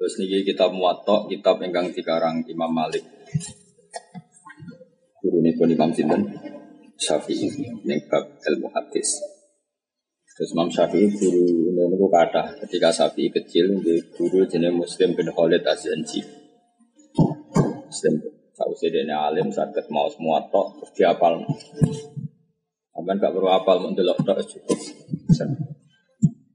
Terus 0.00 0.16
niki 0.16 0.48
kitab 0.48 0.72
Muwatta, 0.72 1.28
kitab 1.28 1.60
ingkang 1.60 1.92
dikarang 1.92 2.40
Imam 2.48 2.72
Malik. 2.72 3.04
Guru 5.20 5.44
pun 5.60 5.68
Imam 5.68 5.92
Sinten 5.92 6.24
Syafi'i 6.96 7.52
ning 7.84 8.08
bab 8.08 8.24
ilmu 8.48 8.72
hadis. 8.72 9.20
Terus 10.24 10.56
Imam 10.56 10.72
Syafi'i 10.72 11.04
guru 11.04 11.44
niku 11.76 12.08
kata 12.08 12.64
ketika 12.64 12.88
Syafi'i 12.88 13.28
kecil 13.28 13.76
di 13.84 14.00
guru 14.16 14.48
jenenge 14.48 14.80
Muslim 14.80 15.12
bin 15.12 15.28
Khalid 15.36 15.68
Az-Zanji. 15.68 16.24
Muslim 17.84 18.14
dene 18.88 19.12
alim 19.12 19.52
saged 19.52 19.84
maos 19.92 20.16
Muwatta 20.16 20.80
terus 20.80 20.96
diapal. 20.96 21.44
Sampeyan 22.96 23.20
gak 23.20 23.36
perlu 23.36 23.52
apal 23.52 23.84
mun 23.84 23.92
delok 23.92 24.24
tok 24.24 24.40
cukup. 24.48 24.80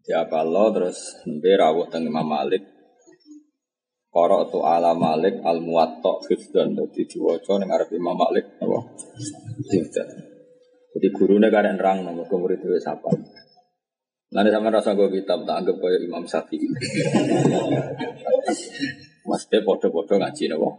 Diapal 0.01 0.49
lo 0.49 0.65
terus 0.73 1.21
nembe 1.29 1.53
rawuh 1.53 1.85
teng 1.93 2.09
Imam 2.09 2.25
Malik 2.25 2.74
Korok 4.15 4.47
tu 4.47 4.63
ala 4.63 4.95
Malik 4.95 5.43
al 5.43 5.59
muwatta 5.59 6.23
hifdan 6.31 6.71
Jadi 6.71 7.03
diwaca 7.03 7.59
ning 7.59 7.67
arep 7.67 7.91
Imam 7.91 8.15
Malik 8.15 8.47
apa? 8.63 8.79
Hifdan. 9.75 10.07
Jadi 10.95 11.07
gurunya 11.11 11.51
kan 11.51 11.67
nerang 11.67 12.07
ke 12.07 12.35
murid 12.39 12.63
itu 12.63 12.79
siapa? 12.79 13.11
Nanti 14.31 14.49
sama 14.55 14.71
rasa 14.71 14.95
gue 14.95 15.11
kitab 15.11 15.43
tak 15.43 15.59
anggap 15.59 15.75
kayak 15.83 16.07
Imam 16.07 16.23
Syafi'i. 16.23 16.63
Maksudnya 19.27 19.59
podo-podo 19.67 20.15
ngaji 20.15 20.43
napa? 20.47 20.69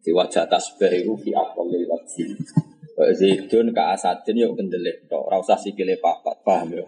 Di 0.00 0.10
wajah 0.16 0.48
tasbih 0.48 0.92
itu 1.04 1.12
fi 1.20 1.30
aqallil 1.36 1.84
wajhi. 1.92 2.24
Zaidun 3.20 3.76
ka 3.76 3.92
asadin 3.92 4.40
yuk 4.48 4.56
kendelik 4.56 5.04
tok, 5.06 5.28
ora 5.28 5.38
usah 5.38 5.60
sikile 5.60 6.00
papat, 6.00 6.40
paham 6.40 6.72
ya? 6.72 6.84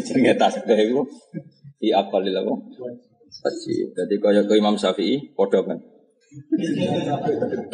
Jenenge 0.00 0.34
tasbih 0.40 0.80
itu 0.80 1.00
fi 1.82 1.90
aqallil 1.90 2.38
apa? 2.38 2.54
Haji. 3.42 3.74
Jadi 3.90 4.14
kaya 4.22 4.46
ke 4.46 4.54
Imam 4.54 4.78
Syafi'i 4.78 5.34
padha 5.34 5.66
kan. 5.66 5.82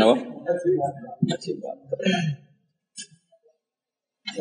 Napa? 0.01 0.15
Haji. 1.29 1.51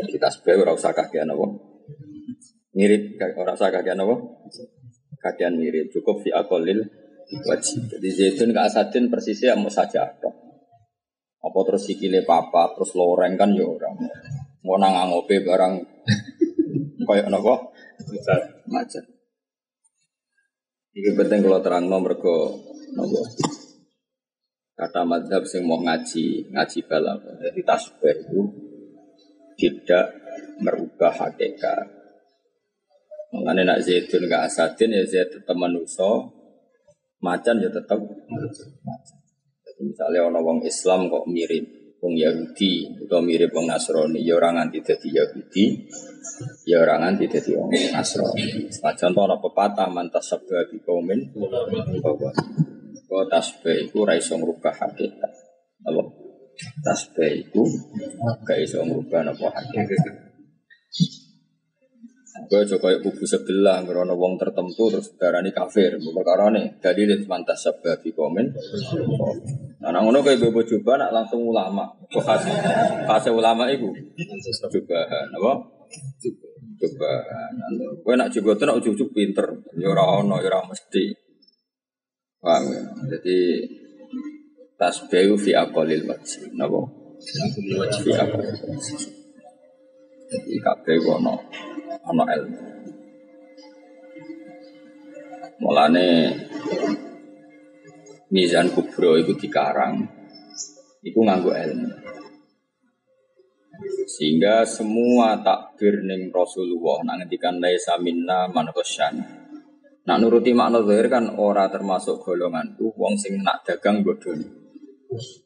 Kita 0.08 0.28
sebagai 0.32 0.64
ora 0.64 0.72
usah 0.72 0.96
kakean 0.96 1.28
apa? 1.28 1.46
Mirip 2.80 3.20
ora 3.36 3.60
usah 3.60 3.68
kakean 3.76 4.00
apa? 4.00 4.16
Kakean 5.20 5.60
mirip 5.60 5.92
cukup 5.92 6.24
fi 6.24 6.32
aqallil 6.32 6.88
wajib. 7.44 7.92
Jadi 7.92 8.08
zaitun 8.08 8.56
ke 8.56 8.62
asadin 8.64 9.12
persisnya 9.12 9.60
mau 9.60 9.68
saja 9.68 10.08
apa? 10.08 10.32
Apa 11.44 11.60
terus 11.68 11.92
sikile 11.92 12.24
papa, 12.24 12.72
terus 12.72 12.96
loreng 12.96 13.36
kan 13.36 13.52
ya 13.52 13.68
ora. 13.68 13.92
Mau 14.64 14.80
nang 14.80 15.12
ngopi 15.12 15.44
barang 15.44 15.74
kaya 17.08 17.28
napa? 17.28 17.68
Macet. 18.72 19.17
Iki 20.98 21.14
penting 21.14 21.46
kalau 21.46 21.62
terang 21.62 21.86
nomor 21.86 22.18
ke 22.18 22.36
nopo. 22.98 23.22
Kata 24.74 25.06
madhab 25.06 25.46
sing 25.46 25.62
mau 25.70 25.78
ngaji, 25.78 26.50
ngaji 26.50 26.80
balam. 26.90 27.22
Jadi 27.38 27.62
tasbih 27.62 28.18
itu 28.18 28.42
tidak 29.62 30.18
merubah 30.58 31.14
hakikat. 31.14 31.86
Mengenai 33.30 33.70
nak 33.70 33.86
zaitun 33.86 34.26
ke 34.26 34.38
asadin 34.42 34.98
ya 34.98 35.06
zait 35.06 35.30
tetap 35.30 35.54
manusia, 35.54 36.34
macan 37.22 37.62
ya 37.62 37.70
tetap 37.70 38.02
macan. 38.02 39.18
Jadi 39.70 39.82
misalnya 39.86 40.26
orang 40.26 40.66
Islam 40.66 41.14
kok 41.14 41.30
mirip 41.30 41.87
wong 41.98 42.14
Yahudi 42.14 43.02
atau 43.06 43.20
mirip 43.26 43.50
wong 43.54 43.66
Nasrani 43.70 44.22
ya 44.22 44.38
orang 44.38 44.62
nganti 44.62 44.80
dadi 44.86 45.10
Yahudi 45.10 45.66
ya 46.70 46.86
orang 46.86 47.00
nganti 47.04 47.26
dadi 47.26 47.52
wong 47.58 47.70
Nasrani. 47.74 48.70
Contoh 48.70 49.24
ana 49.26 49.36
pepatah 49.42 49.90
mantas 49.90 50.30
sabda 50.30 50.70
di 50.70 50.78
kaumin 50.82 51.34
bahwa 53.08 53.24
tasbih 53.32 53.88
iku 53.88 54.04
ora 54.04 54.20
iso 54.20 54.36
ngrubah 54.36 54.74
hakikat? 54.78 55.32
Apa? 55.88 56.02
Tasbih 56.84 57.48
iku 57.48 57.64
gak 58.44 58.60
iso 58.62 58.84
ngrubah 58.84 59.32
napa 59.32 59.48
hakikat 59.54 60.28
Gue 62.48 62.64
coba 62.64 62.96
kubu 63.04 63.28
sebelah 63.28 63.84
ngerono 63.84 64.16
wong 64.16 64.40
tertentu 64.40 64.88
terus 64.88 65.12
darani 65.20 65.52
kafir. 65.52 66.00
Perkara 66.00 66.48
nih 66.48 66.80
jadi 66.80 67.04
lihat 67.04 67.28
mantas 67.28 67.68
sabda 67.68 68.00
di 68.00 68.16
komen. 68.16 68.56
Nah, 69.84 70.00
ngono 70.00 70.24
kayak 70.24 70.48
bebo 70.48 70.64
coba 70.64 70.96
nak 70.96 71.12
langsung 71.12 71.44
ulama. 71.44 71.92
Khas 72.08 72.48
khas 73.04 73.26
ulama 73.28 73.68
itu 73.68 73.92
coba, 74.72 75.00
apa? 75.12 75.52
Coba. 76.80 77.12
Gue 78.00 78.16
nak 78.16 78.32
coba 78.32 78.50
tuh 78.56 78.66
nak 78.66 78.80
ujuk 78.80 79.12
pinter. 79.12 79.48
Ya 79.76 79.92
ora 79.92 80.24
ono, 80.24 80.40
ya 80.40 80.48
ora 80.48 80.64
mesti. 80.72 81.12
Paham 82.40 82.64
ya? 82.72 82.84
Jadi 83.12 83.38
tasbihu 84.80 85.36
fi 85.36 85.52
aqalil 85.52 86.08
wajib. 86.08 86.48
Napa? 86.56 86.80
Fi 87.20 87.36
aqalil 87.44 87.76
wajib. 87.76 89.12
Jadi 90.28 90.54
kabeh 90.64 90.96
ono 91.08 91.36
ono 92.08 92.24
ilmu. 92.24 92.58
Mulane 95.58 96.08
Mizan 98.32 98.72
Kubro 98.72 99.16
itu 99.20 99.36
dikarang 99.36 100.04
itu 101.04 101.20
nganggo 101.20 101.52
ilmu. 101.52 101.90
Sehingga 104.08 104.66
semua 104.66 105.38
takbir 105.44 106.02
ning 106.02 106.34
Rasulullah 106.34 107.04
nak 107.06 107.16
ngendikan 107.24 107.60
laisa 107.62 108.00
minna 108.00 108.50
man 108.50 108.72
Nak 110.08 110.18
nuruti 110.24 110.56
makna 110.56 110.80
zahir 110.88 111.12
kan 111.12 111.36
ora 111.36 111.68
termasuk 111.68 112.24
golongan 112.24 112.80
tuh 112.80 112.96
wong 112.96 113.20
sing 113.20 113.44
nak 113.44 113.68
dagang 113.68 114.08
bodoni. 114.08 114.48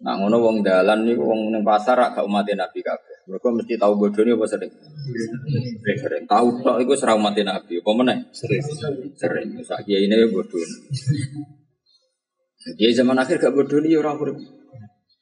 Nak 0.06 0.16
ngono 0.22 0.38
wong 0.38 0.58
dalan 0.62 1.02
niku 1.02 1.26
wong 1.26 1.50
ning 1.50 1.66
pasar 1.66 1.98
gak 2.14 2.22
umat 2.22 2.46
Nabi 2.46 2.80
kabeh. 2.86 3.11
Mereka 3.30 3.48
mesti 3.54 3.74
tahu 3.78 3.94
bodoni 4.02 4.34
apa 4.34 4.46
sering? 4.50 4.72
Sering. 5.84 6.24
Tahu 6.26 6.48
tok 6.66 6.78
iku 6.82 6.94
serah 6.98 7.16
umat 7.18 7.38
Nabi. 7.38 7.78
Apa 7.78 7.92
meneh? 7.94 8.18
Sering. 8.34 8.62
Sering. 9.14 9.50
Sak 9.62 9.86
kiai 9.86 10.10
ini 10.10 10.26
bodoni. 10.30 10.76
Dia 12.78 12.94
zaman 12.94 13.18
akhir 13.18 13.42
gak 13.42 13.54
bodoni 13.54 13.94
ya 13.94 14.02
ora 14.02 14.14
urip. 14.14 14.38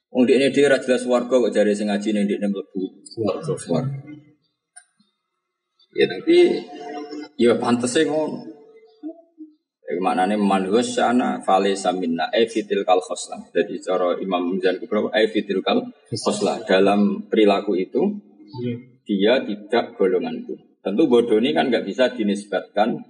Wong 0.10 0.24
dhewe 0.26 0.50
ora 0.68 0.82
jelas 0.82 1.06
warga 1.08 1.36
kok 1.40 1.54
jare 1.54 1.72
sing 1.72 1.88
ngaji 1.88 2.10
ning 2.12 2.26
dekne 2.28 2.48
mlebu 2.52 2.82
warga. 3.24 3.54
Ya 5.96 6.06
tapi 6.08 6.38
ya 7.40 7.56
pantese 7.56 8.04
ngono. 8.08 8.59
Jadi 9.90 10.06
maknanya 10.06 10.38
man 10.38 10.70
sana 10.86 11.42
fale 11.42 11.74
samina 11.74 12.30
evitil 12.30 12.86
kal 12.86 13.02
khoslah. 13.02 13.42
Jadi 13.50 13.82
cara 13.82 14.14
Imam 14.22 14.54
Mizan 14.54 14.78
Kubra 14.78 15.10
evitil 15.18 15.66
kal 15.66 15.82
khoslah 16.14 16.62
dalam 16.62 17.26
perilaku 17.26 17.74
itu 17.74 18.22
dia 19.02 19.42
tidak 19.42 19.98
golongan 19.98 20.46
itu. 20.46 20.54
Tentu 20.86 21.10
bodoh 21.10 21.42
ini 21.42 21.58
kan 21.58 21.74
nggak 21.74 21.90
bisa 21.90 22.14
dinisbatkan 22.14 23.02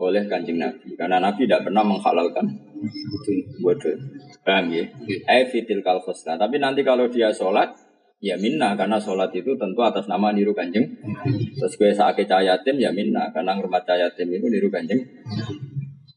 oleh 0.00 0.24
kanjeng 0.24 0.56
Nabi 0.56 0.96
karena 0.96 1.20
Nabi 1.20 1.44
tidak 1.44 1.68
pernah 1.68 1.84
menghalalkan 1.84 2.48
bodoh. 3.60 3.92
Paham 4.40 4.72
ya? 4.72 4.88
Evitil 5.28 5.84
kal 5.84 6.00
khoslah. 6.00 6.40
Tapi 6.40 6.56
nanti 6.56 6.80
kalau 6.80 7.12
dia 7.12 7.28
sholat 7.28 7.76
ya 8.24 8.40
minna 8.40 8.72
karena 8.72 8.96
sholat 8.96 9.28
itu 9.36 9.52
tentu 9.60 9.84
atas 9.84 10.08
nama 10.08 10.32
niru 10.32 10.56
kanjeng. 10.56 10.96
Terus 11.60 11.76
gue 11.76 11.92
saat 11.92 12.16
yatim 12.16 12.80
ya 12.80 12.88
minna 12.88 13.28
karena 13.36 13.52
ngurmat 13.52 13.84
yatim 13.84 14.32
itu 14.32 14.48
niru 14.48 14.72
kanjeng. 14.72 15.04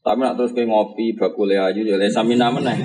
Tapi 0.06 0.22
nak 0.22 0.38
terus 0.38 0.54
kayak 0.54 0.70
ngopi 0.70 1.18
bakule 1.18 1.58
aja 1.58 1.74
ya 1.74 1.98
lesa 1.98 2.22
mina 2.22 2.46
meneh. 2.46 2.78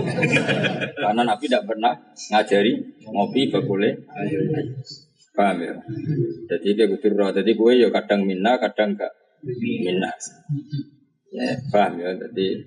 Karena 1.06 1.21
Nabi 1.21 1.45
tidak 1.45 1.69
pernah 1.69 1.94
ngajari 2.33 2.73
ngopi 3.06 3.53
bakule 3.53 3.94
Paham 5.31 5.63
ya? 5.63 5.75
Jadi 6.50 6.68
kayak 6.75 6.89
kudu 6.97 7.15
roh. 7.15 7.29
Jadi 7.29 7.53
gue 7.56 7.71
ya 7.77 7.88
kadang 7.94 8.25
minna, 8.27 8.57
kadang 8.59 8.97
enggak 8.97 9.13
minna. 9.45 10.12
Ya, 11.31 11.56
paham 11.71 12.01
ya? 12.01 12.12
Jadi 12.18 12.59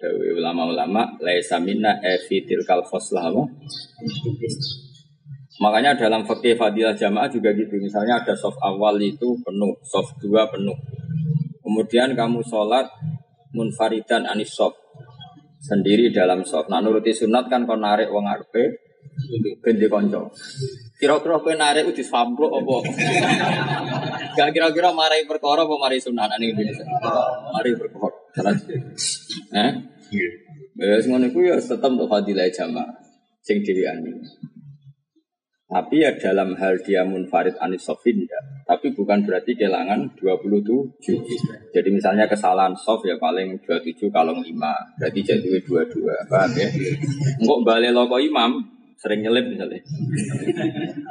Dewi 0.00 0.32
ulama-ulama 0.32 1.04
laisa 1.20 1.60
minna 1.60 2.00
evitil 2.00 2.64
kal 2.64 2.80
khoslah 2.80 3.28
Makanya 5.60 5.92
dalam 5.92 6.24
fakih 6.24 6.56
fadilah 6.56 6.96
jamaah 6.96 7.28
juga 7.28 7.52
gitu. 7.52 7.76
Misalnya 7.76 8.24
ada 8.24 8.32
soft 8.32 8.56
awal 8.64 8.96
itu 8.96 9.36
penuh, 9.44 9.76
soft 9.84 10.16
dua 10.24 10.48
penuh. 10.48 10.76
Kemudian 11.60 12.16
kamu 12.16 12.40
sholat 12.40 12.88
munfaridan 13.54 14.26
anisob. 14.26 14.74
sendiri 15.60 16.08
dalam 16.08 16.42
soft. 16.42 16.72
Nah 16.72 16.80
nuruti 16.80 17.12
sunat 17.12 17.52
kan 17.52 17.68
kon 17.68 17.84
narik 17.84 18.08
wong 18.08 18.24
arepe 18.24 18.80
ben 19.60 19.76
konco. 19.92 20.32
Kira-kira 20.96 21.36
kowe 21.40 21.52
narik 21.52 21.92
udah 21.92 22.06
samplok 22.08 22.52
apa? 22.64 22.76
Gak 24.40 24.50
kira-kira 24.56 24.88
marai 24.96 25.28
perkara 25.28 25.68
apa 25.68 25.74
marai 25.76 26.00
sunat 26.00 26.32
ning 26.40 26.56
Indonesia. 26.56 26.84
Mari 27.52 27.70
perkara. 27.76 28.50
Eh? 29.52 29.70
Ya 30.80 30.96
ngono 31.04 31.28
iku 31.28 31.44
ya 31.44 31.60
tetep 31.60 31.92
untuk 31.92 32.08
fadilah 32.08 32.48
jamaah 32.48 32.88
sing 33.44 33.60
dhewean 33.60 34.00
Tapi 35.70 36.02
ya 36.02 36.10
dalam 36.18 36.58
hal 36.58 36.82
dia 36.82 37.06
munfarid 37.06 37.54
anis 37.62 37.86
sofin 37.86 38.26
ya. 38.26 38.42
Tapi 38.66 38.90
bukan 38.90 39.22
berarti 39.22 39.54
kehilangan 39.54 40.18
27. 40.18 40.98
Jadi 41.70 41.88
misalnya 41.94 42.26
kesalahan 42.26 42.74
soft 42.74 43.06
ya 43.06 43.14
paling 43.22 43.54
27 43.62 44.10
kalau 44.10 44.34
5. 44.34 44.50
Berarti 44.98 45.20
jadi 45.22 45.46
22. 45.62 46.26
Paham 46.26 46.50
ya? 46.58 46.68
Enggak 47.38 47.60
balik 47.62 47.94
loko 47.94 48.18
imam, 48.18 48.66
sering 48.98 49.22
nyelip 49.22 49.46
misalnya. 49.46 49.78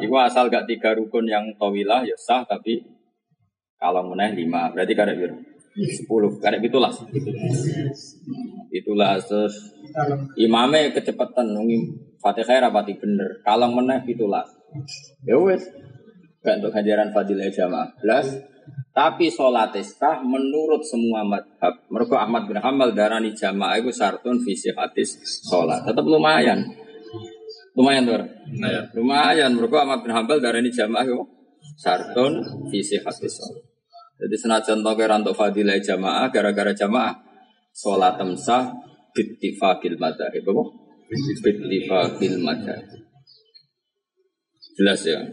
Iku 0.04 0.16
asal 0.20 0.52
gak 0.52 0.68
tiga 0.68 0.92
rukun 0.92 1.24
yang 1.24 1.56
tawilah 1.56 2.04
ya 2.04 2.20
sah 2.20 2.44
tapi 2.44 2.84
kalau 3.80 4.12
meneh 4.12 4.44
5. 4.44 4.76
Berarti 4.76 4.92
karek 4.92 5.16
biru. 5.16 5.49
10. 5.76 6.42
Karek 6.42 6.62
itulah. 6.66 6.92
Itulah 8.70 9.22
terus 9.22 9.74
imamnya 10.38 10.94
kecepatan 10.94 11.54
nungi 11.54 11.78
Fatihah 12.20 12.68
rapati 12.68 13.00
bener. 13.00 13.40
Kalau 13.48 13.72
meneh 13.72 14.04
itulah. 14.04 14.44
Ya 15.24 15.40
wes. 15.40 15.64
Gak 16.44 16.64
untuk 16.64 16.72
hajaran 16.76 17.16
fadilah 17.16 17.48
jamaah. 17.52 17.90
Belas. 18.00 18.28
Tapi 18.92 19.32
sholat 19.32 19.72
istah 19.80 20.20
menurut 20.20 20.84
semua 20.84 21.24
madhab. 21.24 21.80
Mereka 21.88 22.16
Ahmad 22.20 22.52
bin 22.52 22.60
Hamal 22.60 22.92
darani 22.92 23.32
jamaah 23.32 23.80
itu 23.80 23.96
sartun 23.96 24.44
visi 24.44 24.72
hadis 24.76 25.16
sholat. 25.48 25.88
Tetap 25.88 26.04
lumayan. 26.04 26.68
Lumayan 27.76 28.04
tuh. 28.04 28.20
Lumayan. 29.00 29.56
Mereka 29.56 29.78
Ahmad 29.88 30.04
bin 30.04 30.12
Hamal 30.12 30.44
darani 30.44 30.68
jamaah 30.68 31.08
itu 31.08 31.24
sartun 31.80 32.44
visi 32.68 33.00
hadis 33.00 33.40
sholat. 33.40 33.69
Jadi 34.20 34.36
senajan 34.36 34.84
tau 34.84 35.00
kira 35.00 35.16
untuk 35.16 35.32
fadilah 35.32 35.80
jamaah 35.80 36.28
gara-gara 36.28 36.76
jamaah 36.76 37.16
sholat 37.72 38.20
temsah 38.20 38.76
bittifakil 39.16 39.96
madhab. 39.96 40.28
Apa? 40.28 40.64
Bittifaqil 41.08 42.36
madhab. 42.44 42.84
Jelas 44.76 45.08
ya. 45.08 45.24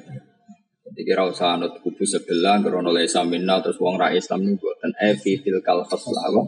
Jadi 0.86 1.00
kira 1.02 1.26
usah 1.26 1.58
anut 1.58 1.82
kubu 1.82 2.06
sebelah, 2.06 2.62
karena 2.62 2.86
oleh 2.86 3.10
samina 3.10 3.58
terus 3.58 3.74
wong 3.82 3.98
ra 3.98 4.14
Islam 4.14 4.46
ini 4.46 4.54
buatan 4.54 4.94
e 5.02 5.18
fitil 5.18 5.58
kal 5.66 5.82
khoslah 5.82 6.30
apa? 6.30 6.42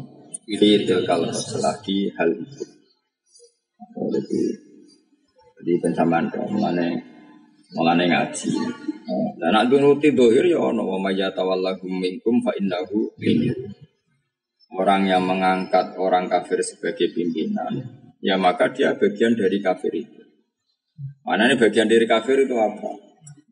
Fitil 0.47 1.03
kal 1.03 1.27
khoslah 1.27 1.75
di 1.83 2.07
hal 2.15 2.31
itu. 2.39 2.63
Jadi, 3.99 4.41
jadi 5.59 5.73
pensamaan 5.83 6.31
mengenai 6.31 7.18
mengenai 7.75 8.09
ngaji. 8.09 8.51
Dan 9.39 9.51
nak 9.55 9.71
nuruti 9.71 10.13
dohir 10.13 10.45
ya 10.45 10.61
ono 10.61 10.85
wa 10.85 10.99
mayyatawallahum 11.09 11.93
minkum 12.01 12.45
fa 12.45 12.53
innahu. 12.57 13.13
Orang 14.77 15.09
yang 15.09 15.25
mengangkat 15.25 15.97
orang 15.97 16.29
kafir 16.29 16.61
sebagai 16.61 17.09
pimpinan 17.17 17.73
ya 18.21 18.37
maka 18.37 18.71
dia 18.75 18.95
bagian 18.95 19.35
dari 19.39 19.59
kafir 19.63 19.93
itu. 19.95 20.23
Mana 21.23 21.47
ini 21.47 21.57
bagian 21.57 21.87
dari 21.87 22.05
kafir 22.05 22.45
itu 22.45 22.57
apa? 22.59 22.91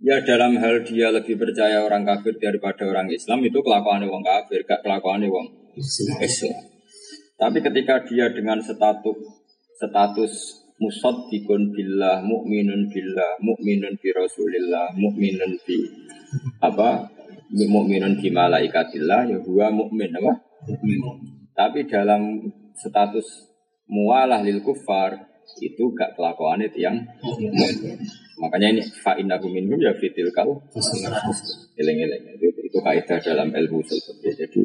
Ya 0.02 0.20
dalam 0.20 0.60
hal 0.60 0.84
dia 0.84 1.08
lebih 1.08 1.40
percaya 1.40 1.80
orang 1.80 2.04
kafir 2.04 2.36
daripada 2.36 2.84
orang 2.84 3.08
Islam 3.08 3.40
itu 3.48 3.58
kelakuan 3.64 4.04
orang 4.04 4.22
kafir, 4.22 4.60
gak 4.68 4.84
kelakuan 4.84 5.24
orang 5.24 5.48
Islam. 6.20 6.62
Tapi 7.36 7.58
ketika 7.60 8.04
dia 8.04 8.32
dengan 8.32 8.60
status 8.60 9.18
status 9.76 10.32
musad 10.76 11.16
dikun 11.32 11.72
billah, 11.72 12.20
mukminun 12.20 12.88
billah, 12.92 13.40
mukminun 13.40 13.96
bi 13.96 14.08
rasulillah, 14.12 14.92
mukminun 14.96 15.52
bi 15.64 15.78
apa? 16.60 17.08
Mukminun 17.52 18.20
bi 18.20 18.28
malaikatillah, 18.28 19.20
ya 19.30 19.38
huwa 19.40 19.72
mukmin 19.72 20.12
apa? 20.12 20.32
Tapi 21.56 21.88
dalam 21.88 22.44
status 22.76 23.48
mualah 23.88 24.42
lil 24.44 24.60
kufar 24.60 25.16
itu 25.62 25.94
gak 25.94 26.18
kelakuan 26.18 26.60
itu 26.60 26.84
yang 26.84 26.98
makanya 28.36 28.76
ini 28.76 28.82
fa 29.00 29.16
innahu 29.16 29.48
minhum 29.48 29.78
ya 29.80 29.94
fitil 29.96 30.28
kal 30.34 30.60
eleng 31.80 31.98
eleng 32.02 32.22
itu 32.36 32.46
itu 32.66 32.78
kaidah 32.82 33.18
dalam 33.22 33.48
ilmu 33.54 33.80
seperti 33.86 34.28
jadi 34.36 34.62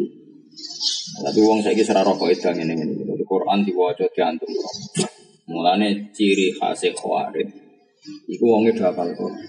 tapi 1.22 1.40
wong 1.40 1.64
saya 1.64 1.78
kisah 1.78 2.04
rokok 2.04 2.28
itu 2.34 2.50
ini 2.52 2.75
ini 2.75 3.24
Quran 3.24 3.64
diwajah 3.64 4.10
diantum 4.12 4.52
mulane 5.51 6.15
ciri 6.15 6.56
khas 6.57 6.81
khawarid 6.95 7.48
itu 8.31 8.44
wongnya 8.48 8.71
dua 8.74 8.89
hafal 8.89 9.12
Quran 9.13 9.45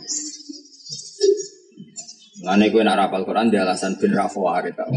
Mulane 2.43 2.75
kowe 2.75 2.83
nak 2.83 2.99
rapal 2.99 3.23
Quran 3.23 3.55
di 3.55 3.57
alasan 3.61 3.95
bin 4.03 4.19
rafawarid 4.19 4.75
tak. 4.75 4.91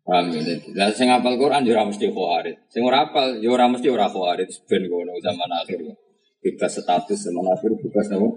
Paham 0.00 0.32
ya? 0.32 0.40
Lah 0.72 0.88
sing 0.96 1.12
hafal 1.12 1.36
Quran 1.36 1.68
yo 1.68 1.76
ora 1.76 1.84
mesti 1.84 2.08
khawarid. 2.08 2.56
Sing 2.72 2.80
ora 2.88 3.04
hafal 3.04 3.36
yo 3.44 3.52
ora 3.52 3.68
mesti 3.68 3.92
ora 3.92 4.08
khawarid 4.08 4.48
ben 4.64 4.88
ngono 4.88 5.12
zaman 5.20 5.50
akhir. 5.60 5.92
Bebas 6.40 6.72
status 6.80 7.20
zaman 7.20 7.44
akhir 7.52 7.76
bebas 7.84 8.08
apa? 8.16 8.28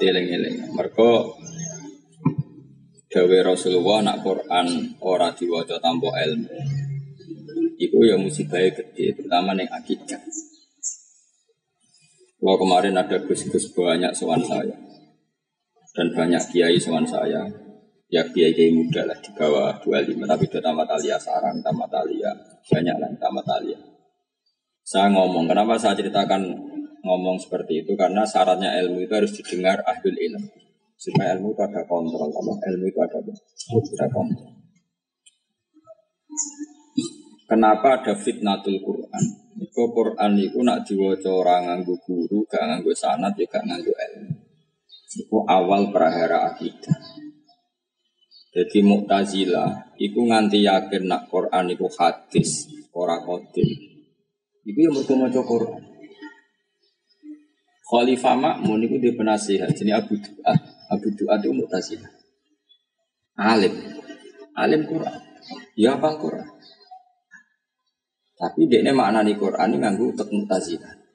Eling-eling. 0.00 0.72
Mergo 0.72 1.36
Dawe 3.16 3.38
Rasulullah 3.48 4.04
nak 4.04 4.20
Quran 4.20 4.92
ora 5.00 5.32
diwaca 5.32 5.80
tanpa 5.80 6.12
ilmu. 6.20 6.52
Iku 7.80 8.04
ya 8.04 8.20
musibahnya 8.20 8.76
gede, 8.76 9.16
terutama 9.16 9.56
yang 9.56 9.72
akidah. 9.72 10.20
Wah 12.44 12.60
kemarin 12.60 12.92
ada 12.92 13.16
gus-gus 13.24 13.72
banyak 13.72 14.12
soal 14.12 14.44
saya. 14.44 14.76
Dan 15.96 16.12
banyak 16.12 16.44
kiai 16.52 16.76
soal 16.76 17.08
saya. 17.08 17.48
Ya 18.12 18.20
kiai 18.28 18.52
kiai 18.52 18.76
muda 18.76 19.08
lah 19.08 19.16
di 19.16 19.32
bawah 19.32 19.80
25 19.80 20.28
tapi 20.28 20.44
itu 20.44 20.60
tamat 20.60 20.88
alia 20.92 21.16
sarang 21.16 21.58
tamat 21.64 21.90
alia 21.90 22.30
banyak 22.70 22.96
lah 23.02 23.10
tamat 23.18 23.46
alia 23.50 23.74
saya 24.86 25.10
ngomong 25.10 25.50
kenapa 25.50 25.74
saya 25.74 25.98
ceritakan 25.98 26.46
ngomong 27.02 27.42
seperti 27.42 27.82
itu? 27.82 27.98
Karena 27.98 28.22
syaratnya 28.22 28.78
ilmu 28.78 29.02
itu 29.02 29.10
harus 29.10 29.34
didengar 29.34 29.82
ahlul 29.82 30.14
ilm 30.14 30.46
supaya 30.96 31.36
ilmu 31.36 31.52
itu 31.52 31.62
ada 31.62 31.82
kontrol. 31.84 32.32
Apa? 32.32 32.52
Ilmu 32.72 32.84
itu 32.88 33.00
ada 33.00 33.18
ada 33.20 34.06
kontrol. 34.08 34.52
Kenapa 37.46 38.02
ada 38.02 38.12
fitnatul 38.18 38.82
Quran? 38.82 39.24
Itu 39.56 39.88
Quran 39.94 40.32
itu 40.36 40.58
nak 40.66 40.82
diwaca 40.82 41.30
orang 41.30 41.62
nganggu 41.70 41.94
guru 42.02 42.42
gak 42.50 42.66
nganggu 42.66 42.92
sanat 42.92 43.38
juga 43.38 43.62
ya 43.62 43.66
nganggu 43.70 43.92
ilmu. 43.94 44.34
Itu 45.16 45.38
awal 45.46 45.94
prahara 45.94 46.50
akidah. 46.50 46.98
Jadi 48.56 48.78
Mu'tazila 48.82 49.94
iku 50.00 50.26
nganti 50.26 50.64
yakin 50.64 51.06
nak 51.06 51.28
Quran 51.28 51.76
iku 51.76 51.86
hadis, 51.92 52.66
ora 52.96 53.20
qadim. 53.20 53.68
Iku 54.66 54.78
yang 54.80 54.96
mergo 54.96 55.14
maca 55.14 55.40
Quran. 55.44 55.82
Khalifah 57.86 58.34
Makmun 58.34 58.82
iku 58.82 58.96
di 58.98 59.14
penasihat 59.14 59.70
jadi 59.70 60.02
Abu 60.02 60.18
Duat. 60.18 60.75
Abu 60.90 61.08
Duat 61.14 61.42
itu 61.42 61.52
Mu'tazila. 61.52 62.08
Alim. 63.36 63.74
Alim 64.56 64.82
Quran. 64.86 65.20
Ya 65.76 65.98
apa 65.98 66.16
Quran. 66.16 66.48
Tapi 68.36 68.68
dia 68.68 68.84
ini 68.84 68.92
maknani 68.92 69.32
Quran 69.36 69.74
ini 69.74 69.76
nganggu 69.82 70.04
untuk 70.12 70.28
Mu'tazila. 70.28 71.06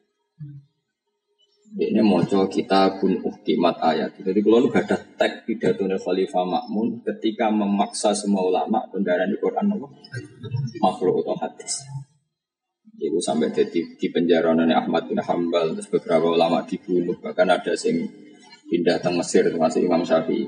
Ini 1.72 2.04
moco 2.04 2.52
kita 2.52 3.00
pun 3.00 3.16
uktimat 3.24 3.80
ayat. 3.80 4.20
Jadi 4.20 4.44
kalau 4.44 4.60
lu 4.60 4.68
gak 4.68 4.92
ada 4.92 4.98
tag 5.16 5.48
pidato 5.48 5.88
Khalifah 5.88 6.44
Makmun 6.44 7.00
ketika 7.08 7.48
memaksa 7.48 8.12
semua 8.12 8.44
ulama 8.44 8.84
kendaraan 8.92 9.32
di 9.32 9.40
Quran 9.40 9.80
apa? 9.80 9.88
makhluk 10.84 11.24
atau 11.24 11.36
hadis. 11.40 11.88
Itu 13.00 13.24
sampai 13.24 13.56
jadi 13.56 13.98
di 13.98 14.08
penjara 14.12 14.52
Ahmad 14.52 15.08
bin 15.08 15.24
Hambal 15.24 15.72
terus 15.80 15.88
beberapa 15.88 16.36
ulama 16.36 16.60
dibunuh 16.68 17.16
bahkan 17.24 17.48
ada 17.48 17.72
yang 17.72 18.04
pindah 18.72 19.04
ke 19.04 19.10
Mesir 19.12 19.44
termasuk 19.52 19.84
Imam 19.84 20.08
Syafi'i. 20.08 20.48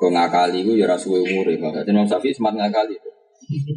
Kau 0.00 0.08
ngakali 0.08 0.64
itu 0.64 0.72
ya 0.80 0.88
rasul 0.88 1.20
umur 1.20 1.52
ya. 1.52 1.60
Imam 1.84 2.08
Syafi'i 2.08 2.32
semangat 2.32 2.72
ngakali. 2.72 2.96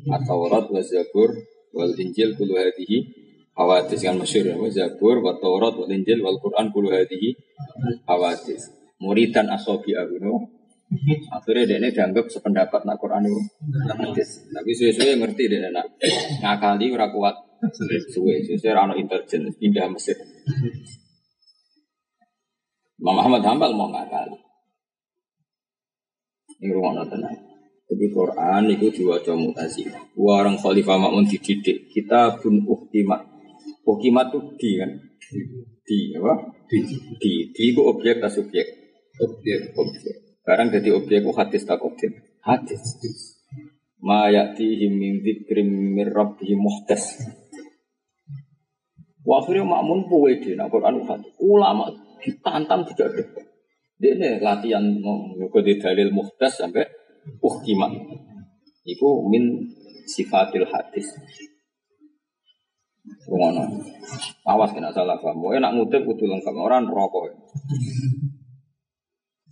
Atau 0.07 0.47
Taurat 0.47 0.65
wa 0.71 0.79
Zabur 0.79 1.35
wal 1.75 1.93
Injil 1.99 2.33
kulu 2.33 2.55
hadihi 2.57 3.19
hawadis 3.59 3.99
kan 4.07 4.15
masyur 4.15 4.47
ya 4.47 4.55
Zabur 4.71 5.19
wa 5.19 5.35
Taurat 5.35 5.75
wa 5.75 5.85
Injil 5.91 6.23
wal 6.23 6.39
Quran 6.39 6.71
kullu 6.71 6.89
hadhihi 6.95 7.35
hawadis 8.07 8.71
muridan 9.03 9.51
asobi 9.51 9.91
aguno 9.93 10.47
akhirnya 11.29 11.69
dia 11.69 11.77
ini 11.77 11.93
dianggap 11.93 12.25
sependapat 12.33 12.81
nak 12.87 12.97
Quran 12.97 13.29
itu 13.29 13.41
hadis 13.93 14.49
tapi 14.49 14.71
suwe-suwe 14.73 15.21
ngerti 15.21 15.43
dia 15.45 15.69
nak 15.69 15.85
ngakali 16.41 16.89
ora 16.89 17.11
kuat 17.13 17.35
suwe 17.69 18.41
suwe 18.41 18.69
rano 18.73 18.97
intelijen 18.97 19.51
pindah 19.53 19.85
Mesir 19.91 20.17
Imam 22.99 23.15
Muhammad 23.15 23.43
Hambal 23.47 23.71
mau 23.73 23.87
ngakali 23.87 24.49
ini 26.59 26.75
rumah 26.75 27.07
tenang 27.07 27.35
Jadi 27.89 28.05
Quran 28.13 28.69
itu 28.69 29.01
diwaca 29.01 29.33
mutazilah. 29.33 30.13
Orang 30.13 30.61
khalifah 30.61 30.93
makmun 31.01 31.25
dididik. 31.25 31.89
Kita 31.89 32.37
pun 32.37 32.61
uhkimat. 32.61 33.25
Uhkimat 33.81 34.29
itu 34.29 34.39
di 34.61 34.71
kan? 34.77 34.91
Di 35.81 36.13
apa? 36.21 36.53
Di. 36.69 36.85
Di. 37.17 37.49
Di 37.49 37.63
itu 37.73 37.81
objek 37.81 38.21
atau 38.21 38.29
subjek? 38.29 38.67
Objek. 39.17 39.73
Objek. 39.73 40.15
Sekarang 40.45 40.69
jadi 40.69 40.93
objek 40.93 41.17
itu 41.25 41.33
hadis 41.33 41.65
tak 41.65 41.81
objek? 41.81 42.13
Hadis. 42.45 42.77
Ma 44.05 44.29
ya'tihim 44.29 44.93
min 44.93 45.25
dzikrim 45.25 45.65
min 45.65 46.13
rabbihim 46.13 46.61
muhtas. 46.61 47.17
Akhirnya 49.25 49.65
makmun 49.65 50.05
puwe 50.05 50.37
di 50.37 50.53
nak 50.53 50.69
Quran 50.69 51.01
hadis. 51.09 51.33
Ulama 51.41 51.89
ditantam 52.21 52.85
tidak 52.87 53.15
ada. 53.15 53.23
Dia 53.99 54.15
ini 54.15 54.29
latihan 54.39 54.83
di 55.63 55.73
dalil 55.75 56.09
muhtas 56.15 56.55
sampai 56.55 56.87
uhkimat. 57.43 57.91
Iku 58.87 59.27
min 59.27 59.67
sifatil 60.07 60.63
hadis. 60.71 61.07
Ngono. 63.27 63.63
Awas 64.47 64.71
kena 64.71 64.89
salah 64.95 65.19
paham. 65.19 65.43
Mau 65.43 65.51
enak 65.51 65.75
ngutip 65.75 66.07
kudu 66.07 66.25
lengkap 66.31 66.55
orang 66.55 66.87
rokok. 66.87 67.35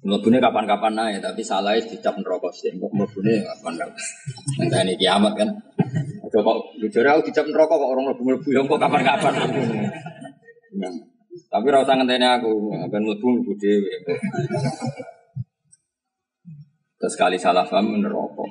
Mlebune 0.07 0.39
kapan-kapan 0.39 0.93
naik, 0.95 1.19
tapi 1.19 1.43
salah 1.43 1.75
dicap 1.75 2.15
neraka 2.15 2.47
sih. 2.55 2.71
Kok 2.71 2.93
mlebune 2.95 3.43
kapan-kapan. 3.43 4.03
Nah, 4.71 4.81
ini 4.87 4.93
kiamat 4.95 5.33
kan. 5.35 5.49
Coba 6.31 6.55
jujur 6.79 7.03
aku 7.03 7.27
dicap 7.27 7.45
neraka 7.51 7.75
kok 7.75 7.89
orang 7.91 8.15
mlebu-mlebu 8.15 8.47
kok 8.47 8.79
kapan-kapan. 8.79 9.33
Nah, 10.77 10.93
tapi 11.45 11.65
ora 11.69 11.85
usah 11.85 11.95
ngenteni 11.95 12.25
aku, 12.25 12.73
ben 12.89 13.01
mlebu 13.05 13.25
mlebu 13.37 13.53
dhewe. 13.61 13.93
Terus 16.97 17.13
sekali 17.13 17.37
salah 17.37 17.65
paham 17.69 18.01
neraka. 18.01 18.45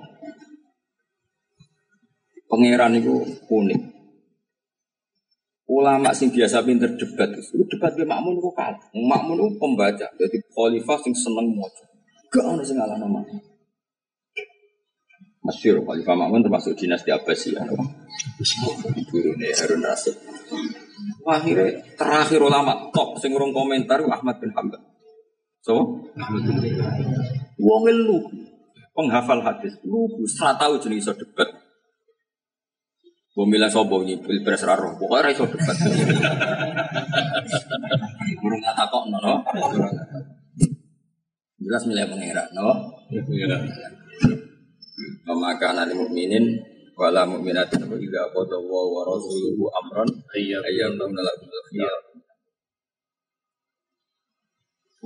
Pangeran 2.46 2.94
itu 2.94 3.26
unik. 3.50 3.80
Ulama 5.66 6.14
sing 6.14 6.30
biasa 6.30 6.62
pinter 6.62 6.94
debat 6.94 7.26
itu 7.34 7.58
debat 7.66 7.90
be 7.98 8.06
makmun 8.06 8.38
itu 8.38 8.50
kalah. 8.54 8.78
Makmun 8.94 9.34
itu 9.34 9.58
pembaca, 9.58 10.06
jadi 10.14 10.38
khalifah 10.54 10.98
sing 11.02 11.10
seneng 11.10 11.58
maca. 11.58 11.84
Gak 12.30 12.46
ono 12.46 12.62
sing 12.62 12.78
ngalah 12.78 12.94
nama. 13.02 13.18
Masyur 15.42 15.82
khalifah 15.82 16.14
makmun 16.14 16.46
termasuk 16.46 16.78
dinasti 16.78 17.10
Abbasiyah. 17.10 17.66
Turune 19.10 19.50
Harun 19.58 19.82
Rasid. 19.82 20.14
Akhirnya 21.26 21.82
terakhir 21.98 22.40
ulama 22.40 22.88
top 22.94 23.18
sing 23.20 23.34
urung 23.36 23.52
komentar 23.52 24.00
Ahmad 24.04 24.40
bin 24.40 24.52
Hanbal. 24.56 24.80
So, 25.60 26.00
wong 27.58 27.82
lu 27.90 28.18
penghafal 28.96 29.44
hadis 29.44 29.76
lu 29.84 30.08
ora 30.08 30.56
tahu 30.56 30.80
jenis 30.80 31.04
iso 31.04 31.12
debat. 31.12 31.52
Gue 33.36 33.44
milih 33.44 33.68
sobo 33.68 34.00
ini 34.00 34.16
pilpres 34.16 34.64
raro, 34.64 34.96
pokoknya 34.96 35.28
raiso 35.28 35.44
debat. 35.44 35.76
Burung 38.40 38.64
kata 38.64 38.88
kok 38.88 39.04
no, 39.12 39.44
Jelas 41.60 41.84
milih 41.84 42.08
pengira, 42.08 42.48
no. 42.56 42.96
Maka 45.28 45.76
anak 45.76 45.92
mukminin 45.92 46.48
wala 46.96 47.28
mukminatin 47.28 47.84
wa 47.84 48.00
idza 48.00 48.24
qada 48.32 48.56
wa 48.56 48.80
wa 48.88 49.04
rasuluhu 49.04 49.68
amran 49.84 50.08
ayyam 50.34 50.98
lakum 50.98 51.48
khiyar. 51.70 52.00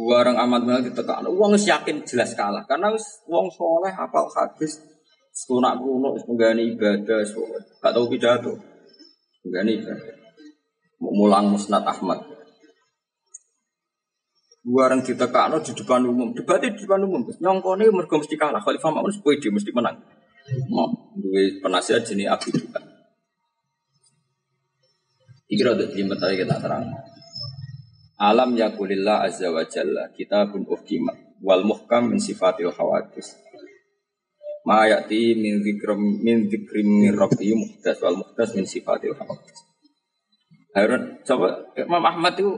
Warang 0.01 0.37
amat 0.49 0.61
malah 0.65 0.81
ditekan. 0.81 1.29
Uang 1.29 1.59
yakin 1.61 2.07
jelas 2.09 2.33
kalah 2.33 2.65
karena 2.65 2.89
uang 3.29 3.49
soleh 3.53 3.93
apal 3.93 4.33
hadis 4.33 4.81
Sunak 5.31 5.79
kuno, 5.79 6.19
menggani 6.27 6.75
ibadah, 6.75 7.23
gak 7.79 7.93
tahu 7.95 8.11
pidato. 8.11 8.53
Menggani 9.47 9.79
ibadah. 9.79 10.15
Mulang 11.01 11.55
musnad 11.55 11.87
Ahmad. 11.87 12.21
Dua 14.61 14.93
orang 14.93 15.01
ditekakno 15.01 15.65
di 15.65 15.73
depan 15.73 16.05
umum, 16.05 16.37
debatnya 16.37 16.77
di 16.77 16.85
depan 16.85 17.01
umum. 17.09 17.25
Nyongkone 17.25 17.89
mergo 17.89 18.21
mesti 18.21 18.37
kalah. 18.37 18.61
Khalifah 18.61 18.93
Makmun 18.93 19.09
sepede 19.09 19.49
mesti 19.49 19.73
menang. 19.73 19.97
Mau 20.69 21.15
duwe 21.17 21.63
penasihat 21.65 22.05
jenis 22.05 22.29
juga. 22.45 22.90
Iki 25.51 25.63
rada 25.67 25.85
jelimet 25.91 26.19
tadi 26.23 26.39
kita 26.39 26.63
terang. 26.63 26.87
Alam 28.21 28.55
yakulillah 28.55 29.27
azza 29.27 29.51
wa 29.51 29.67
jalla 29.67 30.15
kitabun 30.15 30.63
uhkimat 30.69 31.43
wal 31.43 31.67
muhkam 31.67 32.15
min 32.15 32.21
sifatil 32.23 32.71
khawatis 32.71 33.35
ma 34.65 34.85
ya'ti 34.85 35.35
min 35.41 35.65
dzikrim 35.65 36.21
min 36.21 36.47
dzikrim 36.47 36.87
min 36.87 37.13
rabbi 37.17 37.57
muhdas 37.57 37.97
wal 38.05 38.21
muhdas 38.21 38.53
min 38.53 38.69
sifatil 38.69 39.17
hawadis. 39.17 39.59
Harun 40.77 41.19
coba 41.27 41.67
Imam 41.75 42.05
Ahmad 42.05 42.39
itu 42.39 42.55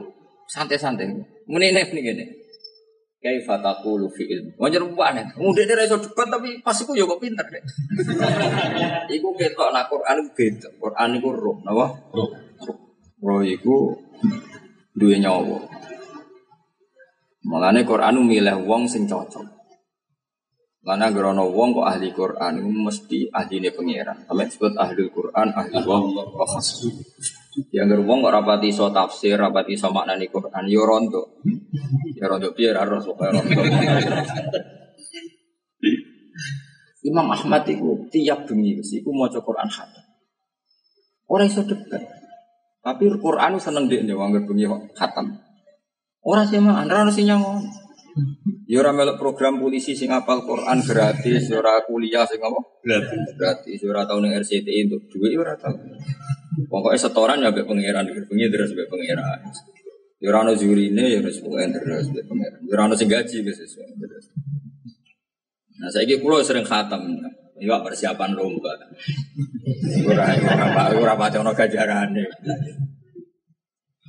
santai-santai. 0.51 1.09
Muni 1.49 1.73
nek 1.73 1.89
nih 1.95 2.03
gini. 2.03 2.25
Kaifa 3.23 3.55
taqulu 3.63 4.11
fi 4.11 4.27
ilmi. 4.27 4.51
Wajar 4.59 4.83
banget. 4.83 5.31
Mudah 5.39 5.63
dia 5.63 5.87
iso 5.87 5.95
debat 5.95 6.27
tapi 6.27 6.59
pas 6.59 6.75
iku 6.75 6.91
yo 6.91 7.07
kok 7.07 7.23
pinter 7.23 7.47
deh. 7.47 7.63
iku 9.15 9.31
ketok 9.39 9.71
nak 9.71 9.87
Quran 9.87 10.27
beda. 10.35 10.69
Quran 10.75 11.09
iku 11.17 11.29
roh, 11.31 11.57
napa? 11.63 11.87
Roh. 12.11 12.29
Roh 13.23 13.39
iku 13.39 13.95
duwe 14.91 15.15
nyawa. 15.15 15.63
Mulane 17.47 17.87
Quran 17.87 18.19
milih 18.19 18.67
wong 18.67 18.91
sing 18.91 19.07
cocok. 19.07 19.63
Karena 20.83 21.07
gerono 21.15 21.47
wong 21.47 21.79
kok 21.79 21.87
ahli 21.87 22.11
Quran 22.11 22.59
itu 22.59 22.67
mesti 22.67 23.19
ahli 23.31 23.63
ini 23.63 23.71
pengiran. 23.71 24.27
Sampai 24.27 24.51
disebut 24.51 24.75
ahli 24.75 25.07
Quran, 25.07 25.55
ahli 25.55 25.79
wong 25.79 26.11
kok 26.11 26.59
Yang 27.71 27.87
gerono 27.87 28.03
wong 28.03 28.19
kok 28.27 28.33
rapati 28.35 28.69
so 28.75 28.91
tafsir, 28.91 29.39
rapati 29.39 29.79
so 29.79 29.87
maknani 29.95 30.27
Quran, 30.27 30.67
yo 30.67 30.83
ronto. 30.83 31.39
Ya 32.19 32.27
ronto 32.27 32.51
biar 32.51 32.83
harus 32.83 33.07
pokoknya 33.07 33.39
ronto. 33.39 33.61
Imam 37.03 37.27
Ahmad 37.31 37.63
itu 37.67 38.07
tiap 38.11 38.47
bengi 38.47 38.79
itu 38.79 39.07
mau 39.11 39.31
Quran 39.31 39.67
khatam. 39.71 40.03
Orang 41.31 41.47
iso 41.47 41.63
debat. 41.63 42.22
Tapi 42.83 43.07
Quran 43.15 43.55
seneng 43.63 43.87
dia 43.87 44.03
nih 44.03 44.11
wong 44.11 44.35
bengi 44.43 44.67
khatam. 44.91 45.31
Orang 46.23 46.43
sih 46.47 46.59
mah, 46.59 46.83
anda 46.83 47.03
harus 47.03 47.15
nyangon. 47.15 47.63
Ya 48.67 48.79
ora 48.79 48.93
melok 48.93 49.17
program 49.17 49.57
polisi 49.57 49.95
sing 49.97 50.11
apal 50.11 50.45
Quran 50.45 50.83
gratis, 50.83 51.49
ya 51.49 51.57
ora 51.57 51.81
kuliah 51.83 52.27
sing 52.27 52.43
apa? 52.43 52.59
Gratis. 52.83 53.19
Gratis, 53.39 53.77
ya 53.79 53.87
ora 53.89 54.03
tau 54.05 54.19
ning 54.19 54.35
RCTI 54.35 54.87
untuk 54.87 55.03
duit 55.09 55.33
ya 55.33 55.39
ora 55.41 55.55
tau. 55.55 55.73
Pokoknya 56.69 56.99
setoran 56.99 57.41
ya 57.41 57.49
mbek 57.49 57.65
pangeran, 57.65 58.05
bengi 58.07 58.47
terus 58.51 58.71
mbek 58.75 58.87
pangeran. 58.91 59.39
Ya 60.21 60.27
ora 60.31 60.47
ono 60.47 60.53
jurine 60.55 61.03
ya 61.07 61.19
wis 61.23 61.39
pokoke 61.43 61.65
terus 61.71 62.07
mbek 62.13 62.25
pangeran. 62.29 62.59
Ya 62.67 62.71
ora 62.77 62.83
ono 62.87 62.95
sing 62.99 63.09
gaji 63.09 63.37
wis 63.43 63.57
terus. 63.59 64.25
Nah 65.79 65.89
saiki 65.89 66.21
kula 66.21 66.43
sering 66.45 66.63
khatam. 66.63 67.03
Iya 67.59 67.77
persiapan 67.85 68.31
lomba. 68.33 68.73
Ora 70.09 70.25
ora 70.33 70.83
ora 70.93 71.13
baca 71.13 71.37
ono 71.37 71.53
gajarane 71.53 72.23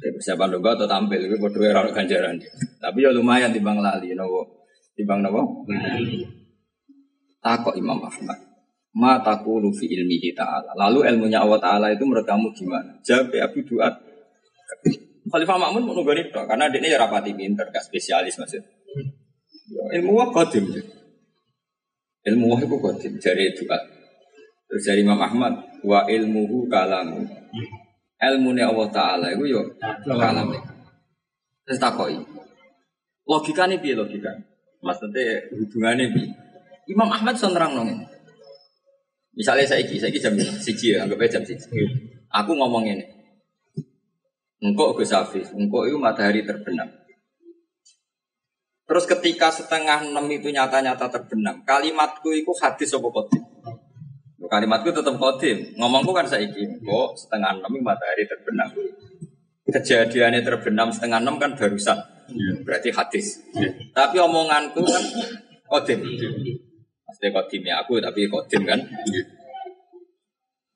persiapan 0.05 0.49
lomba 0.53 0.77
atau 0.77 0.89
tampil 0.89 1.21
itu 1.29 1.37
berdua 1.37 1.73
orang 1.73 1.93
ganjaran. 1.93 2.37
Tapi 2.81 2.99
ya 3.05 3.11
lumayan 3.13 3.53
timbang 3.53 3.81
lali, 3.81 4.13
nopo 4.17 4.69
timbang 4.97 5.21
nopo. 5.25 5.65
Takok 7.45 7.77
Imam 7.77 8.01
Ahmad. 8.01 8.41
Ma 8.95 9.19
takulu 9.21 9.75
fi 9.75 9.91
ilmihi 9.91 10.33
ta'ala. 10.33 10.71
Lalu 10.79 11.11
ilmunya 11.11 11.43
Allah 11.43 11.59
Ta'ala 11.59 11.87
itu 11.91 12.07
menurut 12.07 12.23
kamu 12.23 12.55
gimana? 12.55 12.95
Jawab 13.03 13.35
ya 13.35 13.51
Abu 13.51 13.61
Duat. 13.67 13.91
Khalifah 15.25 15.57
Makmun 15.59 15.83
mau 15.83 15.99
nunggu 15.99 16.31
karena 16.31 16.71
dia 16.71 16.95
ya 16.95 17.01
rapati 17.01 17.35
pinter, 17.35 17.67
gak 17.75 17.83
spesialis 17.83 18.39
maksud. 18.39 18.63
Ya, 19.65 19.85
ilmu 19.99 20.15
wah 20.15 20.29
kodim. 20.31 20.69
Ilmu 22.25 22.57
itu 22.57 22.77
kodim, 22.81 23.13
jari 23.21 23.53
Duat. 23.53 23.83
Terus 24.65 24.83
dari 24.89 25.05
Imam 25.05 25.21
Ahmad, 25.21 25.53
wa 25.85 26.09
ilmuhu 26.09 26.67
kalamu 26.73 27.21
ilmu 28.25 28.51
Allah 28.57 28.89
Taala 28.89 29.27
itu 29.33 29.45
yo 29.53 29.63
kalam 30.07 30.49
Terus 31.65 31.81
takoi. 31.81 32.17
Logika 33.25 33.65
nih 33.65 33.81
bi 33.81 33.97
logika. 33.97 34.29
Maksudnya 34.85 35.49
hubungannya 35.57 36.13
bi. 36.13 36.29
Imam 36.93 37.09
Ahmad 37.09 37.33
sonrang 37.41 37.73
nong 37.73 38.05
Misalnya 39.35 39.67
saya 39.67 39.83
iki, 39.83 39.99
saya 39.99 40.15
iki 40.15 40.23
jam 40.23 40.37
siji 40.39 40.95
ya, 40.95 41.03
anggap 41.03 41.19
aja 41.27 41.41
jam 41.41 41.43
siji. 41.43 41.67
Aku 42.31 42.55
ngomong 42.55 42.87
ini. 42.87 43.03
Engkau 44.63 44.95
Gus 44.95 45.11
Hafiz, 45.11 45.51
engkau 45.51 45.83
itu 45.91 45.99
matahari 45.99 46.47
terbenam. 46.47 46.87
Terus 48.85 49.05
ketika 49.09 49.49
setengah 49.49 50.05
enam 50.05 50.29
itu 50.29 50.53
nyata-nyata 50.53 51.09
terbenam, 51.09 51.65
kalimatku 51.65 52.29
itu 52.37 52.53
hadis 52.61 52.93
apa 52.93 53.09
kodim? 53.09 53.43
Kalimatku 54.45 54.93
tetap 54.93 55.17
kodim. 55.17 55.73
Ngomongku 55.81 56.13
kan 56.13 56.29
saya 56.29 56.45
ingin 56.45 56.79
kok 56.85 57.17
setengah 57.17 57.59
enam 57.59 57.73
matahari 57.81 58.29
terbenam. 58.29 58.69
Kejadiannya 59.65 60.45
terbenam 60.45 60.93
setengah 60.93 61.19
enam 61.19 61.41
kan 61.41 61.57
barusan. 61.57 61.97
Ya. 62.29 62.53
Berarti 62.61 62.93
hadis. 62.93 63.41
Ya. 63.57 63.73
Tapi 63.97 64.21
omonganku 64.21 64.85
kan 64.85 65.03
kodim. 65.67 66.05
Saya 67.17 67.33
kodimnya 67.33 67.81
aku 67.81 67.99
tapi 68.05 68.29
kodim 68.29 68.69
kan. 68.69 68.85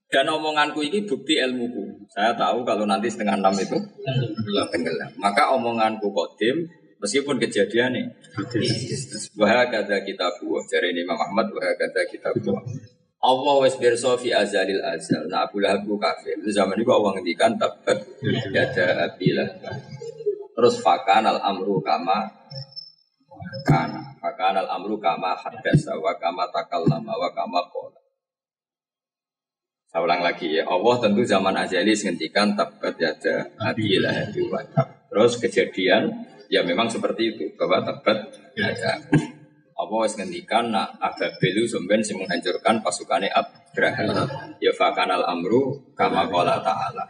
Dan 0.09 0.25
omonganku 0.33 0.81
ini 0.81 1.05
bukti 1.05 1.37
ilmuku. 1.37 2.09
Saya 2.09 2.33
tahu 2.33 2.65
kalau 2.65 2.88
nanti 2.88 3.12
setengah 3.12 3.37
enam 3.37 3.53
itu 3.61 3.77
tenggelam. 4.73 5.12
Maka 5.21 5.53
omonganku 5.53 6.09
kodim 6.09 6.65
meskipun 7.02 7.38
kejadian 7.38 7.95
nih. 7.95 8.07
Wah 9.38 9.67
kata 9.67 10.02
kita 10.02 10.26
buah. 10.43 10.62
Ini 10.67 11.02
Imam 11.02 11.19
Ahmad. 11.19 11.50
Wah 11.55 11.75
kata 11.75 12.00
kita 12.11 12.31
buah. 12.38 12.62
Allah 13.19 13.55
wes 13.67 13.75
berso 13.75 14.14
fi 14.14 14.31
azalil 14.31 14.78
azal. 14.83 15.26
Nah 15.26 15.47
Abu 15.47 15.59
Lahab 15.59 15.83
kafir. 15.99 16.38
Itu 16.38 16.55
zaman 16.55 16.78
itu 16.78 16.90
Allah 16.90 17.19
ngendikan 17.19 17.59
tabat 17.59 17.99
dada 18.55 18.87
abilah. 19.11 19.49
Terus 20.55 20.75
fakan 20.83 21.26
al 21.26 21.38
amru 21.43 21.83
kama 21.83 22.31
kana. 23.67 24.14
Fakan 24.23 24.62
al 24.62 24.69
amru 24.71 25.02
kama 25.02 25.35
hadasa 25.35 25.99
wa 25.99 26.14
kama 26.19 26.47
takallama 26.55 27.14
wa 27.14 27.31
kama 27.35 27.62
qala. 27.71 27.99
Saya 29.88 30.05
ulang 30.05 30.21
lagi 30.21 30.52
ya. 30.52 30.69
Allah 30.69 30.95
tentu 31.00 31.25
zaman 31.25 31.55
azali 31.59 31.97
menghentikan 31.97 32.52
tabat 32.52 32.95
yada 33.00 33.50
adilah 33.57 34.31
Terus 35.09 35.40
kejadian 35.40 36.17
ya 36.49 36.64
memang 36.64 36.88
seperti 36.88 37.37
itu 37.37 37.45
bahwa 37.57 37.85
tabat 37.85 38.28
yada. 38.57 39.00
Allah 39.78 39.99
wis 40.02 40.19
ngendikan 40.19 40.75
nak 40.75 40.99
Ababil 40.99 41.62
sumben 41.71 42.02
sing 42.02 42.19
menghancurkan 42.19 42.83
pasukannya 42.83 43.31
Abraha. 43.31 44.26
Ya 44.59 44.75
fakanal 44.75 45.23
amru 45.23 45.95
kama 45.95 46.26
qala 46.26 46.59
ta'ala. 46.59 47.07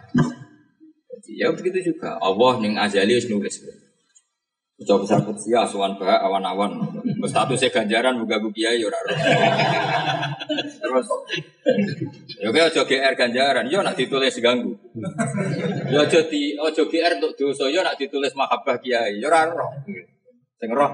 Jadi 1.08 1.40
ya 1.40 1.48
begitu 1.48 1.94
juga. 1.94 2.20
Allah 2.20 2.60
ning 2.60 2.76
azali 2.76 3.16
wis 3.16 3.26
nulis. 3.32 3.64
Coba 4.78 5.02
besar 5.02 5.18
kutsia, 5.26 5.66
asuhan 5.66 5.98
bah, 5.98 6.22
awan-awan. 6.22 6.70
Statusnya 7.26 7.74
ganjaran, 7.74 8.14
buka 8.22 8.38
kiai 8.54 8.78
ya 8.78 8.86
Terus, 10.78 11.06
ya 12.38 12.48
kayak 12.54 12.70
ojo 12.70 12.82
GR 12.86 13.14
ganjaran, 13.18 13.66
yo 13.66 13.82
nak 13.82 13.98
ditulis 13.98 14.38
ganggu. 14.38 14.74
Yo 15.90 16.06
ojo 16.06 16.20
di, 16.30 16.54
ojo 16.54 16.82
GR 16.86 17.12
untuk 17.18 17.34
dosa, 17.34 17.66
yo 17.70 17.82
nak 17.82 17.98
ditulis 17.98 18.32
mahabbah 18.38 18.78
kiai, 18.78 19.18
yo 19.18 19.26
ora 19.26 19.50
roh. 19.50 19.70
Sing 20.58 20.70
roh, 20.70 20.92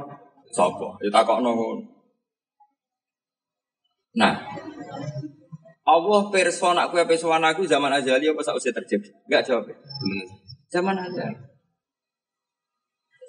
sapa? 0.53 1.01
Ya 1.05 1.09
takokno 1.13 1.51
ngono. 1.53 1.85
Nah, 4.15 4.35
Allah 5.85 6.23
persona 6.33 6.87
aku 6.89 6.97
apa 7.03 7.13
sowan 7.19 7.45
aku 7.45 7.67
zaman 7.69 7.93
azali 7.93 8.31
apa 8.31 8.41
sausé 8.41 8.73
terjadi? 8.73 9.11
Enggak 9.29 9.43
jawab. 9.45 9.69
Ya? 9.69 9.77
Zaman 10.81 10.97
azali. 10.97 11.37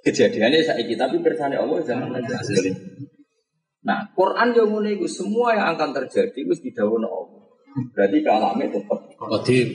Kejadiannya 0.06 0.62
saya 0.62 0.86
tapi 0.86 1.18
bersama 1.20 1.58
Allah 1.58 1.82
zaman 1.82 2.16
azali. 2.22 2.72
Nah, 3.86 4.02
Quran 4.18 4.50
yang 4.54 4.82
itu 4.98 5.06
semua 5.06 5.54
yang 5.54 5.78
akan 5.78 5.94
terjadi 5.94 6.40
itu 6.42 6.54
didawuhna 6.70 7.06
Allah. 7.06 7.35
Berarti 7.76 8.18
kalamnya 8.24 8.66
tetap 8.72 9.00
qadim. 9.20 9.68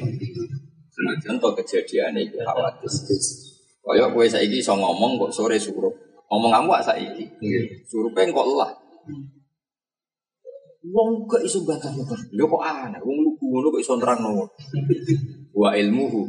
Senajan 0.91 1.37
to 1.37 1.49
kejadian 1.61 2.17
itu 2.17 2.41
khawatir. 2.41 2.91
Kaya 3.81 4.07
kowe 4.13 4.27
saiki 4.29 4.61
iso 4.61 4.77
ngomong 4.77 5.21
kok 5.21 5.33
sore 5.33 5.57
suruh. 5.57 5.93
Ngomong 6.29 6.51
kamu 6.53 6.67
gak 6.73 6.87
saiki. 6.93 7.25
Suruh 7.89 8.13
pengen 8.13 8.37
kok 8.37 8.47
lelah. 8.49 8.73
Wong 10.89 11.29
kok 11.29 11.45
iso 11.45 11.65
batal 11.69 11.93
batal. 11.93 12.21
Lho 12.33 12.45
kok 12.49 12.65
aneh, 12.65 13.01
wong 13.05 13.19
lugu 13.21 13.45
ngono 13.53 13.69
kok 13.73 13.83
iso 13.85 13.95
nerangno. 14.01 14.49
Wa 15.53 15.77
ilmuhu 15.77 16.25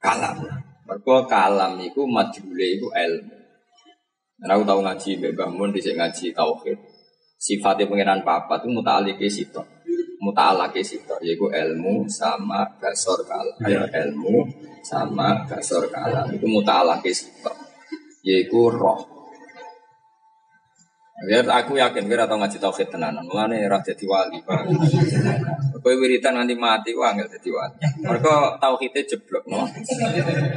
kalam. 0.00 0.40
Mergo 0.84 1.24
kalam 1.28 1.80
iku 1.80 2.04
majhule 2.04 2.80
iku 2.80 2.88
ilmu. 2.92 3.34
Nah, 4.44 4.60
aku 4.60 4.66
tahu 4.66 4.80
ngaji 4.84 5.10
Mbak 5.16 5.32
Bahmun 5.40 5.72
di 5.72 5.80
ngaji 5.80 6.36
tauhid. 6.36 6.78
Sifatnya 7.40 7.88
pengiran 7.88 8.20
papa 8.24 8.60
itu 8.60 8.68
muta'alike 8.72 9.28
sitok. 9.28 9.73
Muta'alake 10.24 10.80
sitok 10.80 11.20
yaitu 11.20 11.52
ilmu 11.52 12.08
sama 12.08 12.64
gasor 12.80 13.20
kalam. 13.28 13.60
Ya, 13.68 13.84
ilmu 14.08 14.48
sama 14.80 15.44
gasor 15.44 15.92
kalam 15.92 16.32
itu 16.32 16.48
muta'alake 16.48 17.12
sitok. 17.12 17.52
Yaitu 18.24 18.72
roh. 18.72 19.13
Ya 21.14 21.46
aku 21.46 21.78
yakin 21.78 22.10
kira 22.10 22.26
tau 22.26 22.42
ngaji 22.42 22.58
tauhid 22.58 22.90
tenanan. 22.90 23.22
Mulane 23.22 23.62
ora 23.70 23.78
dadi 23.78 24.02
wali, 24.02 24.42
Pak. 24.42 24.66
Kowe 25.78 25.94
wiritan 25.94 26.34
nanti 26.34 26.58
mati 26.58 26.90
wah 26.90 27.14
enggak 27.14 27.38
dadi 27.38 27.54
wali. 27.54 27.78
Mergo 28.02 28.58
tauhide 28.58 29.06
jeblok, 29.06 29.46
no. 29.46 29.62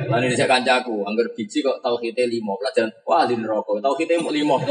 Lan 0.09 0.25
ini 0.25 0.33
saya 0.33 0.49
kancaku, 0.49 1.05
anggar 1.05 1.29
biji 1.37 1.61
kok 1.61 1.77
tauhide 1.85 2.25
5, 2.25 2.41
pelajaran 2.41 2.89
wali 3.05 3.37
neraka. 3.37 3.85
Tauhide 3.85 4.17
mau 4.17 4.33
5. 4.33 4.65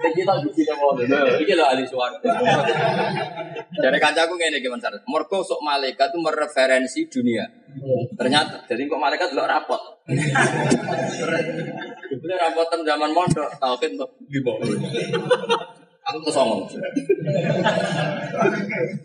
Iki 0.00 0.22
tak 0.24 0.36
biji 0.40 0.62
mau 0.80 0.96
Iki 1.44 1.52
lho 1.52 1.64
ahli 1.68 1.84
swarga. 1.84 2.30
Dari 3.68 3.98
kancaku 4.00 4.32
ngene 4.40 4.64
iki 4.64 4.72
Mas 4.72 4.88
Mergo 5.04 5.44
sok 5.44 5.60
malaikat 5.60 6.08
itu 6.08 6.18
mereferensi 6.24 7.04
dunia. 7.04 7.44
Ternyata 8.16 8.64
jadi 8.64 8.88
kok 8.88 8.96
malaikat 8.96 9.28
delok 9.36 9.44
rapot. 9.44 9.82
Ini 12.20 12.34
rapotan 12.36 12.84
zaman 12.84 13.10
mondok, 13.16 13.48
tauhid 13.56 13.96
tuh 13.96 14.10
di 14.28 14.38
bawah. 14.44 14.60
Aku 16.10 16.18
tuh 16.26 16.32
songong. 16.32 16.68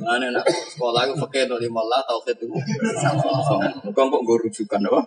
Mana 0.04 0.32
nak 0.36 0.44
sekolah 0.48 1.08
aku 1.08 1.14
pakai 1.28 1.48
tuh 1.48 1.60
lima 1.60 1.80
lah 1.88 2.04
tauhid 2.04 2.36
itu. 2.36 2.48
Bukan 3.88 4.06
kok 4.12 4.22
gue 4.26 4.38
rujukan 4.44 4.82
apa? 4.92 5.02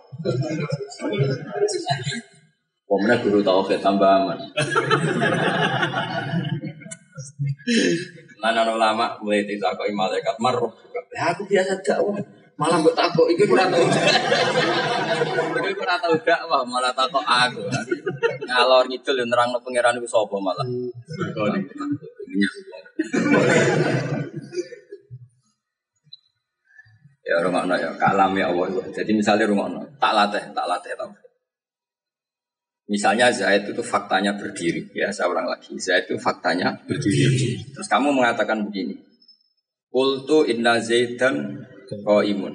Pemenang 2.89 3.21
guru 3.21 3.39
tauhid 3.45 3.77
tambah 3.77 4.09
aman. 4.09 4.37
Mana 8.41 8.65
ulama 8.65 9.13
mulai 9.21 9.45
tidak 9.45 9.77
kau 9.77 9.85
malaikat 9.93 10.35
maruf. 10.41 10.73
Aku 11.13 11.45
biasa 11.45 11.77
dakwah. 11.85 12.17
Malah 12.59 12.75
mbok 12.83 12.91
takut 12.91 13.31
iki 13.31 13.47
ora 13.47 13.71
tau. 13.71 13.79
Iki 15.63 15.79
ora 15.79 15.95
tau 15.95 16.11
dakwah 16.19 16.61
malah 16.67 16.91
takut 16.91 17.23
aku. 17.23 17.63
Ngalor 18.43 18.91
ngidul 18.91 19.23
yo 19.23 19.25
nerangno 19.31 19.63
pangeran 19.63 19.95
iku 19.95 20.07
sapa 20.11 20.35
malah. 20.43 20.67
Ya 27.23 27.39
rungokno 27.39 27.79
ya 27.79 27.95
kalam 27.95 28.35
ya 28.35 28.51
Allah. 28.51 28.67
Jadi 28.91 29.11
misalnya 29.15 29.47
rungokno, 29.47 29.85
tak 29.95 30.11
latih, 30.11 30.43
tak 30.51 30.65
latih 30.67 30.91
tau. 30.99 31.15
Misalnya 32.89 33.29
Zaid 33.29 33.69
itu 33.69 33.85
faktanya 33.85 34.33
berdiri, 34.33 34.81
ya 34.97 35.13
saya 35.13 35.29
ulang 35.29 35.45
lagi. 35.45 35.77
Zaid 35.77 36.09
itu 36.09 36.17
faktanya 36.17 36.73
berdiri. 36.89 37.61
Terus 37.69 37.85
kamu 37.85 38.09
mengatakan 38.17 38.65
begini, 38.65 38.97
Kultu 39.93 40.41
inna 40.49 40.81
Zaidan 40.81 41.53
Oh 42.05 42.21
imun. 42.21 42.53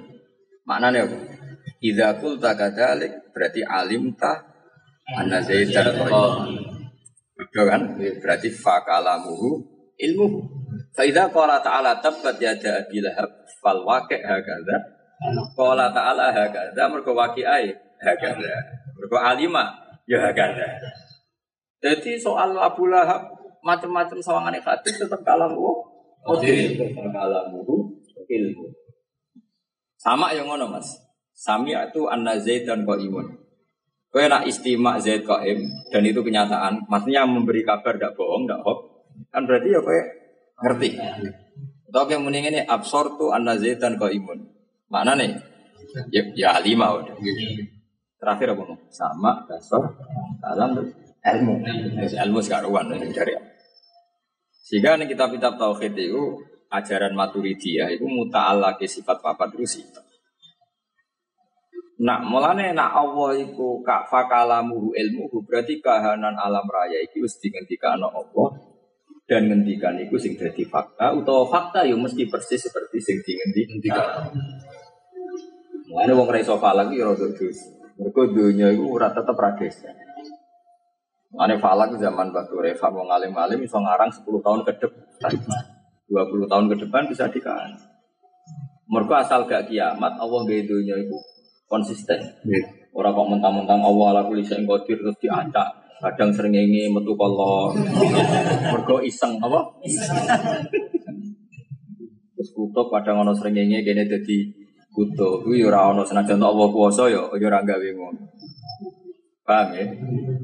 Maknanya 0.64 1.04
apa? 1.04 1.16
Idza 1.84 2.16
qulta 2.22 2.56
kadzalik 2.56 3.34
berarti 3.34 3.60
alim 3.60 4.14
ta 4.16 4.40
anna 5.18 5.42
zaidan 5.44 6.08
Betul 7.34 7.64
kan? 7.66 7.82
Berarti 7.98 8.48
fakalamuhu 8.48 9.60
ilmu. 9.98 10.26
Fa 10.94 11.02
idza 11.02 11.28
qala 11.34 11.58
ta'ala 11.58 11.98
tabbat 11.98 12.38
yada 12.38 12.86
abi 12.86 13.02
lahab 13.02 13.30
fal 13.58 13.82
waqi' 13.82 14.22
hakadha. 14.22 14.76
Qala 15.58 15.90
ta'ala 15.90 16.30
hakadha 16.30 16.82
mergo 16.88 17.12
waqi'ai 17.12 17.74
hakadha. 17.98 18.54
Mergo 18.94 19.18
alima 19.18 19.74
ya 20.06 20.22
hakadha. 20.22 20.78
Jadi 21.84 22.16
soal 22.16 22.56
Abu 22.56 22.88
Lahab 22.88 23.28
macam-macam 23.60 24.16
sawangan 24.16 24.56
hadis 24.56 24.96
tetap 24.96 25.20
kalamu. 25.20 25.84
Oh, 26.24 26.40
kalamuhu 26.40 27.92
ilmu. 28.24 28.64
Sama 30.04 30.36
yang 30.36 30.52
ngono 30.52 30.68
mas. 30.68 31.00
Sami 31.32 31.72
itu 31.72 32.04
anna 32.12 32.36
zaid 32.36 32.68
dan 32.68 32.84
imun. 32.84 33.40
Kau 34.12 34.20
nak 34.20 34.44
istimak 34.44 35.00
zaid 35.00 35.24
qaim 35.24 35.64
dan 35.88 36.04
itu 36.04 36.20
kenyataan. 36.20 36.84
Maksudnya 36.86 37.24
memberi 37.24 37.64
kabar 37.64 37.96
tidak 37.96 38.12
bohong, 38.14 38.44
tidak 38.44 38.60
hoax. 38.62 38.78
Kan 39.32 39.48
berarti 39.48 39.68
ya 39.72 39.80
kau 39.80 39.96
ngerti. 40.60 40.90
Tapi 41.88 42.10
yang 42.12 42.22
mending 42.26 42.52
ini 42.52 42.60
absor 42.68 43.16
tu 43.16 43.32
anna 43.32 43.56
zaid 43.56 43.80
dan 43.80 43.96
imun. 43.96 44.44
Mana 44.92 45.16
nih? 45.16 45.40
Ya, 46.12 46.22
ya 46.36 46.50
lima 46.60 47.00
udah. 47.00 47.16
Terakhir 48.20 48.52
apa 48.52 48.62
nih? 48.70 48.78
Sama 48.92 49.32
dasar 49.48 49.82
dalam 50.38 50.84
ilmu. 51.24 51.54
Ilmu 52.04 52.38
sekarang 52.44 52.92
dari 52.92 53.34
Sehingga 54.64 55.00
nih 55.00 55.08
kitab-kitab 55.16 55.56
tauhid 55.56 55.96
itu 55.96 56.38
ajaran 56.74 57.14
maturidiyah 57.14 57.90
itu 57.94 58.06
ke 58.78 58.86
sifat 58.86 59.22
papat 59.22 59.54
itu 59.54 59.78
sifat. 59.78 60.04
Nak 61.94 62.26
mulane 62.26 62.74
nak 62.74 62.90
Allah 62.90 63.38
iku 63.38 63.78
kak 63.86 64.10
fakalamu 64.10 64.90
ilmu 64.90 65.30
berarti 65.46 65.78
kahanan 65.78 66.34
alam 66.34 66.66
raya 66.66 66.98
iki 66.98 67.22
wis 67.22 67.38
dingendikano 67.38 68.10
Allah 68.10 68.48
dan 69.30 69.46
ngendikan 69.46 69.94
iku 70.02 70.18
sing 70.18 70.34
dadi 70.34 70.66
fakta 70.66 71.14
utawa 71.14 71.46
fakta 71.46 71.86
yo 71.86 71.94
mesti 71.94 72.26
persis 72.26 72.66
seperti 72.66 72.98
sing 72.98 73.22
dingendikan. 73.22 74.34
Mulane 75.86 76.12
wong 76.18 76.26
ra 76.26 76.38
iso 76.42 76.58
lagi 76.58 76.98
rada 76.98 77.30
dus. 77.30 77.58
Mergo 77.94 78.26
dunya 78.26 78.74
iku 78.74 78.90
ora 78.98 79.14
tetep 79.14 79.38
ra 79.38 79.54
Ane 81.34 81.58
falak 81.58 81.98
zaman 81.98 82.30
batu 82.30 82.62
Reva 82.62 82.94
mau 82.94 83.10
ngalim-ngalim 83.10 83.58
bisa 83.58 83.74
ngarang 83.82 84.06
10 84.06 84.22
tahun 84.38 84.60
ke 84.70 84.72
depan. 84.86 85.34
20 86.08 86.50
tahun 86.50 86.66
ke 86.72 86.76
depan 86.86 87.08
bisa 87.08 87.24
dikaji. 87.28 87.74
Mereka 88.84 89.14
asal 89.24 89.48
gak 89.48 89.72
kiamat, 89.72 90.12
Allah 90.20 90.40
gak 90.44 90.68
dunia 90.68 90.96
itu 91.00 91.16
konsisten. 91.64 92.20
Orang 92.94 93.16
kok 93.16 93.26
mentang-mentang 93.26 93.80
Allah 93.82 94.06
ala 94.14 94.22
kulli 94.22 94.44
syai'in 94.44 94.68
qadir 94.68 95.00
terus 95.00 95.18
diacak. 95.18 95.66
Kadang 95.98 96.30
sering 96.30 96.54
ini 96.54 96.86
metu 96.92 97.16
kolor. 97.16 97.74
Mergo 98.70 99.00
iseng 99.02 99.40
apa? 99.40 99.60
Terus 102.36 102.50
kutub 102.54 102.92
kadang 102.92 103.24
ono 103.24 103.32
sering 103.32 103.56
ini 103.56 103.80
kene 103.82 104.04
dadi 104.04 104.46
kutub. 104.92 105.42
Kuwi 105.42 105.64
ora 105.64 105.90
ono 105.90 106.04
senajan 106.04 106.38
Allah 106.38 106.68
kuwasa 106.70 107.08
ya 107.08 107.24
ya 107.34 107.46
ora 107.48 107.64
gawe 107.64 107.88
ngono. 107.96 108.20
Paham 109.44 109.76
ya? 109.76 109.84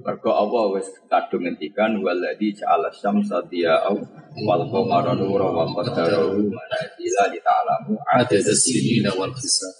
Mergo 0.04 0.28
Allah 0.28 0.76
wis 0.76 0.88
kadung 1.08 1.48
ngendikan 1.48 1.96
waladzi 2.04 2.52
ja'ala 2.52 2.92
syamsa 2.92 3.40
diya'au 3.48 3.96
wal 4.44 4.64
qamara 4.68 5.16
nura 5.16 5.48
wa 5.48 5.64
qaddarahu 5.72 6.36
manazila 6.52 7.24
li 7.32 7.40
ta'lamu 7.40 7.96
adada 8.12 8.52
sinina 8.52 9.08
wal 9.16 9.32
hisab. 9.32 9.72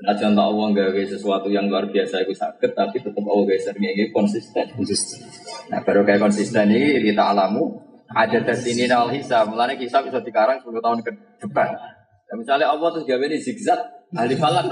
Senajan 0.00 0.32
tak 0.32 0.46
Allah 0.48 0.66
gawe 0.72 1.02
sesuatu 1.04 1.52
yang 1.52 1.68
luar 1.68 1.84
biasa 1.92 2.24
itu 2.24 2.32
sakit, 2.32 2.72
tapi 2.72 2.96
tetap 2.96 3.20
Allah 3.20 3.44
gawe 3.44 3.60
sering 3.60 3.84
ini 3.92 4.08
konsisten. 4.08 4.64
Konsisten. 4.72 5.20
Nah 5.68 5.84
baru 5.84 6.08
kayak 6.08 6.24
konsisten 6.24 6.72
ini 6.72 7.12
kita 7.12 7.28
alamu 7.28 7.76
ada 8.12 8.40
sini 8.56 8.88
nal 8.88 9.08
hisab. 9.12 9.52
Mulanya 9.52 9.76
hisab 9.76 10.04
bisa 10.08 10.20
dikarang 10.20 10.60
10 10.60 10.80
tahun 10.80 10.98
ke 11.00 11.10
depan. 11.44 11.68
Nah, 11.76 12.36
misalnya 12.40 12.72
Allah 12.72 12.88
terus 12.92 13.04
gawe 13.04 13.24
ini 13.28 13.36
zigzag, 13.36 13.80
ahli 14.16 14.36
falak. 14.36 14.64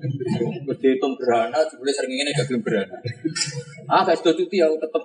Terus 0.00 0.78
dihitung 0.82 1.14
gerhana, 1.16 1.60
sebenarnya 1.66 1.94
sering 1.96 2.12
ini 2.12 2.30
gak 2.34 2.46
belum 2.50 2.62
gerhana. 2.62 2.96
Ah 3.88 4.02
gak 4.04 4.16
sudah 4.20 4.34
cuti 4.36 4.56
aku 4.60 4.76
tetap. 4.80 5.02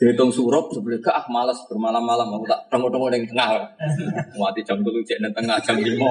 Dihitung 0.00 0.30
surup 0.34 0.72
sebenarnya 0.74 1.04
gak 1.04 1.16
ah 1.22 1.26
malas 1.30 1.58
bermalam-malam 1.68 2.28
aku 2.40 2.44
tak 2.48 2.60
tengok-tengok 2.72 3.08
yang 3.12 3.26
tengah. 3.28 3.48
Mati 4.34 4.60
jam 4.64 4.80
dulu 4.80 4.98
cek 5.04 5.20
nang 5.20 5.34
tengah 5.36 5.60
jam 5.60 5.76
lima. 5.76 6.10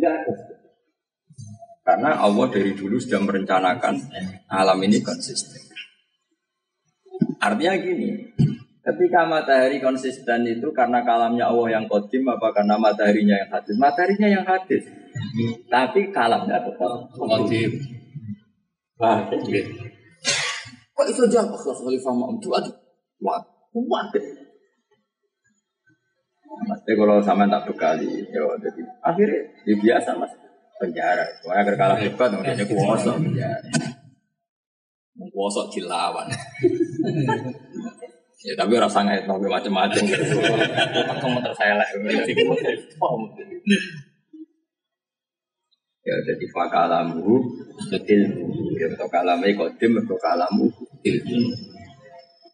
Enggak. 0.00 0.24
Karena 1.84 2.16
Allah 2.16 2.48
dari 2.48 2.72
dulu 2.72 2.96
sudah 2.96 3.20
merencanakan 3.20 3.94
alam 4.48 4.78
ini 4.80 5.04
konsisten. 5.04 5.60
Artinya 7.44 7.76
gini, 7.76 8.23
ketika 8.84 9.24
matahari 9.24 9.80
konsisten 9.80 10.44
itu 10.44 10.68
karena 10.76 11.00
kalamnya 11.00 11.48
Allah 11.48 11.80
yang 11.80 11.84
kodim 11.88 12.28
apa 12.28 12.52
karena 12.52 12.76
mataharinya 12.76 13.36
yang 13.40 13.50
hadis? 13.50 13.74
Mataharinya 13.80 14.28
yang 14.28 14.44
hadis. 14.44 14.84
Tapi 15.72 16.12
kalamnya 16.12 16.60
tetap 16.60 16.92
Qadim. 17.16 17.70
Wah, 19.00 19.26
kok 20.94 21.06
itu 21.10 21.22
jawab 21.26 21.58
Khalifah 21.58 22.14
Ma'am 22.14 22.38
itu 22.38 22.48
aja. 22.54 22.70
Wah, 23.18 23.42
kuat. 23.74 24.14
Mas, 26.70 26.78
kalau 26.86 27.18
sama 27.18 27.50
tak 27.50 27.66
bekali, 27.66 28.30
ya 28.30 28.46
jadi 28.62 28.80
akhirnya 29.02 29.42
ya 29.66 29.74
biasa 29.74 30.14
mas 30.14 30.30
penjara. 30.78 31.26
Agar 31.50 31.74
kalah 31.74 31.98
hebat, 31.98 32.30
dia 32.30 32.62
kuasa 32.62 33.18
penjara. 33.18 33.58
Kuasa 35.34 35.66
dilawan. 35.74 36.30
ya 38.44 38.52
tapi 38.52 38.76
rasa 38.76 39.00
nggak 39.00 39.24
tahu 39.24 39.48
macam-macam. 39.48 40.02
Tak 40.04 41.16
kamu 41.18 41.38
terselek. 41.48 41.88
Ya 46.04 46.14
jadi 46.20 46.44
fakalamu 46.52 47.40
ilmu. 47.88 48.46
Ya 48.76 48.86
untuk 48.92 49.08
kalamai 49.08 49.56
kodim, 49.56 49.96
untuk 49.96 50.20
kalamu 50.20 50.68
ilmu. 51.00 51.40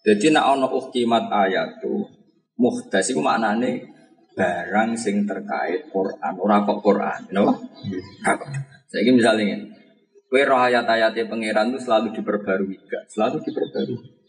Jadi 0.07 0.33
nak 0.33 0.57
ono 0.57 0.71
uhkimat 0.71 1.27
ayat 1.29 1.83
tuh 1.83 2.07
muhdas 2.57 3.11
itu 3.11 3.21
maknane 3.21 3.85
barang 4.33 4.97
sing 4.97 5.27
terkait 5.29 5.91
Quran, 5.93 6.35
ora 6.41 6.65
kok 6.65 6.81
Quran, 6.81 7.21
kenapa? 7.29 7.53
Apa? 8.25 8.47
Saya 8.89 9.05
ini 9.05 9.21
misalnya 9.21 9.59
kue 10.31 10.47
roh 10.47 10.57
ayat-ayatnya 10.57 11.27
pangeran 11.27 11.75
itu 11.75 11.83
selalu 11.83 12.15
diperbarui? 12.15 12.79
Selalu 13.11 13.43
diperbarui. 13.45 14.20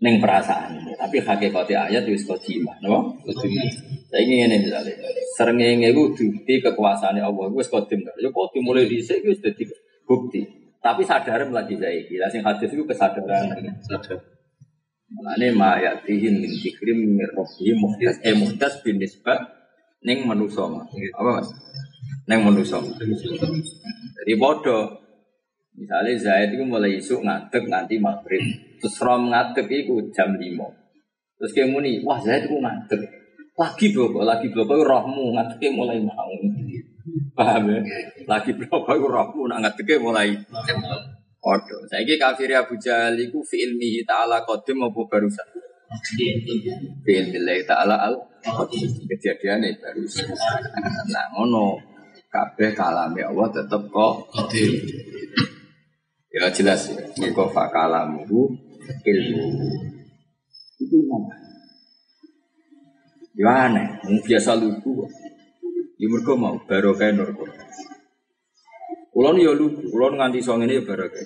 Neng 0.00 0.16
perasaan, 0.16 0.80
tapi 0.96 1.20
hakikatnya 1.20 1.92
ayat 1.92 2.08
itu 2.08 2.24
kodimah, 2.24 2.72
kenapa? 2.80 3.20
Saya 4.08 4.24
ini 4.24 4.48
ini 4.48 4.56
misalnya, 4.64 4.96
seringnya 5.36 5.92
itu 5.92 6.08
bukti 6.16 6.56
kekuasaannya 6.64 7.20
Allah, 7.20 7.52
itu 7.52 7.68
kodim, 7.68 8.00
ya 8.08 8.28
kodim 8.32 8.64
mulai 8.64 8.88
di 8.88 8.96
sini 9.04 9.28
itu 9.28 9.36
sudah 9.36 9.52
bukti. 10.08 10.40
Tapi 10.80 11.04
sadar 11.04 11.44
lagi 11.52 11.76
saya 11.76 12.00
kira, 12.08 12.32
sing 12.32 12.40
hadis 12.40 12.72
itu 12.72 12.88
kesadaran. 12.88 13.52
Sadar. 13.84 14.24
Mulane 15.10 15.52
ma 15.52 15.76
yatihin 15.76 16.38
min 16.38 16.48
dzikrim 16.48 16.96
min 17.18 17.26
rabbih 17.34 17.74
muhdas 17.76 18.16
eh 18.22 18.32
muhdas 18.32 18.78
bin 18.80 18.96
nisbah 19.02 19.42
ning 20.06 20.22
manusa. 20.24 20.64
Apa 21.18 21.30
Mas? 21.42 21.50
Ning 22.30 22.40
manusa. 22.46 22.78
Jadi 22.80 24.32
bodoh. 24.38 25.02
Misalnya 25.74 26.12
Zaid 26.14 26.54
itu 26.54 26.64
mulai 26.64 26.96
isuk 26.96 27.26
ngadeg 27.26 27.66
nanti 27.66 27.98
maghrib. 27.98 28.69
Terus 28.80 28.96
Rom 29.04 29.28
ngadeg 29.28 29.68
itu 29.68 29.94
jam 30.10 30.32
5. 30.32 30.40
Terus 30.40 31.50
kayak 31.52 31.68
muni, 31.72 32.00
wah 32.00 32.16
Zaid 32.20 32.48
itu 32.48 32.56
ngadeg. 32.56 33.00
Lagi 33.60 33.92
bloko, 33.92 34.24
lagi 34.24 34.48
bloko 34.48 34.80
rohmu 34.80 35.36
ngadegnya 35.36 35.68
mulai 35.76 36.00
mau. 36.00 36.32
Paham 37.36 37.68
ya? 37.68 37.80
Lagi 38.24 38.56
bloko 38.56 38.96
rohmu 38.96 39.52
nak 39.52 39.60
ngadegnya 39.68 40.00
mulai 40.00 40.32
Odo. 41.40 41.76
Saya 41.88 42.04
ini 42.04 42.20
kafir 42.20 42.52
Abu 42.52 42.76
Jahal 42.76 43.16
itu 43.16 43.40
fi 43.40 43.64
ilmihi 43.64 44.04
ta'ala 44.04 44.44
qadim 44.44 44.84
apa 44.84 45.00
barusan? 45.08 45.48
Fi 46.12 46.28
ilmihi 47.16 47.64
ta'ala 47.64 47.96
al 47.96 48.12
kejadian 49.08 49.64
ini 49.64 49.72
barusan. 49.80 50.28
Nah, 51.08 51.24
ngono 51.32 51.80
kabeh 52.28 52.76
kalame 52.76 53.24
Allah 53.24 53.48
tetep 53.56 53.82
kok 53.88 54.14
Qadim. 54.28 54.72
ya 56.30 56.46
jelas 56.52 56.92
ya. 56.92 57.00
Mergo 57.18 57.48
fa 57.48 57.72
kalamuhu 57.72 58.69
ilmu. 59.06 59.44
Itu 60.80 60.96
ngomong. 61.06 61.36
Ya 63.40 63.70
aneh, 63.70 63.86
wong 64.04 64.20
biasa 64.20 64.58
lugu. 64.58 65.06
Ya 66.00 66.06
mergo 66.08 66.34
mau 66.36 66.56
barokah 66.64 67.12
nur 67.12 67.30
Quran. 67.32 67.68
Kulon 69.12 69.36
ya 69.40 69.52
lugu, 69.52 69.84
kulon 69.88 70.16
nganti 70.16 70.40
song 70.40 70.64
ini 70.64 70.80
ya 70.80 70.82
barokah. 70.84 71.24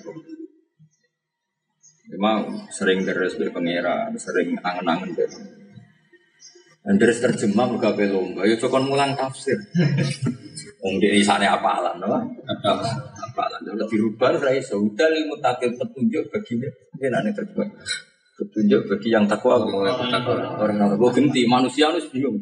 Memang 2.05 2.69
sering 2.69 3.01
deres 3.01 3.33
be 3.35 3.49
pangeran, 3.49 4.13
sering 4.15 4.53
angen-angen 4.61 5.11
be. 5.17 5.25
Dan 6.85 7.01
deres 7.01 7.17
terjemah 7.17 7.65
mereka 7.65 7.97
be 7.97 8.05
lomba, 8.05 8.45
ya 8.45 8.53
cokon 8.61 8.85
mulang 8.85 9.17
tafsir. 9.17 9.57
Wong 10.85 11.01
di 11.01 11.25
sana 11.25 11.57
apalan, 11.57 11.97
apa? 11.97 12.19
Apalan, 13.35 13.67
udah 13.67 13.87
dirubah, 13.91 14.39
saya 14.39 14.63
sudah 14.63 15.11
lima 15.11 15.35
takil 15.43 15.75
petunjuk 15.75 16.31
bagi 16.31 16.55
mungkin 16.55 17.11
aneh 17.19 17.35
terjemah. 17.35 17.67
Petunjuk 18.39 18.87
bagi 18.87 19.11
yang 19.11 19.27
takwa, 19.27 19.59
orang 19.59 20.15
orang 20.55 20.95
gue 20.95 21.11
genti 21.19 21.43
manusia 21.43 21.91
harus 21.91 22.07
bingung. 22.07 22.39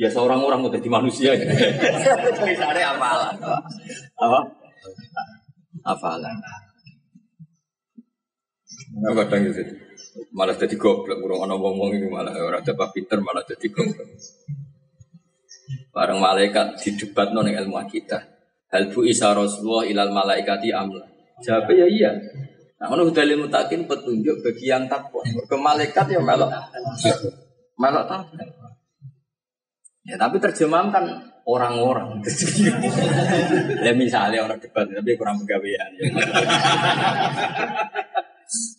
Ya 0.00 0.08
seorang 0.08 0.40
orang 0.40 0.64
udah 0.64 0.80
di 0.80 0.88
manusia 0.88 1.36
ya. 1.36 1.44
Tulisannya 2.32 2.84
apalan, 2.96 3.36
apa? 3.36 3.60
Apa? 4.16 4.40
Apalan. 5.84 6.36
Nah, 8.96 9.12
kadang 9.12 9.52
gitu. 9.52 9.60
Malah 10.32 10.56
jadi 10.56 10.76
goblok, 10.80 11.20
kurang 11.20 11.44
ana 11.44 11.60
ngomong 11.60 11.92
ini 11.92 12.08
malah 12.08 12.32
orang 12.32 12.64
dapat 12.64 12.88
pinter 12.96 13.20
malah 13.20 13.44
jadi 13.44 13.68
goblok. 13.68 14.08
Bareng 15.92 16.20
malaikat 16.20 16.76
didebat 16.80 17.32
non 17.32 17.48
ilmu 17.48 17.80
kita. 17.88 18.35
Hal 18.66 18.90
bu 18.90 19.06
isa 19.06 19.30
Rasulullah 19.30 19.86
ilal 19.86 20.10
malaikati 20.10 20.74
amla. 20.74 21.06
Jawabnya 21.42 21.84
ya 21.84 21.86
iya. 21.86 22.10
Nah, 22.76 22.92
mana 22.92 23.08
udah 23.08 23.24
limu 23.24 23.48
takin 23.48 23.88
petunjuk 23.88 24.44
bagi 24.44 24.68
yang 24.68 24.84
takwa. 24.90 25.24
Ke 25.24 25.56
malaikat 25.56 26.06
ya 26.12 26.20
melok. 26.20 26.50
Melok 27.78 28.04
takwa. 28.04 28.44
Ya 30.06 30.14
tapi 30.18 30.36
terjemahan 30.38 30.90
kan 30.90 31.04
orang-orang. 31.46 32.20
ya 33.86 33.92
misalnya 33.94 34.42
orang 34.44 34.58
debat 34.58 34.86
tapi 34.86 35.14
kurang 35.14 35.42
pegawaian. 35.42 35.90
Ya. 35.98 36.06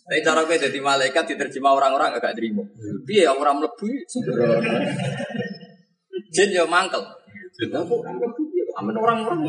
Tapi 0.08 0.24
cara 0.24 0.48
gue 0.48 0.56
jadi 0.56 0.80
malaikat 0.80 1.36
diterjemah 1.36 1.76
orang-orang 1.76 2.16
agak 2.16 2.32
terima. 2.32 2.64
Iya 3.04 3.36
orang 3.36 3.60
sembrono. 4.08 4.56
Jin 6.32 6.56
yo 6.56 6.64
mangkel. 6.64 7.04
Lah 7.68 7.82
kok 7.84 7.98
orang 8.00 8.16
ya 8.78 8.84
amen 8.86 8.94
orang-orang. 8.94 9.42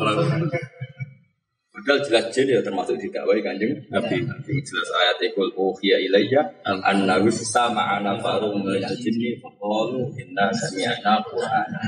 Padahal 1.70 2.02
jelas 2.02 2.24
jin 2.34 2.50
ya 2.50 2.60
termasuk 2.60 2.98
didakwai 2.98 3.40
kanjeng 3.46 3.78
Nabi. 3.94 4.26
Jelas 4.42 4.88
ayat 4.90 5.22
ikul 5.22 5.54
uhiya 5.54 6.02
ilayya 6.02 6.42
annahu 6.66 7.30
sama 7.30 7.94
ana 7.94 8.18
farum 8.18 8.58
min 8.66 8.82
jinni 8.98 9.38
faqalu 9.38 10.10
inna 10.18 10.50
sami'na 10.50 11.22
qur'ana. 11.30 11.78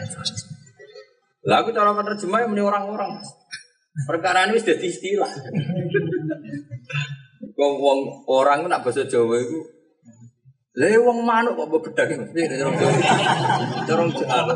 Lah 1.42 1.66
aku 1.66 1.74
cara 1.74 1.90
menerjemah 1.90 2.46
yang 2.46 2.50
meni 2.54 2.62
orang-orang. 2.62 3.18
Perkara 4.06 4.46
ini 4.48 4.62
sudah 4.62 4.78
istilah. 4.78 5.32
Wong 7.58 7.74
wong 7.82 8.00
orang 8.30 8.70
nak 8.70 8.86
bahasa 8.86 9.04
Jawa 9.04 9.36
itu 9.42 9.60
Le 10.72 10.96
wong 10.96 11.28
manuk 11.28 11.52
kok 11.52 11.68
mbok 11.68 11.82
bedak 11.84 12.08
iki. 12.08 12.24
Piye 12.32 12.48
nek 12.48 12.64
orang 12.64 12.76
Jawa? 12.80 12.96
Orang 13.92 14.08
Jawa. 14.16 14.54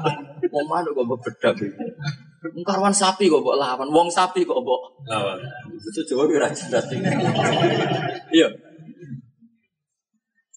Wong 0.49 0.65
manuk 0.65 0.97
kok 0.97 1.05
mbok 1.05 1.21
bedak 1.29 1.55
iki. 1.61 1.69
Karwan 2.67 2.95
sapi 2.95 3.33
kok 3.33 3.41
mbok 3.43 3.57
lawan, 3.57 3.89
wong 3.89 4.09
sapi 4.13 4.45
kok 4.45 4.61
mbok 4.61 4.83
Lawan. 5.09 5.39
Jawa 6.07 6.23
ki 6.29 6.35
ora 6.37 6.49
jelas. 6.53 6.85
Iya. 8.31 8.49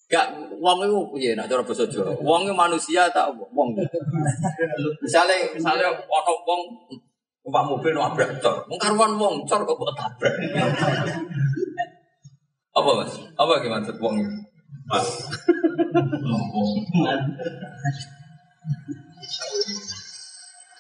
Gak 0.10 0.26
wong 0.58 0.78
itu 0.84 0.98
piye 1.14 1.32
nak 1.38 1.46
cara 1.46 1.62
bahasa 1.62 1.86
Jawa? 1.86 2.18
Wong 2.18 2.50
itu 2.50 2.56
manusia 2.58 3.08
tak 3.14 3.30
wong. 3.38 3.78
Misalnya 5.06 5.54
misalnya 5.54 5.88
ono 5.94 6.34
wong 6.44 6.62
numpak 7.46 7.64
mobil 7.66 7.94
nabrak 7.94 8.42
cor. 8.42 8.66
Wong 8.68 8.80
karuan 8.82 9.14
wong 9.16 9.46
cor 9.46 9.62
kok 9.64 9.78
mbok 9.78 9.94
tabrak. 9.96 10.34
Apa 12.74 12.90
Mas? 13.02 13.14
Apa 13.38 13.62
gimana 13.62 13.86
maksud 13.86 13.98
wong 14.02 14.16
itu? 14.22 14.38
Pas. 14.90 15.08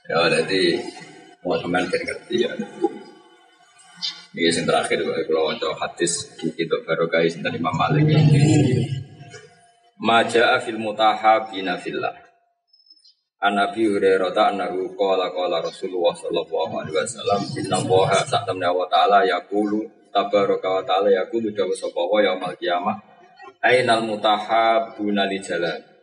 Ya 0.09 0.25
jadi 0.25 0.81
mau 1.45 1.53
teman 1.61 1.85
kan 1.85 2.01
ngerti 2.01 2.41
ya. 2.41 2.49
Ini 4.33 4.49
yang 4.49 4.65
terakhir 4.65 5.05
kalau 5.05 5.53
mau 5.53 5.73
hadis 5.85 6.33
itu 6.41 6.75
baru 6.81 7.05
guys 7.05 7.37
dari 7.37 7.61
Imam 7.61 7.77
Malik. 7.77 8.09
Maja 10.01 10.57
fil 10.65 10.81
mutahabina 10.81 11.77
fillah. 11.77 12.17
An 13.37 13.61
Nabi 13.61 13.85
Hurairah 13.85 14.33
annahu 14.33 14.97
qala 14.97 15.29
qala 15.29 15.61
Rasulullah 15.61 16.17
sallallahu 16.17 16.73
alaihi 16.73 16.97
wasallam 16.97 17.41
inna 17.61 17.77
Allaha 17.77 18.25
sa'tamna 18.25 18.73
wa 18.73 18.89
ta'ala 18.89 19.29
yaqulu 19.29 20.09
tabaraka 20.09 20.67
wa 20.73 20.83
ta'ala 20.89 21.13
yaqulu 21.13 21.53
dawa 21.53 21.71
sapa 21.77 22.01
wa 22.01 22.17
yaumil 22.17 22.57
qiyamah 22.57 22.97
ainal 23.61 24.09
mutahabuna 24.09 25.29
li 25.29 25.37
jalan. 25.37 25.98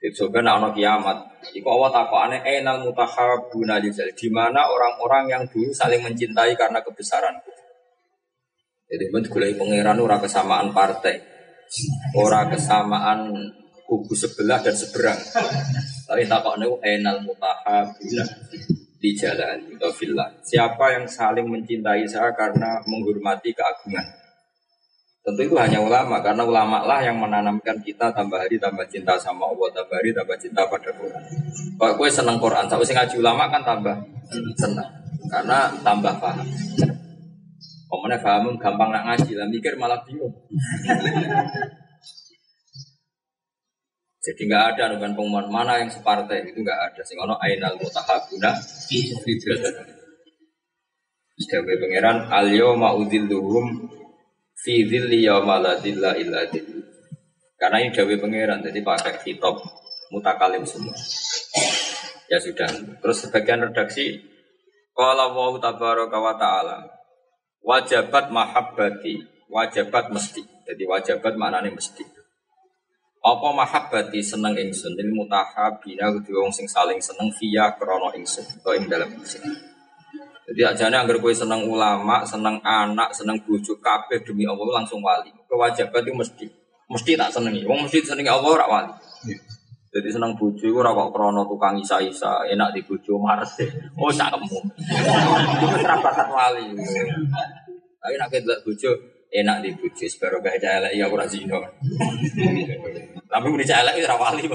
Itu 0.00 0.26
sebenarnya 0.26 0.56
ana 0.56 0.68
kiamat. 0.72 1.16
Iku 1.52 1.68
Allah 1.76 1.92
takokane 1.92 2.40
ainal 2.40 2.80
mutahabuna 2.80 3.76
li 3.76 3.92
jalan. 3.92 4.16
Di 4.16 4.28
mana 4.32 4.64
orang-orang 4.64 5.24
yang 5.28 5.42
dulu 5.44 5.68
saling 5.76 6.00
mencintai 6.00 6.56
karena 6.56 6.80
kebesaran. 6.80 7.36
Jadi 8.90 9.04
men 9.12 9.22
golek 9.28 9.60
pangeran 9.60 10.00
ora 10.00 10.16
kesamaan 10.16 10.72
partai. 10.72 11.20
Ora 12.16 12.48
kesamaan 12.48 13.28
kubu 13.84 14.16
sebelah 14.16 14.64
dan 14.64 14.72
seberang. 14.72 15.20
Tapi 16.08 16.24
takokne 16.24 16.66
ainal 16.80 17.20
mutahabuna 17.20 18.24
di 19.00 19.10
jalan 19.16 19.68
atau 19.76 19.92
villa. 19.96 20.28
Siapa 20.40 20.96
yang 20.96 21.04
saling 21.04 21.44
mencintai 21.44 22.08
saya 22.08 22.32
karena 22.32 22.80
menghormati 22.88 23.52
keagungan? 23.52 24.19
Tentu 25.20 25.40
itu 25.44 25.56
hanya 25.60 25.84
ulama, 25.84 26.24
karena 26.24 26.48
ulama 26.48 26.80
lah 26.88 27.04
yang 27.04 27.20
menanamkan 27.20 27.76
kita 27.84 28.08
tambah 28.08 28.40
hari 28.40 28.56
tambah 28.56 28.88
cinta 28.88 29.20
sama 29.20 29.52
Allah, 29.52 29.68
tambah 29.68 29.92
hari 30.00 30.16
tambah 30.16 30.32
cinta 30.40 30.64
pada 30.64 30.88
Quran. 30.96 31.22
Kalau 31.76 31.92
gue 32.00 32.08
seneng 32.08 32.40
Quran, 32.40 32.64
tapi 32.64 32.88
sing 32.88 32.96
ngaji 32.96 33.20
ulama 33.20 33.52
kan 33.52 33.60
tambah 33.60 34.00
senang, 34.56 34.88
karena 35.28 35.68
tambah 35.84 36.16
paham. 36.16 36.48
Komene 37.90 38.16
paham 38.16 38.56
gampang 38.56 38.88
nak 38.96 39.12
ngaji, 39.12 39.36
lah 39.36 39.44
mikir 39.52 39.76
malah 39.76 40.00
bingung. 40.08 40.32
Jadi 44.20 44.40
nggak 44.48 44.64
ada 44.76 44.96
dengan 44.96 45.16
pengumuman 45.16 45.48
mana 45.48 45.80
yang 45.80 45.88
separtai 45.92 46.48
itu 46.48 46.60
nggak 46.64 46.80
ada. 46.92 47.00
Sing 47.04 47.20
ono 47.20 47.36
ainal 47.40 47.76
mutahabuna 47.76 48.56
fi 48.88 49.32
jalan. 49.36 49.74
Sebagai 51.40 51.76
pangeran 51.80 52.28
al 52.28 52.52
yawma 52.52 52.96
udhilluhum 53.00 53.99
fi 54.60 54.84
dhilli 54.84 55.24
yawma 55.24 55.56
la 55.60 55.72
dhilla 55.80 56.16
illa 56.20 56.44
dhilli. 56.48 56.80
Karena 57.60 57.84
ini 57.84 57.92
dawe 57.92 58.14
pangeran 58.16 58.64
jadi 58.64 58.80
pakai 58.80 59.20
kitab 59.20 59.60
mutakalim 60.08 60.64
semua. 60.64 60.96
Ya 62.30 62.40
sudah. 62.40 62.68
Terus 63.02 63.16
sebagian 63.26 63.68
redaksi 63.68 64.30
Qala 64.90 65.32
wa 65.32 65.56
tabaraka 65.56 66.18
wa 66.18 66.34
ta'ala 66.36 66.78
wajabat 67.64 68.28
mahabbati 68.28 69.46
wajabat 69.48 70.12
mesti. 70.12 70.42
Jadi 70.68 70.82
wajabat 70.84 71.34
maknanya 71.40 71.72
mesti. 71.72 72.04
Apa 73.20 73.48
mahabbati 73.52 74.24
seneng 74.24 74.56
ingsun 74.56 74.96
ini 74.96 75.12
mutahabina 75.12 76.08
kudu 76.08 76.40
wong 76.40 76.52
sing 76.52 76.64
saling 76.64 76.96
seneng 77.04 77.28
via 77.36 77.68
krana 77.76 78.08
ingsun 78.16 78.44
atau 78.60 78.72
ing 78.72 78.88
dalam 78.88 79.12
ingsun. 79.12 79.69
Jadi 80.50 80.66
ajane 80.66 80.98
anggar 80.98 81.22
kowe 81.22 81.30
seneng 81.30 81.62
ulama, 81.62 82.26
seneng 82.26 82.58
anak, 82.66 83.14
seneng 83.14 83.38
bojo 83.46 83.78
kabeh 83.78 84.18
demi 84.26 84.42
Allah 84.42 84.82
langsung 84.82 84.98
wali. 84.98 85.30
Kewajiban 85.46 86.02
itu 86.02 86.10
mesti 86.10 86.46
mesti 86.90 87.14
tak 87.14 87.30
senengi. 87.30 87.62
Wong 87.62 87.86
mesti 87.86 88.02
senengi 88.02 88.26
Allah 88.26 88.50
ora 88.50 88.66
wali. 88.66 88.90
Jadi 89.94 90.10
seneng 90.10 90.34
bojo 90.34 90.58
iku 90.66 90.82
ora 90.82 90.90
kok 90.90 91.14
krana 91.14 91.46
tukang 91.46 91.78
isa-isa, 91.78 92.42
enak 92.50 92.74
di 92.74 92.82
bojo 92.82 93.14
mares. 93.22 93.62
Oh 94.02 94.10
sakemu. 94.10 94.58
Iku 95.54 95.66
ora 95.86 95.96
bakat 96.02 96.26
wali. 96.34 96.66
Tapi 98.02 98.14
nek 98.18 98.34
delok 98.34 98.66
bojo 98.66 98.90
enak 99.30 99.62
di 99.62 99.70
bojo 99.78 100.02
sebaro 100.02 100.42
gak 100.42 100.58
elek 100.58 100.98
ya 100.98 101.06
ora 101.06 101.30
zina. 101.30 101.62
Tapi 103.30 103.46
mun 103.46 103.62
elek 103.62 104.02
ora 104.02 104.16
wali. 104.18 104.42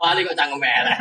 Wali 0.00 0.24
kok 0.24 0.32
cangkem 0.32 0.64
elek. 0.64 0.96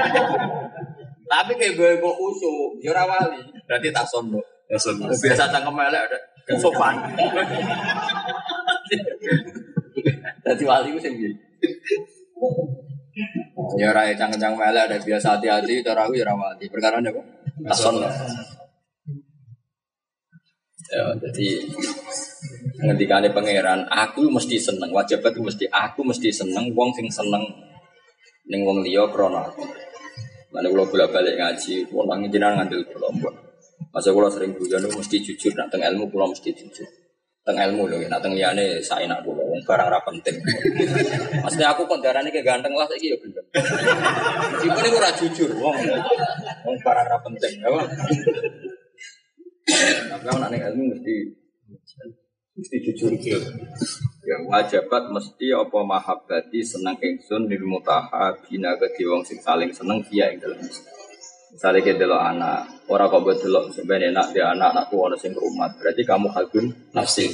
Tapi 1.30 1.52
kayak 1.54 1.78
gue 1.78 2.02
kok 2.02 2.18
usu, 2.18 2.74
ya 2.82 2.90
ora 2.90 3.06
wali. 3.06 3.38
Berarti 3.70 3.94
tak 3.94 4.06
sondo. 4.10 4.42
Biasa 4.66 5.46
cangkem 5.54 5.78
elek 5.78 6.02
ada 6.10 6.18
sopan. 6.58 6.98
Jadi 10.42 10.64
wali 10.66 10.98
sing 10.98 11.14
piye? 11.14 11.32
Ya 13.78 13.94
ora 13.94 14.10
cangkem 14.18 14.58
elek 14.58 14.84
ada 14.90 14.98
biasa 14.98 15.38
hati-hati 15.38 15.86
cara 15.86 16.10
aku 16.10 16.18
ya 16.18 16.26
ora 16.26 16.34
wali. 16.34 16.66
Perkara 16.66 16.98
apa? 16.98 17.22
Tak 17.70 17.78
sondo. 17.78 18.10
Ya, 20.90 21.06
jadi 21.22 21.70
ngendikane 22.82 23.30
pangeran, 23.30 23.86
aku 23.94 24.26
mesti 24.26 24.58
seneng, 24.58 24.90
wajibat 24.90 25.38
mesti 25.38 25.70
aku 25.70 26.02
mesti 26.02 26.34
seneng, 26.34 26.74
wong 26.74 26.90
sing 26.98 27.06
seneng 27.14 27.46
ning 28.50 28.66
wong 28.66 28.82
liya 28.82 29.06
krana 29.14 29.46
aku. 29.46 29.70
Mana 30.50 30.66
kalau 30.74 30.86
bolak 30.90 31.14
balik 31.14 31.38
ngaji, 31.38 31.86
pulang 31.94 32.26
jenengan 32.26 32.66
ngambil 32.66 32.82
kelompok. 32.90 33.34
Masa 33.94 34.10
kalau 34.10 34.30
sering 34.34 34.58
guyon 34.58 34.82
mesti 34.90 35.18
jujur, 35.22 35.54
nak 35.54 35.70
teng 35.70 35.86
ilmu 35.86 36.10
pulau 36.10 36.30
mesti 36.30 36.50
jujur. 36.54 36.90
Teng 37.46 37.58
ilmu 37.58 37.86
loh, 37.86 38.02
nak 38.10 38.22
teng 38.22 38.34
liane 38.34 38.82
saya 38.82 39.06
nak 39.06 39.22
pulau, 39.22 39.46
wong 39.46 39.62
barang 39.62 39.90
ra 39.90 40.02
penting. 40.02 40.38
Maksudnya 41.46 41.70
aku 41.74 41.86
kok 41.86 42.02
darane 42.02 42.34
kayak 42.34 42.46
ganteng 42.46 42.74
lah, 42.74 42.90
saya 42.90 42.98
ya 42.98 43.18
gendeng. 43.22 43.48
Meskipun 44.58 44.84
itu 44.90 44.98
ora 44.98 45.12
jujur, 45.14 45.50
wong 45.58 45.76
wong 46.66 46.78
barang 46.82 47.08
ra 47.10 47.18
penting, 47.22 47.54
apa? 47.66 47.82
Tapi 50.10 50.24
kalau 50.26 50.40
nak 50.42 50.54
ilmu 50.54 50.84
mesti 50.98 51.14
mesti 52.58 52.78
jujur. 52.90 53.14
Ya 54.30 54.38
wajibat 54.46 55.10
mesti 55.10 55.50
apa 55.58 55.82
mahabbati 55.82 56.62
seneng 56.62 57.02
ingsun 57.02 57.50
lil 57.50 57.66
mutahabina 57.66 58.78
ke 58.78 59.02
wong 59.10 59.26
sing 59.26 59.42
saling 59.42 59.74
seneng 59.74 60.06
via 60.06 60.30
ing 60.30 60.38
dalem. 60.38 60.62
Misalnya 61.50 61.82
kita 61.82 62.06
delok 62.06 62.22
anak, 62.22 62.62
orang 62.94 63.10
kok 63.10 63.26
buat 63.26 63.42
delok 63.42 63.74
sebenarnya 63.74 64.14
enak 64.14 64.28
dia 64.30 64.54
anak 64.54 64.70
anakku 64.70 65.02
ada 65.02 65.18
sing 65.18 65.34
rumah, 65.34 65.74
berarti 65.74 66.06
kamu 66.06 66.30
kagum 66.30 66.70
nafsi. 66.94 67.26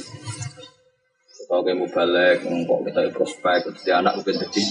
Kalau 1.44 1.60
kamu 1.60 1.84
balik, 1.92 2.40
kok 2.48 2.80
kita 2.88 3.00
prospek, 3.12 3.68
terus 3.68 3.84
dia 3.84 4.00
anak 4.00 4.16
udah 4.24 4.34
jadi 4.48 4.64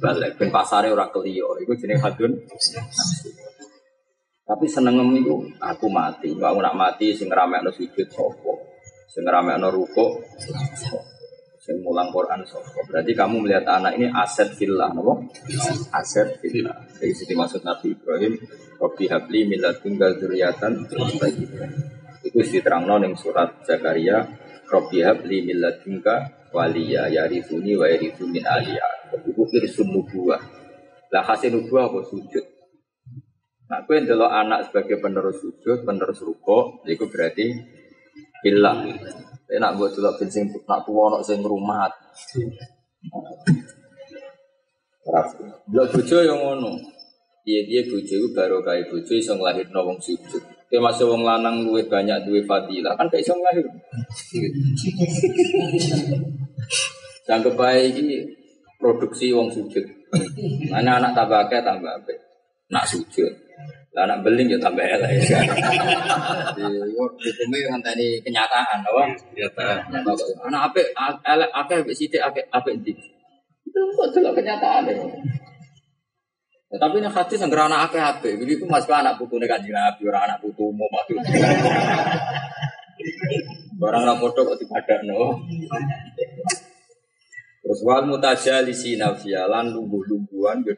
balik, 0.00 0.40
ben 0.40 0.48
pasarnya 0.48 0.96
orang 0.96 1.12
kelio, 1.12 1.52
itu 1.60 1.76
jenis 1.76 2.00
hadun. 2.00 2.32
Tapi 4.48 4.64
seneng 4.72 5.04
itu 5.20 5.36
aku 5.60 5.86
mati, 5.92 6.32
aku 6.32 6.60
nak 6.64 6.72
mati 6.72 7.12
sing 7.12 7.28
rame 7.28 7.60
sujud 7.68 8.08
sopo, 8.08 8.56
sing 9.12 9.28
rame 9.28 9.52
ruko, 9.68 10.16
sing 11.68 11.84
mulang 11.84 12.08
Quran 12.08 12.40
sopo. 12.48 12.80
Berarti 12.88 13.12
kamu 13.12 13.44
melihat 13.44 13.68
anak 13.68 14.00
ini 14.00 14.08
aset 14.08 14.56
fillah, 14.56 14.88
nopo? 14.96 15.28
Aset 15.92 16.40
fillah. 16.40 16.72
Dari 16.96 17.12
situ 17.12 17.36
maksud 17.36 17.60
Nabi 17.60 17.92
Ibrahim, 17.92 18.40
Rabbi 18.80 19.04
habli 19.12 19.44
milat 19.44 19.84
tunggal 19.84 20.16
duriatan 20.16 20.88
Itu 22.24 22.40
diterangno 22.40 22.96
ning 23.04 23.12
surat 23.20 23.60
Zakaria, 23.68 24.24
Rabbi 24.64 25.04
habli 25.04 25.44
tunggal 25.84 26.48
waliya 26.56 27.12
yarithuni 27.12 27.76
wa 27.76 27.84
yarithu 27.84 28.24
min 28.24 28.48
aliyah. 28.48 29.12
Itu 29.28 29.44
irsun 29.52 29.92
nubuah. 29.92 30.40
Lah 31.12 31.24
hasil 31.28 31.52
nubuah 31.52 31.92
apa 31.92 32.00
sujud. 32.08 32.44
Nah, 33.68 33.84
kue 33.84 34.00
ndelok 34.00 34.32
anak 34.32 34.72
sebagai 34.72 34.96
penerus 34.96 35.44
sujud, 35.44 35.84
penerus 35.84 36.24
ruko, 36.24 36.80
itu 36.88 37.04
berarti 37.04 37.52
bilang. 38.40 38.96
Enak 39.48 39.80
buat 39.80 39.96
ben 40.20 40.28
sing 40.28 40.44
nak 40.68 40.84
tuwa 40.84 41.08
nak 41.16 41.24
sing 41.24 41.40
ngrumat. 41.40 41.88
Delok 45.72 45.88
bojo 45.88 46.16
yang 46.20 46.36
ngono. 46.36 46.76
Piye-piye 47.48 47.88
bojo 47.88 48.12
iku 48.12 48.28
baru 48.36 48.60
kae 48.60 48.84
bojo 48.92 49.12
iso 49.16 49.32
nglahirno 49.32 49.80
wong 49.80 49.96
sujud. 50.04 50.42
Kayak 50.68 50.84
masih 50.84 51.08
wong 51.08 51.24
lanang 51.24 51.64
duwe 51.64 51.80
banyak 51.88 52.28
duwe 52.28 52.44
fadilah 52.44 52.92
kan 52.92 53.08
kayak 53.08 53.24
iso 53.24 53.32
ngahir. 53.32 53.64
Yang 57.24 57.56
baik 57.56 57.96
ini 58.04 58.20
produksi 58.76 59.32
wong 59.32 59.48
sujud. 59.48 59.84
Mana 60.68 61.00
anak 61.00 61.16
tambah 61.16 61.48
akeh 61.48 61.64
tambah 61.64 61.92
akeh. 62.04 62.20
Nak 62.68 62.84
sujud. 62.84 63.47
Lah 63.96 64.04
anak 64.04 64.20
beling 64.22 64.52
ya 64.52 64.58
tambah 64.60 64.84
elek. 64.84 65.10
Hukumnya 66.58 67.66
ngenteni 67.72 68.20
kenyataan, 68.22 68.78
apa? 68.84 69.02
Kenyataan. 69.34 69.76
Anak 70.46 70.60
apik 70.70 70.86
elek 71.24 71.50
akeh 71.50 71.76
apik 71.82 71.96
sithik 71.96 72.22
akeh 72.22 72.44
apik 72.52 72.78
ndi. 72.78 72.92
Itu 73.66 73.80
kok 73.96 74.08
delok 74.14 74.38
kenyataan 74.38 74.86
ya. 74.86 74.94
Ya, 76.68 76.76
tapi 76.76 77.00
ini 77.00 77.08
hadis 77.08 77.40
yang 77.40 77.48
anak 77.48 77.88
akeh 77.88 78.02
apik. 78.02 78.34
Jadi 78.38 78.52
itu 78.60 78.64
masuk 78.68 78.92
anak 78.92 79.16
putu 79.16 79.40
nih 79.40 79.48
kanjeng 79.48 79.72
Nabi, 79.72 80.04
orang 80.04 80.28
anak 80.28 80.38
putu 80.44 80.68
mau 80.68 80.84
mati. 80.92 81.16
Barang 83.78 84.02
rapodo 84.02 84.42
kok 84.42 84.58
dipadakno. 84.58 85.38
Terus 87.62 87.80
wal 87.86 88.10
mutajalisi 88.10 88.98
nafsiya 88.98 89.46
lan 89.46 89.70
lungguh-lungguhan 89.70 90.66
yo 90.66 90.74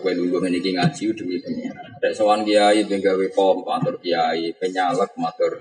kowe 0.00 0.12
lungguh 0.16 0.40
ngene 0.40 0.58
iki 0.60 0.70
ngaji 0.76 1.04
demi 1.18 1.36
pengiran. 1.42 1.86
Rek 2.02 2.12
sowan 2.16 2.40
kiai 2.46 2.80
ben 2.88 3.00
gawe 3.04 3.26
pom 3.36 3.60
matur 3.64 3.94
kiai, 4.00 4.52
penyalek 4.60 5.12
matur 5.20 5.52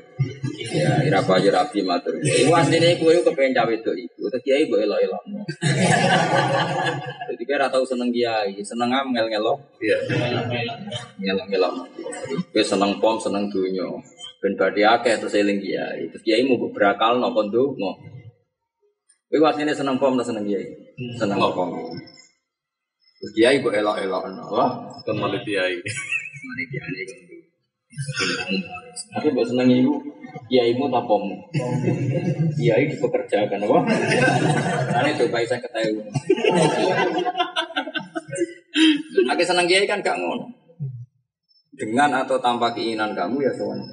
kiai, 0.69 1.07
ra 1.13 1.19
bayi 1.27 1.47
rapi 1.51 1.79
matur. 1.83 2.13
Iku 2.23 2.51
asline 2.55 2.95
kowe 2.99 3.11
kepen 3.11 3.51
cawe 3.57 3.71
itu 3.73 3.91
iku, 4.05 4.21
terus 4.31 4.43
kiai 4.45 4.63
mbok 4.67 4.79
elok-elokno. 4.85 5.41
Jadi 7.33 7.43
kira 7.49 7.67
tau 7.73 7.83
seneng 7.83 8.09
kiai, 8.13 8.55
seneng 8.63 8.89
am 8.93 9.07
ngel-ngelok, 9.11 9.59
Iya. 9.83 9.97
ngelok-ngelok. 11.19 11.73
Kowe 12.53 12.63
seneng 12.63 12.91
pom, 13.01 13.15
seneng 13.19 13.49
dunya. 13.51 13.87
Ben 14.43 14.53
badhe 14.59 14.83
akeh 14.83 15.15
terus 15.19 15.35
eling 15.39 15.59
kiai. 15.63 16.11
Terus 16.11 16.23
kiai 16.23 16.43
mau 16.43 16.59
berakal 16.71 17.19
no 17.19 17.31
kon 17.35 17.47
ndonga. 17.47 17.91
Kowe 19.31 19.47
asline 19.49 19.73
seneng 19.73 19.95
pom 19.97 20.19
seneng 20.19 20.43
kiai? 20.45 20.67
Seneng 21.17 21.39
pom. 21.39 21.71
Terus 23.23 23.39
kiai 23.39 23.63
mbok 23.63 23.71
elok-elokno. 23.71 24.51
Wah, 24.51 24.83
Kembali 25.07 25.39
kiai. 25.47 25.79
mari 26.43 26.63
kiai 26.67 27.03
kon 27.07 27.23
Tapi 29.15 29.27
mbok 29.31 29.47
seneng 29.47 29.71
iku 29.71 29.95
kiaimu 30.51 30.91
ta 30.91 30.99
pommu? 31.07 31.39
Kiai 32.59 32.83
dipekerjakan 32.91 33.63
apa? 33.63 33.79
Ane 34.99 35.15
coba 35.15 35.39
saya 35.47 35.63
ketahui. 35.63 36.03
Aku 39.31 39.43
seneng 39.47 39.71
kiai 39.71 39.87
kan 39.87 40.03
gak 40.03 40.19
ngono. 40.19 40.43
Dengan 41.79 42.27
atau 42.27 42.35
tanpa 42.43 42.75
keinginan 42.75 43.15
kamu 43.15 43.39
ya 43.39 43.55
sowan. 43.55 43.87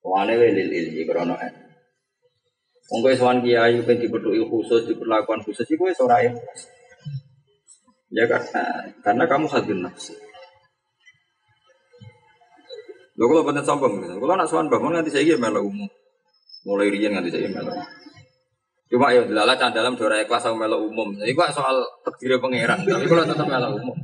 Wane 0.00 0.32
we 0.32 0.48
lil 0.56 0.72
ilmi 0.72 1.04
krono 1.04 1.36
en. 1.36 1.52
Wong 2.88 3.04
kowe 3.04 3.12
sowan 3.12 3.44
kiai 3.44 3.84
ben 3.84 4.00
dipethuki 4.00 4.48
khusus, 4.48 4.88
diperlakukan 4.88 5.44
khusus 5.44 5.68
iku 5.68 5.92
wis 5.92 6.00
ora 6.00 6.24
ya. 6.24 6.32
Ya 8.10 8.26
karena 8.26 8.62
karena 9.06 9.24
kamu 9.30 9.46
hadun 9.46 9.86
nafsi. 9.86 10.14
Lho 13.14 13.24
kalau 13.28 13.44
bener 13.46 13.62
sombong, 13.62 14.00
kalau 14.00 14.32
anak 14.32 14.48
sowan 14.48 14.72
bangun 14.72 14.96
nanti 14.96 15.12
saya 15.12 15.36
melo 15.36 15.62
umum. 15.68 15.86
Mulai 16.64 16.88
riyen 16.88 17.12
nganti 17.14 17.30
saya 17.30 17.52
melo. 17.52 17.70
Cuma 18.90 19.14
ya 19.14 19.22
dilala 19.22 19.54
dalam 19.54 19.94
dora 19.94 20.18
ikhlas 20.18 20.42
sama 20.42 20.66
melo 20.66 20.82
umum. 20.82 21.14
Jadi 21.14 21.30
kok 21.36 21.54
soal 21.54 21.84
takdir 22.02 22.40
pangeran, 22.42 22.82
tapi 22.82 23.06
kalau 23.06 23.22
tetap 23.22 23.46
melo 23.46 23.78
umum. 23.78 23.96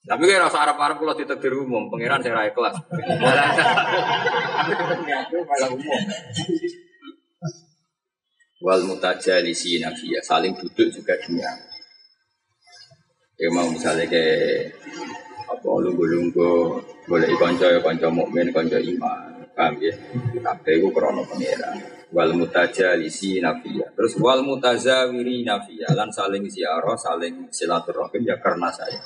Tapi 0.00 0.22
kayak 0.26 0.50
rasa 0.50 0.66
Arab-Arab 0.66 0.96
kalau 0.98 1.14
ditakdir 1.14 1.54
umum, 1.54 1.88
pangeran 1.88 2.20
saya 2.20 2.36
raya 2.42 2.50
kelas. 2.52 2.76
Melo 5.30 5.68
umum. 5.78 6.00
Wal 8.60 8.82
mutajalisi 8.84 9.80
nafiyah, 9.80 10.20
saling 10.26 10.52
duduk 10.58 10.92
juga 10.92 11.16
dunia. 11.22 11.69
Mau 13.48 13.72
misalnya 13.72 14.04
kayak 14.04 14.76
apa 15.48 15.64
lunggu-lunggu 15.64 16.76
boleh 17.08 17.30
konco 17.40 17.64
ya 17.64 17.80
konco 17.80 18.12
mukmin 18.12 18.52
konco 18.52 18.76
iman. 18.76 19.32
Paham 19.56 19.80
ya? 19.80 19.96
Tapi 20.44 20.76
itu 20.76 20.88
krono 20.92 21.24
pangeran. 21.24 21.80
Wal 22.12 22.36
mutajalisi 22.36 23.40
nafiyah 23.40 23.96
terus 23.96 24.18
wal 24.20 24.44
mutazawiri 24.44 25.46
nafiyah 25.46 25.94
lan 25.96 26.12
saling 26.12 26.44
ziarah 26.52 26.98
saling 27.00 27.48
silaturahim 27.48 28.28
ya 28.28 28.36
karena 28.36 28.68
saya. 28.68 29.00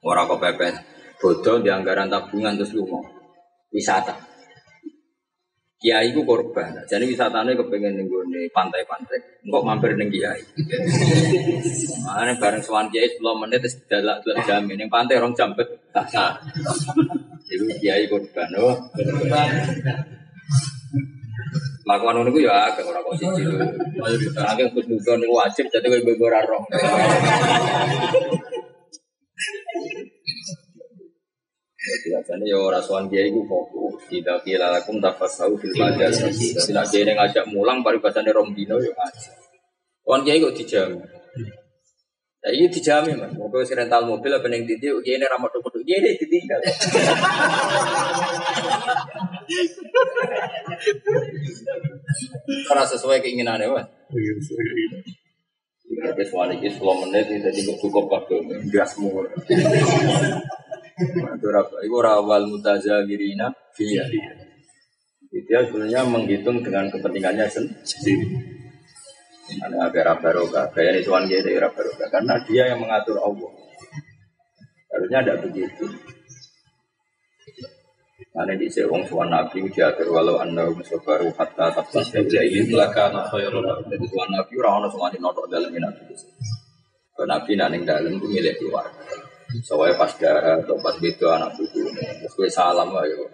Orang 0.00 0.32
kok 0.32 0.40
pepes 0.40 0.74
bodoh 1.20 1.60
di 1.60 1.68
anggaran 1.68 2.08
tabungan 2.08 2.56
terus 2.56 2.72
lu 2.74 2.88
mau 2.88 3.04
wisata 3.70 4.31
Kiai 5.82 6.14
ku 6.14 6.22
korban, 6.22 6.78
jadi 6.86 7.02
wisatanya 7.02 7.58
kepengen 7.58 7.98
nenggone 7.98 8.46
pantai-pantai, 8.54 9.18
kok 9.42 9.66
mampir 9.66 9.98
neng 9.98 10.14
Kiai. 10.14 10.38
Makanya 12.06 12.38
bareng 12.38 12.62
sewan 12.62 12.86
Kiai 12.86 13.10
10 13.10 13.18
menit 13.42 13.58
terus 13.66 13.82
dalak 13.90 14.22
dua 14.22 14.38
jam 14.46 14.62
ini 14.70 14.86
pantai 14.86 15.18
rong 15.18 15.34
jam 15.34 15.50
bet. 15.58 15.66
Itu 17.50 17.66
Kiai 17.82 18.06
korban, 18.06 18.54
oh. 18.62 18.78
Lakukan 21.82 22.14
ngono 22.14 22.30
ya 22.38 22.70
agak 22.70 22.86
ora 22.86 23.02
kok 23.02 23.18
siji 23.18 23.42
lho. 23.42 23.58
Akeh 24.38 24.70
kusnudon 24.70 25.18
niku 25.18 25.34
wajib 25.34 25.66
dadi 25.66 25.90
kowe 25.90 26.30
ora 26.30 26.46
roh. 26.46 26.62
Biasanya 31.82 32.46
ya 32.46 32.58
orang 32.62 32.78
suan 32.78 33.10
dia 33.10 33.26
itu 33.26 33.42
fokus. 33.42 33.98
Tidak 34.06 34.46
kira 34.46 34.70
lakum 34.70 35.02
tafasahu 35.02 35.58
fil 35.58 35.74
badal. 35.74 36.14
Tidak 36.14 36.84
dia 36.94 37.02
yang 37.02 37.18
ngajak 37.18 37.44
mulang 37.50 37.82
paribasane 37.82 38.30
rong 38.30 38.54
dino 38.54 38.78
ya 38.78 38.94
ngajak. 38.94 39.34
Suan 40.06 40.22
dia 40.22 40.38
kok 40.38 40.54
dijamin. 40.54 41.02
Ya 42.42 42.50
ini 42.54 42.66
dijamin 42.70 43.18
mas. 43.18 43.34
Mau 43.38 43.50
si 43.62 43.74
rental 43.74 44.02
mobil 44.06 44.34
apa 44.34 44.50
yang 44.50 44.66
titi, 44.66 44.90
dia 44.90 45.14
ini 45.14 45.26
ramah 45.30 45.46
tuh 45.50 45.62
dia 45.86 46.02
ini 46.02 46.18
ditinggal. 46.18 46.58
Karena 52.66 52.82
sesuai 52.82 53.22
keinginannya 53.22 53.70
mas. 53.70 53.86
Tapi 55.92 56.22
soal 56.26 56.50
ini 56.58 56.66
10 56.66 56.82
menit 56.82 57.30
ini 57.30 57.46
jadi 57.46 57.60
cukup 57.78 58.10
waktu 58.10 58.42
gas 58.74 58.98
semua. 58.98 59.22
Itu 60.98 61.98
rawal 61.98 62.44
mutazawirina 62.48 63.48
iya. 63.80 64.04
Dia 65.32 65.64
sebenarnya 65.64 66.04
menghitung 66.04 66.60
dengan 66.60 66.92
kepentingannya 66.92 67.48
sendiri. 67.48 68.28
Ada 69.52 69.88
agar 69.88 70.20
barokah, 70.20 70.68
kayak 70.72 70.96
ini 70.96 71.00
tuan 71.04 71.24
dia 71.24 71.40
ada 71.40 71.72
barokah 71.72 72.08
karena 72.12 72.34
dia 72.44 72.62
yang 72.72 72.80
mengatur 72.84 73.16
Allah. 73.16 73.52
Harusnya 74.92 75.18
ada 75.24 75.34
begitu. 75.40 75.88
Karena 78.32 78.56
di 78.56 78.68
sewong 78.68 79.04
suan 79.04 79.28
nabi 79.28 79.60
diatur 79.68 80.08
walau 80.08 80.40
anda 80.40 80.64
musabaru 80.64 81.28
hatta 81.36 81.68
tabtas 81.68 82.08
jadi 82.16 82.64
Belakang 82.64 83.12
khairul 83.28 83.60
Jadi 83.92 84.04
tuan 84.08 84.28
nabi 84.32 84.52
orang 84.56 84.84
orang 84.84 84.90
semua 84.92 85.12
dinotok 85.12 85.46
dalam 85.52 85.68
nabi. 85.68 86.02
Nabi 87.22 87.52
naning 87.56 87.82
dalam 87.84 88.12
itu 88.16 88.26
milik 88.28 88.56
keluarga. 88.56 89.31
Soalnya 89.60 90.00
pas 90.00 90.12
darah 90.16 90.56
atau 90.64 90.80
pas 90.80 90.96
itu 90.96 91.26
anak 91.28 91.52
buku 91.60 91.84
Terus 91.92 92.32
gue 92.32 92.48
salam 92.48 92.88
lah 92.88 93.04
yo. 93.04 93.28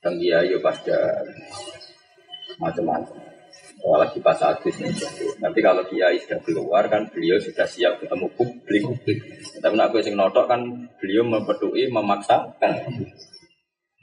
Dan 0.00 0.16
dia 0.16 0.40
yo 0.48 0.64
pas 0.64 0.80
darah. 0.80 1.28
Macam-macam. 2.56 3.20
Soal 3.76 3.98
lagi 4.00 4.18
pas 4.24 4.40
hadis 4.40 4.74
nih 4.80 4.90
Nanti 5.44 5.60
kalau 5.60 5.84
kiai 5.84 6.16
sudah 6.24 6.40
keluar 6.40 6.88
kan 6.88 7.12
beliau 7.12 7.36
sudah 7.36 7.68
siap 7.68 8.00
ketemu 8.00 8.26
publik. 8.32 8.84
Tapi 9.60 9.74
nak 9.76 9.92
gue 9.92 10.00
sing 10.00 10.16
notok 10.16 10.48
kan 10.48 10.60
beliau 10.96 11.22
memperdui 11.28 11.92
memaksakan 11.92 12.72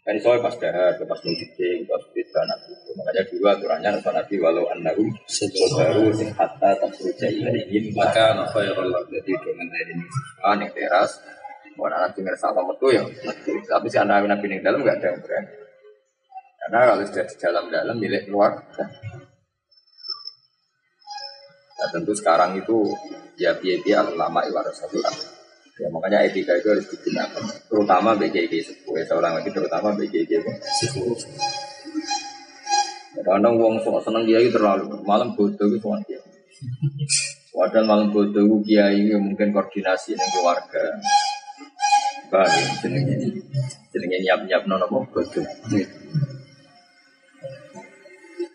Kan 0.04 0.20
soalnya 0.20 0.44
pas 0.44 0.56
dahar, 0.60 1.00
pas 1.00 1.20
munjiding, 1.24 1.88
pas 1.88 2.04
anak 2.44 2.60
itu 2.68 2.92
Makanya 2.92 3.24
dulu 3.24 3.46
aturannya 3.48 3.90
Nabi 4.04 4.36
walau 4.36 4.68
annahum 4.68 5.08
Sobaru 5.32 6.12
sing 6.12 6.28
hatta 6.36 6.76
tasruja 6.76 7.32
ilaihim 7.32 7.96
Maka 7.96 8.36
khairul 8.52 8.92
jadi 9.08 9.32
dengan 9.32 9.72
ini 9.72 10.04
ah 10.44 10.60
nih 10.60 10.68
teras. 10.76 11.24
Mau 11.80 11.88
anak 11.88 12.14
dengar 12.20 12.36
salah 12.36 12.62
metu 12.68 12.92
ya 12.92 13.02
tapi 13.66 13.88
si 13.90 13.98
anak 13.98 14.28
nabi 14.30 14.46
di 14.46 14.62
dalam 14.62 14.84
nggak 14.84 15.00
ada 15.00 15.08
yang 15.10 15.24
berani. 15.24 15.52
Karena 16.60 16.80
kalau 16.86 17.04
sudah 17.08 17.26
di 17.26 17.36
dalam 17.40 17.66
dalam 17.72 17.96
milik 17.98 18.24
luar 18.30 18.52
nah, 21.80 21.88
tentu 21.92 22.14
sekarang 22.14 22.60
itu 22.60 22.88
ya 23.40 23.58
biaya 23.58 24.06
ulama 24.06 24.46
iwarasatul 24.46 25.02
ya 25.82 25.88
makanya 25.90 26.30
etika 26.30 26.54
itu 26.54 26.68
harus 26.70 26.86
digunakan 26.86 27.44
terutama 27.66 28.14
BGG 28.14 28.54
sepuh 28.62 28.94
ya 29.00 29.06
seorang 29.10 29.34
lagi 29.42 29.50
terutama 29.50 29.90
BGG 29.98 30.32
sepuh 30.82 31.18
kadang 33.24 33.56
wong 33.56 33.80
sok 33.82 34.04
seneng 34.04 34.28
dia 34.28 34.44
terlalu 34.52 34.90
malam 35.08 35.32
bodoh 35.34 35.66
itu 35.70 35.80
soal 35.80 36.02
dia 36.06 36.20
Padahal 37.54 37.86
malam 37.86 38.08
bodoh 38.10 38.66
kiai 38.66 39.14
mungkin 39.14 39.54
koordinasi 39.54 40.18
dengan 40.18 40.30
keluarga. 40.34 40.84
Paham 42.34 42.50
ya? 42.50 42.66
Jenenge 42.82 43.16
jenenge 43.94 44.18
nyiap-nyiap 44.26 44.64
nono 44.66 44.90
apa 44.90 44.98
bodoh. 45.06 45.46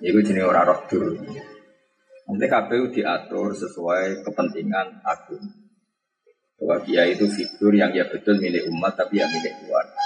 Iku 0.03 0.19
jenenge 0.27 0.51
ora 0.51 0.67
roh 0.67 0.83
dur. 0.91 1.15
Nanti 2.27 2.47
KPU 2.51 2.85
diatur 2.91 3.55
sesuai 3.55 4.27
kepentingan 4.27 5.01
agung. 5.07 5.47
Bahwa 6.59 6.77
dia 6.83 7.07
itu 7.07 7.25
figur 7.31 7.71
yang 7.71 7.95
ya 7.95 8.07
betul 8.11 8.39
milik 8.43 8.67
umat 8.71 8.99
tapi 8.99 9.23
ya 9.23 9.27
milik 9.31 9.55
keluarga. 9.63 10.03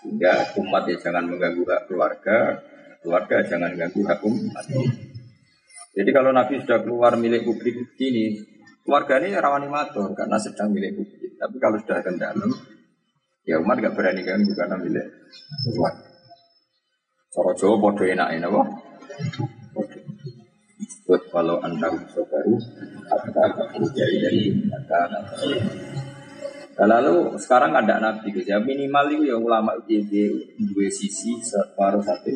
Sehingga 0.00 0.32
umat 0.60 0.82
ya 0.88 0.96
jangan 1.00 1.24
mengganggu 1.28 1.64
hak 1.64 1.82
keluarga, 1.88 2.60
keluarga 3.00 3.36
jangan 3.44 3.72
ganggu 3.76 4.00
hak 4.04 4.20
umat. 4.24 4.64
Jadi 5.90 6.10
kalau 6.12 6.30
Nabi 6.30 6.60
sudah 6.60 6.78
keluar 6.84 7.12
milik 7.16 7.44
publik 7.44 7.76
ini, 7.98 8.40
keluarga 8.84 9.20
ini 9.20 9.36
rawan 9.36 9.68
matur 9.68 10.12
karena 10.16 10.36
sedang 10.40 10.72
milik 10.72 10.96
publik. 10.96 11.36
Tapi 11.40 11.56
kalau 11.56 11.76
sudah 11.80 11.98
ke 12.04 12.10
dalam, 12.20 12.50
ya 13.48 13.56
umat 13.60 13.76
gak 13.80 13.96
berani 13.96 14.22
ganggu 14.24 14.52
karena 14.52 14.76
milik 14.76 15.06
keluarga. 15.68 16.08
Soro 17.30 17.54
Jawa 17.54 17.76
podo 17.78 18.02
enak 18.02 18.28
enak 18.42 18.50
Buat 21.10 21.26
kalau 21.34 21.58
anda 21.58 21.90
saudara, 22.14 22.54
kata 23.10 23.42
dari 23.98 24.62
kata 24.62 25.00
Nah, 26.78 26.86
lalu 26.86 27.34
sekarang 27.34 27.74
ada 27.74 27.98
nabi 27.98 28.30
gitu 28.30 28.46
ya 28.46 28.62
minimal 28.62 29.10
itu 29.10 29.26
ya 29.26 29.34
ulama 29.34 29.74
itu 29.90 30.06
dua 30.70 30.86
sisi 30.86 31.34
separuh 31.42 31.98
satu. 31.98 32.30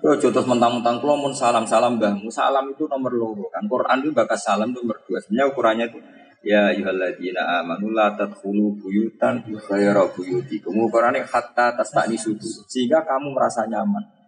Yo 0.00 0.16
jotos 0.16 0.48
mentang-mentang 0.48 0.96
kalau 0.96 1.20
mun 1.20 1.36
salam 1.36 1.68
salam 1.68 2.00
mbahmu 2.00 2.32
salam 2.32 2.72
itu 2.72 2.88
nomor 2.88 3.12
loro 3.12 3.52
kan? 3.52 3.68
Quran 3.68 4.00
itu 4.00 4.16
bakas 4.16 4.48
salam 4.48 4.72
nomor 4.72 4.96
dua. 5.04 5.20
Sebenarnya 5.20 5.46
ukurannya 5.52 5.86
itu 5.92 5.98
ya 6.40 6.72
ayyuhalladzina 6.72 7.60
amanu 7.60 7.92
la 7.92 8.16
tadkhulu 8.16 8.80
buyutan 8.80 9.44
ghayra 9.44 10.08
buyutikum. 10.08 10.72
Ukurannya 10.88 11.28
hatta 11.28 11.76
tastanisu 11.76 12.32
sehingga 12.64 13.04
kamu 13.04 13.36
merasa 13.36 13.68
nyaman 13.68 14.19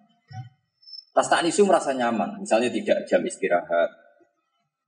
tastanisu 1.12 1.68
merasa 1.68 1.92
nyaman. 1.92 2.40
Misalnya 2.40 2.72
tidak 2.72 3.04
jam 3.08 3.20
istirahat. 3.24 3.90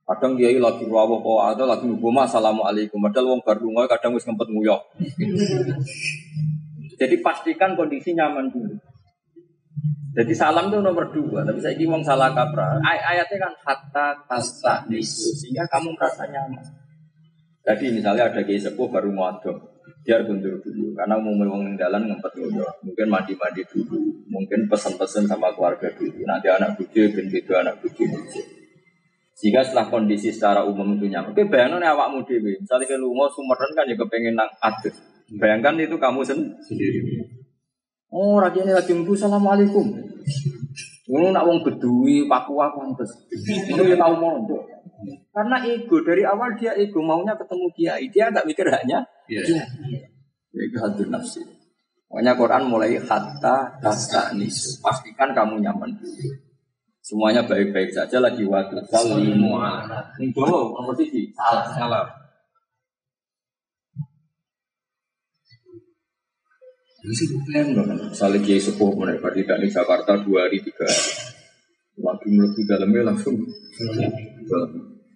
Kadang 0.05 0.37
dia 0.37 0.53
lagi 0.61 0.85
rawuh 0.85 1.17
kok 1.17 1.39
ada 1.41 1.63
lagi 1.65 1.89
ngomong 1.89 2.29
assalamualaikum. 2.29 3.01
Padahal 3.01 3.33
wong 3.33 3.41
baru 3.41 3.65
ngoy 3.73 3.87
kadang 3.89 4.13
wis 4.13 4.21
ngempet 4.21 4.53
nguyok 4.53 4.81
jadi 6.99 7.15
pastikan 7.19 7.75
kondisi 7.75 8.15
nyaman 8.15 8.47
dulu. 8.49 8.75
Jadi 10.15 10.31
salam 10.31 10.71
itu 10.71 10.79
nomor 10.79 11.11
dua, 11.11 11.43
tapi 11.43 11.59
saya 11.59 11.75
wong 11.75 11.99
salah 11.99 12.31
kaprah. 12.31 12.79
Ay 12.87 13.03
ayatnya 13.03 13.51
kan 13.51 13.53
hatta 13.67 14.07
tasta 14.31 14.87
nisu, 14.87 15.35
sehingga 15.35 15.67
kamu 15.67 15.91
merasa 15.91 16.23
nyaman. 16.23 16.63
Jadi 17.67 17.99
misalnya 17.99 18.31
ada 18.31 18.39
kiai 18.47 18.55
sepuh 18.55 18.87
baru 18.87 19.11
ngodok, 19.11 19.74
dia 20.05 20.21
kundur 20.21 20.61
dulu, 20.61 20.93
karena 20.93 21.17
mau 21.17 21.33
mewong 21.33 21.73
jalan 21.73 22.05
ngempet 22.05 22.37
dulu, 22.37 22.61
mungkin 22.85 23.07
mandi-mandi 23.09 23.65
dulu, 23.65 23.97
mungkin 24.29 24.69
pesen-pesen 24.69 25.25
sama 25.25 25.49
keluarga 25.57 25.89
dulu, 25.97 26.21
nanti 26.29 26.45
anak 26.45 26.77
bucu, 26.77 27.09
ben 27.09 27.25
beda 27.33 27.65
anak 27.65 27.81
bucu 27.81 28.05
Jika 29.35 29.65
setelah 29.65 29.89
kondisi 29.89 30.29
secara 30.29 30.61
umum 30.61 30.93
itu 30.95 31.09
nyaman, 31.09 31.33
oke 31.33 31.49
bayangkan 31.49 31.83
awak 31.89 32.13
muda, 32.13 32.37
misalnya 32.37 32.85
ke 32.85 32.95
lungo 33.01 33.25
sumeran 33.33 33.73
kan 33.73 33.89
ya 33.89 33.97
kepengen 33.97 34.37
nang 34.37 34.47
adus. 34.61 34.95
Bayangkan 35.25 35.73
itu 35.81 35.97
kamu 35.97 36.21
sendiri. 36.21 37.25
Oh, 38.13 38.37
rakyat 38.37 38.63
ini 38.63 38.73
lagi 38.77 38.93
mbu 38.93 39.11
assalamualaikum. 39.17 39.85
Ini 41.05 41.33
nak 41.33 41.45
wong 41.49 41.65
bedui, 41.65 42.29
papua 42.29 42.69
pantes. 42.73 43.09
Ini 43.33 43.81
dia 43.81 43.97
tahu 43.97 44.13
mondok. 44.21 44.74
Karena 45.31 45.57
ego 45.67 45.99
dari 46.01 46.23
awal 46.23 46.55
dia 46.55 46.71
ego 46.75 47.03
maunya 47.03 47.35
ketemu 47.35 47.67
kiai, 47.75 48.05
dia 48.07 48.31
nggak 48.31 48.47
mikir 48.47 48.67
hanya 48.71 49.03
Iya. 49.27 49.43
dia. 49.43 49.65
Itu 50.55 50.77
hadir 50.79 51.11
nafsi. 51.11 51.43
Makanya 52.07 52.33
Quran 52.39 52.63
mulai 52.71 52.95
hatta 52.95 53.75
tastanis. 53.83 54.79
Pastikan 54.79 55.35
kamu 55.35 55.59
nyaman 55.59 55.91
dulu. 55.99 56.31
Semuanya 57.03 57.43
baik-baik 57.45 57.91
saja 57.91 58.17
lagi 58.23 58.47
waktu 58.47 58.81
salimu. 58.87 59.59
Ini 60.17 60.31
dulu 60.31 60.73
nomor 60.73 60.95
tiga. 60.95 61.21
Salah. 61.37 61.65
Salam. 61.75 62.07
Ini 67.05 67.13
sih 67.13 67.27
banget. 67.29 68.09
Misalnya 68.09 68.39
kiai 68.41 68.57
sepuh 68.57 68.89
mereka 68.97 69.29
tidak 69.29 69.61
di 69.61 69.67
Jakarta 69.69 70.17
dua 70.25 70.49
hari 70.49 70.57
tiga 70.65 70.89
hari. 70.89 71.35
Lagi 72.01 72.27
melebu 72.27 72.61
dalamnya 72.65 73.01
langsung 73.13 73.37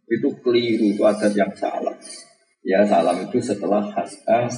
Itu 0.10 0.28
keliru, 0.42 0.94
itu 0.94 1.04
adat 1.06 1.34
yang 1.38 1.54
salah. 1.54 1.94
Ya 2.66 2.84
salam 2.84 3.24
itu 3.24 3.40
setelah 3.40 3.82
hasta, 3.94 4.50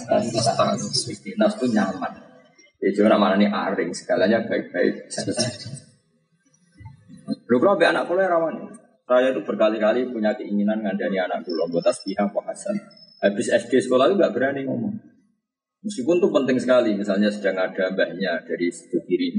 istinas 1.07 1.53
itu 1.59 1.65
nyaman. 1.69 2.13
Ya 2.81 2.89
cuma 2.97 3.13
mana 3.19 3.37
ini 3.37 3.45
aring, 3.45 3.93
segalanya 3.93 4.41
baik-baik 4.41 5.05
saja. 5.11 5.37
Lu 7.45 7.61
kalau 7.61 7.77
be 7.77 7.85
anak 7.85 8.09
kuliah 8.09 8.31
rawan. 8.31 8.73
Saya 9.05 9.35
itu 9.35 9.43
berkali-kali 9.43 10.07
punya 10.07 10.31
keinginan 10.39 10.81
ngandani 10.81 11.19
anak 11.19 11.43
dulu, 11.43 11.67
buat 11.67 11.83
tasbihah, 11.83 12.31
Pak 12.31 12.43
Hasan. 12.47 12.79
Habis 13.19 13.51
SD 13.51 13.83
sekolah 13.83 14.07
itu 14.07 14.15
nggak 14.15 14.31
berani 14.31 14.63
ngomong. 14.63 14.95
Meskipun 15.83 16.23
itu 16.23 16.29
penting 16.31 16.57
sekali, 16.63 16.95
misalnya 16.95 17.27
sedang 17.27 17.59
ada 17.59 17.91
mbahnya 17.91 18.39
dari 18.47 18.71
sebelah 18.71 19.03
kiri. 19.03 19.29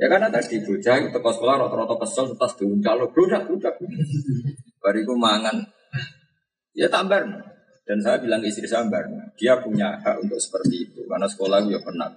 Ya 0.00 0.06
karena 0.08 0.32
tadi 0.32 0.56
bocah 0.64 0.94
itu 0.98 1.08
teko 1.12 1.30
sekolah 1.30 1.54
rata-rata 1.68 1.94
kesel 2.00 2.32
tas 2.40 2.56
diuncal 2.56 2.96
lo 2.96 3.06
bludak 3.12 3.44
bludak. 3.44 3.76
Bariku 4.80 5.14
mangan. 5.14 5.60
Ya 6.72 6.88
tambar. 6.88 7.22
Dan 7.82 7.98
saya 7.98 8.22
bilang 8.22 8.38
ke 8.40 8.48
istri 8.48 8.64
saya 8.64 8.86
"Mbar, 8.86 9.04
dia 9.34 9.58
punya 9.58 9.98
hak 10.00 10.22
untuk 10.22 10.38
seperti 10.38 10.86
itu 10.86 11.02
karena 11.10 11.26
sekolah 11.26 11.66
ya 11.66 11.82
pernah. 11.82 12.08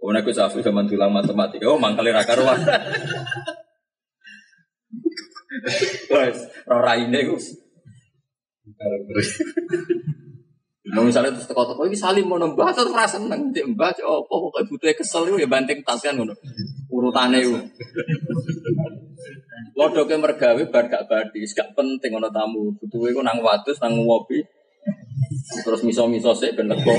Kemudian 0.00 0.18
aku 0.24 0.34
safu 0.34 0.58
zaman 0.58 0.88
tulang 0.88 1.14
matematika, 1.14 1.68
oh 1.68 1.78
mangkali 1.78 2.10
raka 2.10 2.34
ruang. 2.34 2.58
Wes, 6.10 6.38
ora 6.66 6.98
ini 6.98 7.22
Gus. 7.28 7.54
Nah 10.90 11.06
misalnya 11.06 11.30
terus 11.38 11.46
teko-teko 11.46 11.86
ini 11.86 11.94
salim 11.94 12.26
mau 12.26 12.40
nembah 12.40 12.74
terus 12.74 12.90
rasa 12.90 13.22
seneng 13.22 13.54
cek 13.54 13.64
apa 13.78 14.26
pokoknya 14.26 14.66
butuhnya 14.66 14.94
kesel 14.98 15.22
ya 15.38 15.46
banting 15.46 15.80
tas 15.86 16.02
kan 16.02 16.18
urutane 17.02 17.42
itu. 17.42 17.58
Lodoknya 19.78 20.22
mergawe 20.22 20.62
bar 20.70 20.86
gak 20.86 21.10
badis 21.10 21.58
gak 21.58 21.74
penting 21.74 22.14
ono 22.14 22.30
tamu 22.30 22.70
butuhnya 22.78 23.10
itu 23.10 23.20
nang 23.26 23.42
wadus 23.42 23.82
nang 23.82 23.98
ngopi 23.98 24.38
terus 25.62 25.82
miso-miso 25.82 26.30
sih 26.38 26.54
ben 26.54 26.70
lego. 26.70 26.90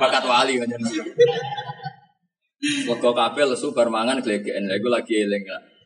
Bakat 0.00 0.24
wali 0.24 0.56
kan. 0.56 0.72
Lego 2.88 3.10
kabeh 3.12 3.44
lesu 3.52 3.76
bar 3.76 3.92
mangan 3.92 4.24
glegeken. 4.24 4.64
Lha 4.68 4.80
iku 4.80 4.88
lagi 4.88 5.24
eling 5.24 5.44
lah. 5.44 5.76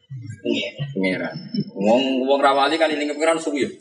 Pangeran. 0.95 1.35
Wong 1.77 2.27
wong 2.27 2.41
rawali 2.43 2.79
kan 2.79 2.91
eling 2.91 3.15
pangeran 3.15 3.39
suwi. 3.39 3.63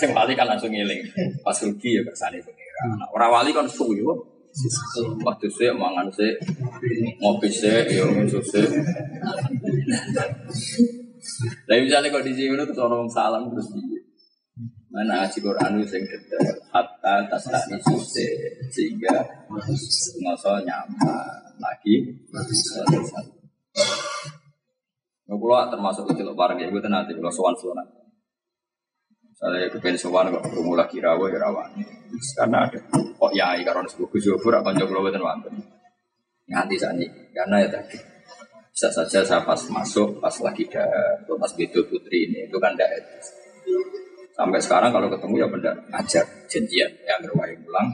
Sing 0.00 0.10
wali 0.16 0.32
kan 0.34 0.48
langsung 0.48 0.72
ngiling. 0.72 1.04
Pas 1.44 1.60
rugi 1.60 2.00
ya 2.00 2.02
kersane 2.02 2.40
pengira. 2.40 2.96
Nah, 2.96 3.06
ora 3.12 3.28
wali 3.30 3.52
kan 3.52 3.68
suwi 3.68 4.00
kok. 4.00 4.31
Waktu 5.24 5.48
sih 5.48 5.72
mangan 5.72 6.12
sih 6.12 6.32
ngopi 7.20 7.48
sih 7.48 7.72
ya 7.88 8.04
ngesus 8.04 8.46
sih. 8.52 8.66
Lah 11.70 11.76
misalnya 11.80 12.20
di 12.20 12.32
sini 12.36 12.52
tuh 12.68 12.84
orang 12.84 13.08
salam 13.08 13.48
terus 13.48 13.72
piye? 13.72 14.00
Mana 14.92 15.24
aji 15.24 15.40
Quran 15.40 15.80
itu 15.80 16.04
detail 16.04 16.52
hatta 16.68 17.24
tasani 17.32 17.80
suse 17.80 18.28
sehingga 18.68 19.24
ngoso 20.20 20.60
nyaman 20.60 21.56
lagi. 21.56 22.12
Nah, 22.28 22.44
kalau 25.40 25.64
termasuk 25.72 26.04
itu 26.12 26.20
loh 26.28 26.36
barang 26.36 26.60
ya, 26.60 26.68
gue 26.68 26.84
nanti 26.92 27.16
kalau 27.16 27.32
sowan 27.32 27.56
sowan. 27.56 28.01
Saya 29.42 29.66
kepen 29.66 29.98
sowan 29.98 30.30
kok 30.30 30.46
ketemu 30.46 30.72
lagi 30.78 31.02
rawa 31.02 31.26
ya 31.26 31.38
rawan. 31.42 31.74
Karena 32.38 32.62
ada 32.62 32.78
kok 32.94 33.32
yai 33.34 33.66
karena 33.66 33.82
sebuah 33.90 34.08
Gus 34.14 34.30
Yofur 34.30 34.54
akan 34.54 34.78
jogo 34.78 35.02
wonten 35.02 35.18
wonten. 35.18 35.58
Nganti 36.46 36.78
sani 36.78 37.10
karena 37.34 37.66
ya 37.66 37.68
tadi 37.74 37.98
bisa 38.70 38.88
saja 38.94 39.26
saya 39.26 39.42
pas 39.42 39.58
masuk 39.66 40.22
pas 40.22 40.32
lagi 40.46 40.64
atau 40.70 41.34
pas 41.34 41.50
betul 41.58 41.84
putri 41.90 42.30
ini 42.30 42.48
itu 42.48 42.56
kan 42.56 42.72
tidak 42.72 43.02
sampai 44.32 44.62
sekarang 44.62 44.94
kalau 44.94 45.12
ketemu 45.12 45.34
ya 45.44 45.48
benar 45.50 45.74
ajar 45.90 46.24
janjian 46.46 46.90
yang 47.02 47.18
berwahyu 47.26 47.58
pulang. 47.66 47.88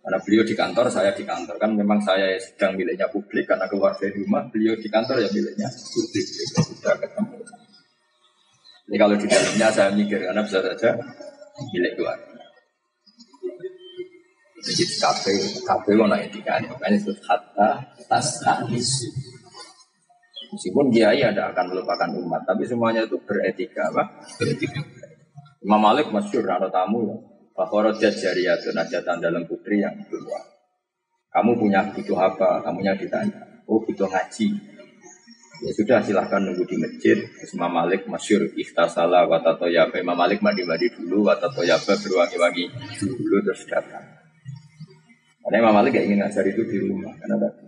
Karena 0.00 0.24
beliau 0.24 0.40
di 0.40 0.56
kantor 0.56 0.88
saya 0.88 1.12
di 1.12 1.20
kantor. 1.20 1.60
Kan 1.60 1.76
memang 1.76 2.00
saya 2.00 2.32
sedang 2.40 2.80
miliknya 2.80 3.12
publik 3.12 3.44
karena 3.44 3.68
keluar 3.68 3.92
dari 3.92 4.16
rumah 4.24 4.40
beliau 4.48 4.72
di 4.72 4.88
kantor 4.88 5.20
ya 5.20 5.28
miliknya 5.28 5.68
publik. 5.68 6.24
Sudah 6.64 6.96
ketemu 6.96 7.37
ini 8.88 8.96
kalau 8.96 9.14
di 9.20 9.28
dalamnya 9.28 9.68
saya 9.68 9.92
mikir 9.92 10.16
karena 10.16 10.40
bisa 10.40 10.64
saja 10.64 10.96
milik 11.76 11.92
keluarga. 11.92 12.40
Jadi 14.58 14.84
kafe 14.96 15.32
kafe 15.62 15.90
naik 15.94 16.32
tiga 16.32 16.56
makanya 16.64 16.96
itu 16.96 17.12
kata 17.20 17.84
tas 18.08 18.28
tanis. 18.40 18.90
Meskipun 20.48 20.88
kiai 20.88 21.20
ada 21.20 21.52
akan 21.52 21.76
melupakan 21.76 22.08
umat, 22.24 22.40
tapi 22.48 22.64
semuanya 22.64 23.04
itu 23.04 23.20
beretika 23.20 23.92
apa? 23.92 24.24
Imam 25.60 25.76
Malik 25.76 26.08
masyur 26.08 26.48
ada 26.48 26.72
tamu 26.72 27.04
ya. 27.04 27.16
Fakhorat 27.52 28.00
jariyatun 28.00 28.72
najatan 28.72 29.20
dalam 29.20 29.44
putri 29.44 29.84
yang 29.84 29.92
keluar. 30.08 30.40
Kamu 31.28 31.60
punya 31.60 31.84
butuh 31.92 32.16
apa? 32.16 32.64
Kamunya 32.64 32.96
ditanya. 32.96 33.66
Oh 33.68 33.82
butuh 33.84 34.08
ngaji. 34.08 34.77
Ya 35.58 35.74
sudah 35.74 35.98
silahkan 36.06 36.38
nunggu 36.38 36.62
di 36.70 36.78
masjid. 36.78 37.18
Imam 37.50 37.74
Malik 37.74 38.06
masyur 38.06 38.46
ikhtasala 38.54 39.26
watatoyaba. 39.26 39.98
Imam 39.98 40.14
Malik 40.14 40.38
mandi-mandi 40.38 40.86
dulu 40.94 41.26
watatoyaba 41.26 41.98
berwangi-wangi 41.98 42.70
dulu 43.02 43.42
terus 43.42 43.66
datang. 43.66 44.06
Karena 45.42 45.56
Imam 45.66 45.74
Malik 45.82 45.98
gak 45.98 46.06
ingin 46.06 46.22
ngajar 46.22 46.46
itu 46.46 46.62
di 46.62 46.78
rumah. 46.78 47.10
Karena 47.18 47.42
tadi. 47.42 47.66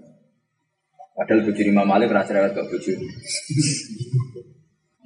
Padahal 1.19 1.41
bujur 1.43 1.67
Imam 1.67 1.87
Malik 1.89 2.15
rasa 2.15 2.31
lewat 2.31 2.55
gak 2.55 2.69
bujur. 2.71 2.99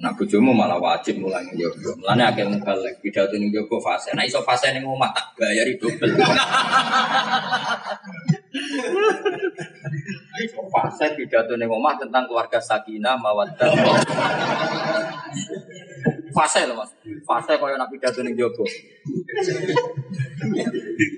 Nah 0.05 0.13
bojomu 0.13 0.53
malah 0.53 0.77
wajib 0.77 1.17
mulai 1.17 1.49
njogo. 1.49 1.97
Mulane 1.97 2.29
akeh 2.29 2.45
mubalek 2.45 3.01
pidato 3.01 3.33
ning 3.41 3.49
fase. 3.81 4.13
Nah 4.13 4.21
iso 4.21 4.45
fase 4.45 4.69
ning 4.69 4.85
omah 4.85 5.09
tak 5.09 5.33
bayari 5.41 5.73
double. 5.81 6.13
Fase 10.71 11.05
pidato 11.15 11.53
ning 11.55 11.69
omah 11.71 11.95
tentang 11.99 12.27
keluarga 12.27 12.59
sakinah 12.59 13.15
mawaddah. 13.19 13.71
Fase 16.35 16.67
loh 16.67 16.75
Mas. 16.79 16.91
Fase 17.27 17.55
koyo 17.59 17.75
nak 17.75 17.91
pidato 17.91 18.19
ning 18.23 18.35
njogo. 18.35 18.63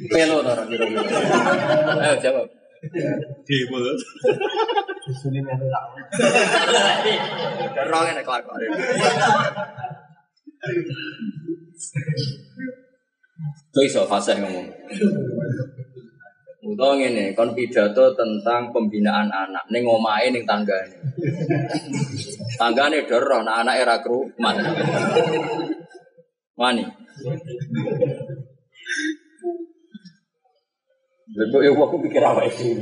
Pelo 0.10 0.42
to 0.46 0.52
kira-kira. 0.70 1.02
Ayo 2.02 2.16
jawab. 2.22 2.48
Demo. 3.48 3.78
Dorong 7.74 8.06
ini 8.14 8.22
kelakuan. 8.22 8.62
Itu 13.70 13.80
iso 13.86 14.06
fase 14.10 14.38
ngomong. 14.38 14.68
Utawa 16.68 17.00
ngene, 17.00 17.32
kon 17.32 17.56
pidato 17.56 18.12
tentang 18.12 18.76
pembinaan 18.76 19.32
anak 19.32 19.64
ning 19.72 19.88
omahe 19.88 20.28
ning 20.36 20.44
tanggane. 20.44 21.00
Tanggane 22.60 23.08
doroh 23.08 23.40
nek 23.40 23.64
anake 23.64 23.84
ra 23.88 23.96
krumat. 24.04 24.56
Wani. 26.60 26.84
Lebih 31.38 31.60
ya 31.64 31.72
aku 31.72 31.96
pikir 32.04 32.20
apa 32.20 32.42
itu. 32.52 32.76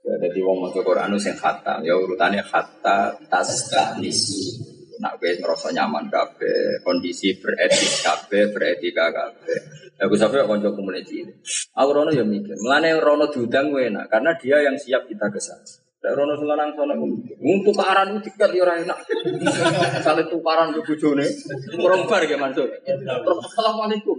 Ya, 0.00 0.14
jadi 0.26 0.40
wong 0.42 0.58
maca 0.58 0.80
Quran 0.82 1.14
sing 1.22 1.38
khatam, 1.38 1.86
ya 1.86 1.94
urutannya 1.94 2.42
khatta 2.42 3.14
taskanisi. 3.30 4.58
Nak 4.98 5.22
wis 5.22 5.38
ngerasa 5.38 5.70
nyaman 5.70 6.10
kabeh, 6.10 6.82
kondisi 6.82 7.38
beretik 7.38 8.04
kabeh, 8.04 8.50
beretika 8.52 9.08
kabeh. 9.14 9.60
Aku 10.00 10.16
sampe 10.16 10.40
kanca 10.40 10.72
komuniti 10.72 11.20
ini. 11.20 11.32
Aku 11.76 11.90
rono 11.92 12.08
ya 12.08 12.24
mikir, 12.24 12.56
melane 12.64 12.96
rono 12.96 13.28
diundang 13.28 13.68
enak 13.68 14.08
karena 14.08 14.32
dia 14.40 14.56
yang 14.64 14.76
siap 14.80 15.04
kita 15.04 15.28
ke 15.28 15.36
sana. 15.36 15.60
Nek 16.00 16.16
rono 16.16 16.32
selanang 16.32 16.72
sono 16.72 16.96
untuk 16.96 17.76
tukaran 17.76 18.16
itu 18.16 18.32
tiket 18.32 18.56
ya 18.56 18.64
ora 18.64 18.80
enak. 18.80 18.96
Sale 20.04 20.24
tukaran 20.32 20.72
ke 20.72 20.80
bojone, 20.80 21.28
kurang 21.76 22.08
bar 22.08 22.24
ya 22.24 22.40
Mansur. 22.40 22.72
Terus 22.80 23.38
assalamualaikum. 23.52 24.16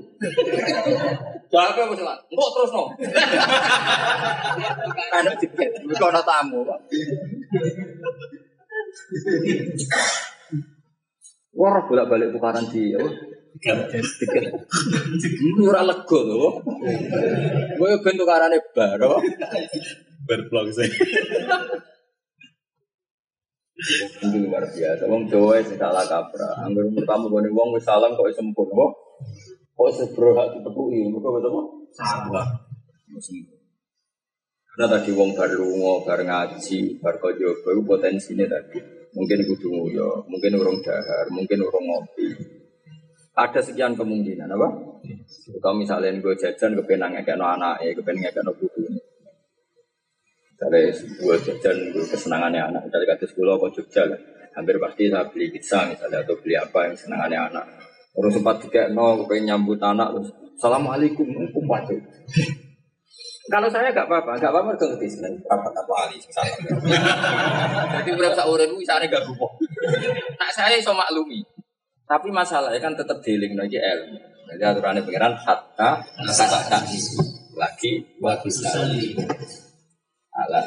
Jaga 1.49 1.81
apa 1.89 1.93
salah? 1.97 2.17
Engkau 2.29 2.49
terus 2.53 2.69
no. 2.69 2.83
Ada 5.09 5.33
tiket, 5.41 5.81
bukan 5.81 6.13
ada 6.13 6.21
tamu. 6.21 6.61
Wah, 11.57 11.81
bolak 11.89 12.05
balik 12.05 12.29
tukaran 12.29 12.69
di? 12.69 12.93
Tiket. 13.61 14.45
Ini 15.21 15.61
ora 15.69 15.85
lega 15.85 16.19
lho. 16.25 16.49
Kowe 17.77 17.91
ben 18.01 18.15
tukarane 18.17 18.57
bar. 18.73 18.97
apa? 18.97 19.17
Berblog 20.25 20.67
saya. 20.73 20.89
Itu 24.21 24.37
luar 24.37 24.65
biasa. 24.69 25.03
Wong 25.09 25.25
Jawa 25.29 25.61
sing 25.65 25.77
salah 25.77 26.05
kaprah. 26.05 26.65
Angger 26.65 26.85
pertama 26.93 27.29
gone 27.29 27.49
wong 27.49 27.73
wis 27.77 27.85
salam 27.85 28.13
kok 28.13 28.29
sempur 28.33 28.69
apa? 28.73 28.85
Kok 29.77 29.89
sebro 29.97 30.37
hak 30.37 30.57
ditepuki. 30.57 31.09
Mergo 31.09 31.37
apa? 31.41 31.61
Salah. 31.93 32.47
Karena 34.71 34.87
tadi 34.87 35.11
wong 35.11 35.35
bar 35.35 35.51
lunga, 35.51 35.93
bar 36.07 36.21
ngaji, 36.23 37.01
bar 37.03 37.19
kaya 37.19 37.49
itu 37.51 37.81
potensinya 37.83 38.47
tadi. 38.47 38.79
Mungkin 39.11 39.43
kudu 39.43 39.67
nguyo, 39.67 40.23
mungkin 40.31 40.55
urung 40.55 40.79
dahar, 40.79 41.27
mungkin 41.35 41.59
urung 41.59 41.83
ngopi. 41.83 42.60
Ada 43.31 43.63
sekian 43.63 43.95
kemungkinan 43.95 44.51
apa? 44.51 44.67
Kalau 45.63 45.75
misalnya 45.79 46.11
gue 46.19 46.35
jajan 46.35 46.75
kepenang 46.75 47.15
ngekekno 47.15 47.45
anak, 47.47 47.79
ya 47.79 47.95
kepenang 47.95 48.27
ngekekno 48.27 48.51
putu. 48.59 48.83
Misalnya 50.51 50.91
gue 50.91 51.35
jajan 51.39 51.77
gue 51.95 52.03
kesenangannya 52.11 52.61
anak, 52.75 52.83
dari 52.91 53.07
kata 53.07 53.23
sekolah 53.23 53.55
ke 53.55 53.67
Jogja 53.79 54.03
lah. 54.03 54.19
Hampir 54.51 54.75
pasti 54.83 55.07
saya 55.07 55.23
beli 55.31 55.47
pizza 55.47 55.87
misalnya 55.87 56.27
atau 56.27 56.35
beli 56.43 56.59
apa 56.59 56.91
yang 56.91 56.95
senangannya 56.99 57.39
anak. 57.39 57.65
Terus 58.11 58.35
sempat 58.35 58.59
tiga 58.67 58.91
no, 58.91 59.23
pengen 59.23 59.55
nyambut 59.55 59.79
anak 59.79 60.11
terus 60.11 60.29
Assalamualaikum, 60.61 61.25
kumpul 61.25 61.73
Kalau 63.49 63.65
saya 63.65 63.89
gak 63.89 64.05
apa-apa, 64.05 64.37
gak 64.37 64.53
apa-apa 64.53 64.77
gak 64.77 64.93
ngerti 64.93 65.17
sebenarnya. 65.17 65.41
Apa 65.49 65.67
tak 65.73 65.85
wali, 65.89 66.21
salah. 66.29 66.57
Jadi 67.97 68.09
berapa 68.13 68.37
seorang 68.37 68.69
itu 68.69 68.75
misalnya 68.77 69.09
gak 69.09 69.25
gupo. 69.25 69.49
Nak 70.37 70.51
saya 70.53 70.77
iso 70.77 70.93
maklumi. 70.93 71.41
Tapi 72.11 72.27
masalahnya 72.27 72.75
kan 72.83 72.91
tetap 72.91 73.23
dealing 73.23 73.55
lagi 73.55 73.79
ilmu. 73.79 74.19
Jadi 74.51 74.63
aturannya 74.67 74.99
pengiran 75.07 75.31
hatta 75.31 76.03
hatta 76.03 76.79
lagi 77.55 77.91
waktu 78.19 78.51
sekali. 78.51 79.15
Ala 80.35 80.59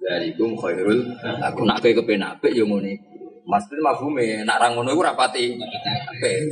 Darikum 0.00 0.56
khairul 0.56 1.12
aku 1.44 1.68
nak 1.68 1.84
kowe 1.84 1.92
kepen 1.92 2.24
yo 2.56 2.64
ngene 2.64 2.96
iku. 2.96 3.44
Maksudnya 3.44 3.92
mafhume 3.92 4.48
nak 4.48 4.64
ra 4.64 4.72
ngono 4.72 4.96
iku 4.96 5.04
rapati. 5.04 5.60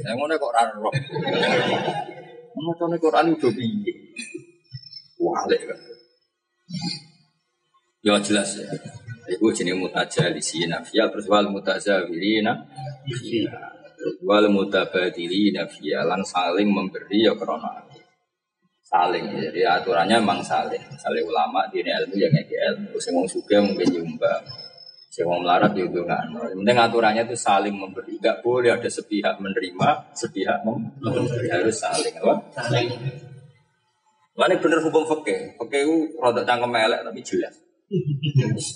Saya 0.04 0.12
ngono 0.12 0.36
kok 0.36 0.52
ora 0.52 0.68
roh. 0.76 0.92
Macane 2.56 2.96
Quran 3.00 3.32
udah? 3.32 3.52
Walik 5.16 5.60
kan. 5.64 5.78
Ya 8.04 8.20
jelas 8.20 8.60
ya. 8.60 8.68
Iku 9.26 9.50
jenis 9.50 9.74
mutajalisi 9.74 10.70
nafiyah 10.70 11.10
terus 11.10 11.26
wal 11.26 11.50
mutazawirina 11.50 12.52
Terus 13.96 14.22
wal 14.22 14.46
mutabadilina 14.52 15.66
fiyah 15.66 16.04
lan 16.06 16.22
saling 16.22 16.68
memberi 16.68 17.26
ya 17.26 17.32
krono 17.34 17.86
saling 18.86 19.24
jadi 19.50 19.82
aturannya 19.82 20.22
memang 20.22 20.40
saling. 20.46 20.78
Saling 20.94 21.26
ulama 21.26 21.66
di 21.74 21.82
ini 21.82 21.90
ilmu 21.90 22.14
yang 22.14 22.30
kayak 22.30 22.78
ilmu. 22.78 22.94
Sing 23.02 23.18
wong 23.18 23.26
suka 23.26 23.58
mungkin 23.58 23.82
nyumbang 23.90 24.46
sing 25.10 25.26
wong 25.26 25.42
melarat 25.42 25.72
ya 25.74 25.88
nggak 25.90 26.22
penting 26.54 26.76
aturannya 26.78 27.22
itu 27.26 27.34
saling 27.34 27.74
memberi. 27.74 28.14
Nggak 28.22 28.46
boleh 28.46 28.70
ada 28.78 28.86
sepihak 28.86 29.42
menerima 29.42 29.88
sepihak 30.14 30.62
memberi. 30.62 31.50
Harus 31.50 31.82
saling 31.82 32.14
apa? 32.14 32.34
Saling. 32.62 32.88
Mana 34.36 34.54
bener 34.60 34.84
hukum 34.84 35.08
fakih, 35.08 35.56
fakih 35.56 35.80
itu 35.82 35.96
rada 36.20 36.44
cangkem 36.44 36.76
elek 36.76 37.00
tapi 37.08 37.20
jelas. 37.24 37.56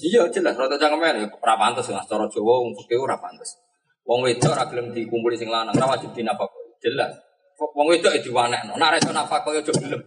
Iya 0.06 0.22
jelas, 0.30 0.54
rada 0.54 0.78
cangkem 0.78 1.02
elek, 1.02 1.34
ora 1.42 1.54
pantes 1.58 1.90
lah. 1.90 2.02
Cara 2.06 2.30
Jawa 2.30 2.62
wong 2.62 2.72
fakih 2.78 3.02
ora 3.02 3.18
pantes. 3.18 3.58
Wong 4.06 4.22
wedok 4.22 4.54
ora 4.54 4.64
gelem 4.70 4.94
dikumpuli 4.94 5.34
sing 5.34 5.50
lanang, 5.50 5.74
ora 5.74 5.98
wajib 5.98 6.14
dinafakoi. 6.14 6.78
Jelas. 6.78 7.10
Wong 7.60 7.92
wedok 7.92 8.16
itu 8.16 8.32
wanekno. 8.32 8.78
Nek 8.78 8.88
ora 8.88 8.96
iso 8.96 9.10
nafakoi 9.10 9.60
aja 9.60 9.72
gelem. 9.74 10.00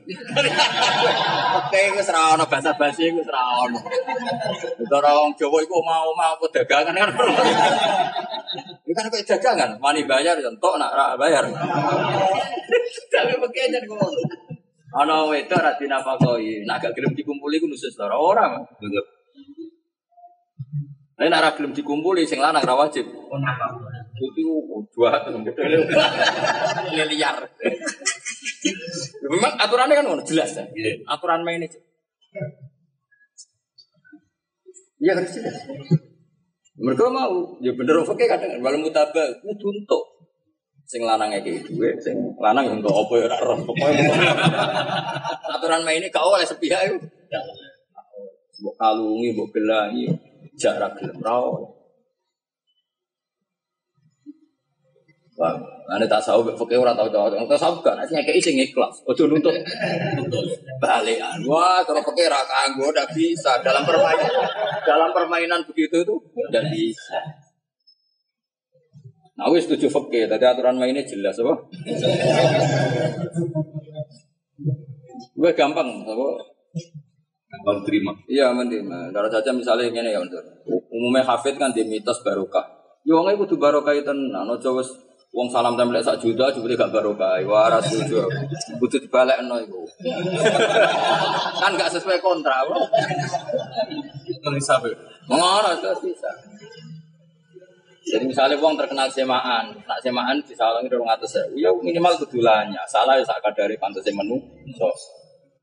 Oke, 1.59 1.81
wis 1.99 2.09
ora 2.09 2.33
ono 2.33 2.47
basa-basi 2.47 3.11
wis 3.11 3.27
ora 3.27 3.67
ono. 3.67 3.79
Cara 4.87 5.09
wong 5.19 5.35
Jawa 5.35 5.57
iku 5.61 5.77
mau-mau 5.83 6.35
apa 6.39 6.45
dagangan 6.49 6.95
kan. 6.95 7.09
Ini 8.83 8.91
kan 8.93 9.09
kayak 9.09 9.25
dagangan, 9.25 9.69
wani 9.81 10.05
bayar 10.07 10.37
ya 10.39 10.47
entok 10.47 10.79
nak 10.79 11.19
bayar. 11.19 11.43
Tapi 13.11 13.33
pakai 13.35 13.67
aja. 13.67 13.79
Ana 14.93 15.25
wedok 15.25 15.57
ora 15.57 15.73
dinafakoi, 15.73 16.69
nak 16.69 16.77
gak 16.85 16.93
gelem 16.93 17.17
dikumpuli 17.17 17.57
ku 17.57 17.65
nusus 17.65 17.97
ora 17.97 18.13
ora. 18.13 18.45
Nek 21.17 21.27
nek 21.29 21.39
ora 21.41 21.57
gelem 21.57 21.73
dikumpuli 21.73 22.29
sing 22.29 22.37
lanang 22.37 22.61
ora 22.61 22.85
wajib. 22.85 23.09
Itu 23.09 24.85
dua 24.93 25.17
liar. 27.09 27.37
Memang 29.33 29.53
aturannya 29.57 29.97
kan 29.97 30.05
ngono 30.05 30.21
jelas 30.21 30.53
ya. 30.53 30.65
Aturan 31.09 31.41
main 31.41 31.65
itu. 31.65 31.81
Iya 35.01 35.17
harus 35.17 35.33
jelas. 35.33 35.57
Mereka 36.73 37.05
mau, 37.09 37.57
ya 37.61 37.73
bener 37.73 38.01
oke 38.01 38.25
kadang 38.25 38.61
walau 38.61 38.81
mutabah, 38.81 39.29
kudu 39.45 39.67
untuk 39.69 40.12
sing 40.93 41.01
lanang 41.09 41.33
kayak 41.33 41.65
duwe, 41.65 41.97
sing 41.97 42.13
lanang 42.37 42.69
yang 42.69 42.77
enggak 42.77 42.93
apa 42.93 43.13
ya 43.17 43.25
ora 43.25 43.37
roh. 43.41 43.57
Pokoknya 43.65 44.05
aturan 45.49 45.81
main 45.81 45.97
ini 45.97 46.13
kau 46.13 46.37
oleh 46.37 46.45
sepihak 46.45 46.85
itu. 46.85 47.01
mbok 48.61 48.77
kalungi, 48.77 49.33
mbok 49.33 49.49
gelangi, 49.49 50.05
jarak 50.53 50.93
gelem 51.01 51.17
ra. 51.25 51.41
Wah, 55.33 55.57
ane 55.97 56.05
tak 56.05 56.21
tahu 56.21 56.45
fakir 56.61 56.77
ora 56.77 56.93
tau 56.93 57.09
tau. 57.09 57.33
Tak 57.33 57.57
tahu 57.57 57.81
kan 57.81 57.97
nek 57.97 58.13
ngekeki 58.13 58.37
sing 58.37 58.55
ikhlas. 58.61 59.01
Ojo 59.09 59.25
nuntut 59.25 59.57
balikan. 60.77 61.41
Wah, 61.49 61.81
kalau 61.81 62.05
fakir 62.05 62.29
ra 62.29 62.45
kanggo 62.45 62.93
ndak 62.93 63.09
bisa 63.17 63.57
dalam 63.65 63.81
permainan. 63.81 64.29
Dalam 64.85 65.09
permainan 65.09 65.65
begitu 65.65 66.05
itu 66.05 66.15
ndak 66.53 66.69
bisa. 66.69 67.17
Nah, 69.33 69.49
wis 69.49 69.65
setuju 69.65 69.89
fakir. 69.89 70.29
Tadi 70.29 70.45
aturan 70.45 70.77
mainnya 70.77 71.01
jelas 71.01 71.41
apa? 71.41 71.53
Gue 75.33 75.51
gampang, 75.57 75.89
apa? 76.05 76.27
Gampang 77.49 77.77
terima. 77.81 78.13
Iya, 78.29 78.53
menerima. 78.53 79.09
Kalau 79.09 79.29
saja 79.33 79.49
misalnya 79.49 79.89
gini 79.89 80.13
ya, 80.13 80.21
untuk 80.21 80.41
umumnya 80.93 81.25
hafid 81.25 81.57
kan 81.57 81.73
di 81.73 81.81
mitos 81.85 82.21
barokah. 82.21 82.61
Ya 83.03 83.17
wong 83.17 83.35
kudu 83.35 83.59
barokah 83.59 83.97
tenan, 83.99 84.47
aja 84.47 84.69
wis 84.71 84.87
wong 85.33 85.49
salam 85.49 85.73
tempel 85.73 85.97
sak 85.99 86.21
juta 86.21 86.53
jebule 86.53 86.77
gak 86.77 86.93
barokah. 86.93 87.41
Wah, 87.49 87.73
ora 87.73 87.81
setuju. 87.81 88.21
Kudu 88.77 89.01
dibalekno 89.01 89.57
iku. 89.65 89.81
kan 91.57 91.73
gak 91.73 91.89
sesuai 91.89 92.21
kontrak. 92.21 92.53
apa? 92.53 92.77
Kan 94.45 94.53
sampai. 94.61 94.93
Ngono 95.25 95.69
terus 95.81 95.99
bisa. 96.05 96.29
Jadi 98.03 98.27
misalnya 98.27 98.59
wong 98.59 98.75
terkenal 98.75 99.07
semaan, 99.07 99.71
nak 99.87 99.99
semaan 100.03 100.35
di 100.43 100.51
salang 100.51 100.83
itu 100.83 100.99
ngatus 100.99 101.39
saya, 101.39 101.47
ya 101.55 101.71
minimal 101.71 102.19
kedulannya. 102.19 102.83
Salah 102.83 103.15
ya 103.15 103.23
sakit 103.23 103.55
dari 103.55 103.79
pantas 103.79 104.03
menu, 104.11 104.35
so 104.75 104.91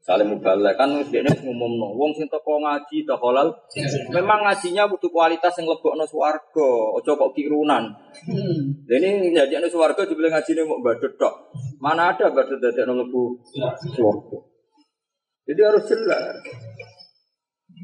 saling 0.00 0.32
mubalek 0.32 0.80
kan 0.80 0.88
dia 1.12 1.20
ini 1.20 1.28
ngumum 1.44 1.76
no, 1.76 1.92
wong 1.92 2.16
sing 2.16 2.24
toko 2.32 2.56
ngaji 2.64 3.04
tak 3.04 3.20
halal. 3.20 3.52
Memang 4.08 4.48
ngajinya 4.48 4.88
butuh 4.88 5.12
kualitas 5.12 5.52
yang 5.60 5.68
lebok 5.68 5.92
no 5.92 6.08
swargo, 6.08 6.96
ojo 6.96 7.12
kok 7.12 7.36
kirunan. 7.36 7.92
Ini 8.88 9.30
jadi 9.36 9.60
no 9.60 9.68
swargo 9.68 10.08
juga 10.08 10.32
ngaji 10.32 10.50
ini 10.56 10.62
mau 10.64 10.80
badut 10.80 11.20
tok. 11.20 11.52
Mana 11.76 12.16
ada 12.16 12.32
badut 12.32 12.56
dari 12.56 12.80
no 12.88 12.96
lebu 13.04 13.36
swargo. 13.92 14.48
Jadi 15.44 15.60
harus 15.60 15.84
jelas. 15.84 16.40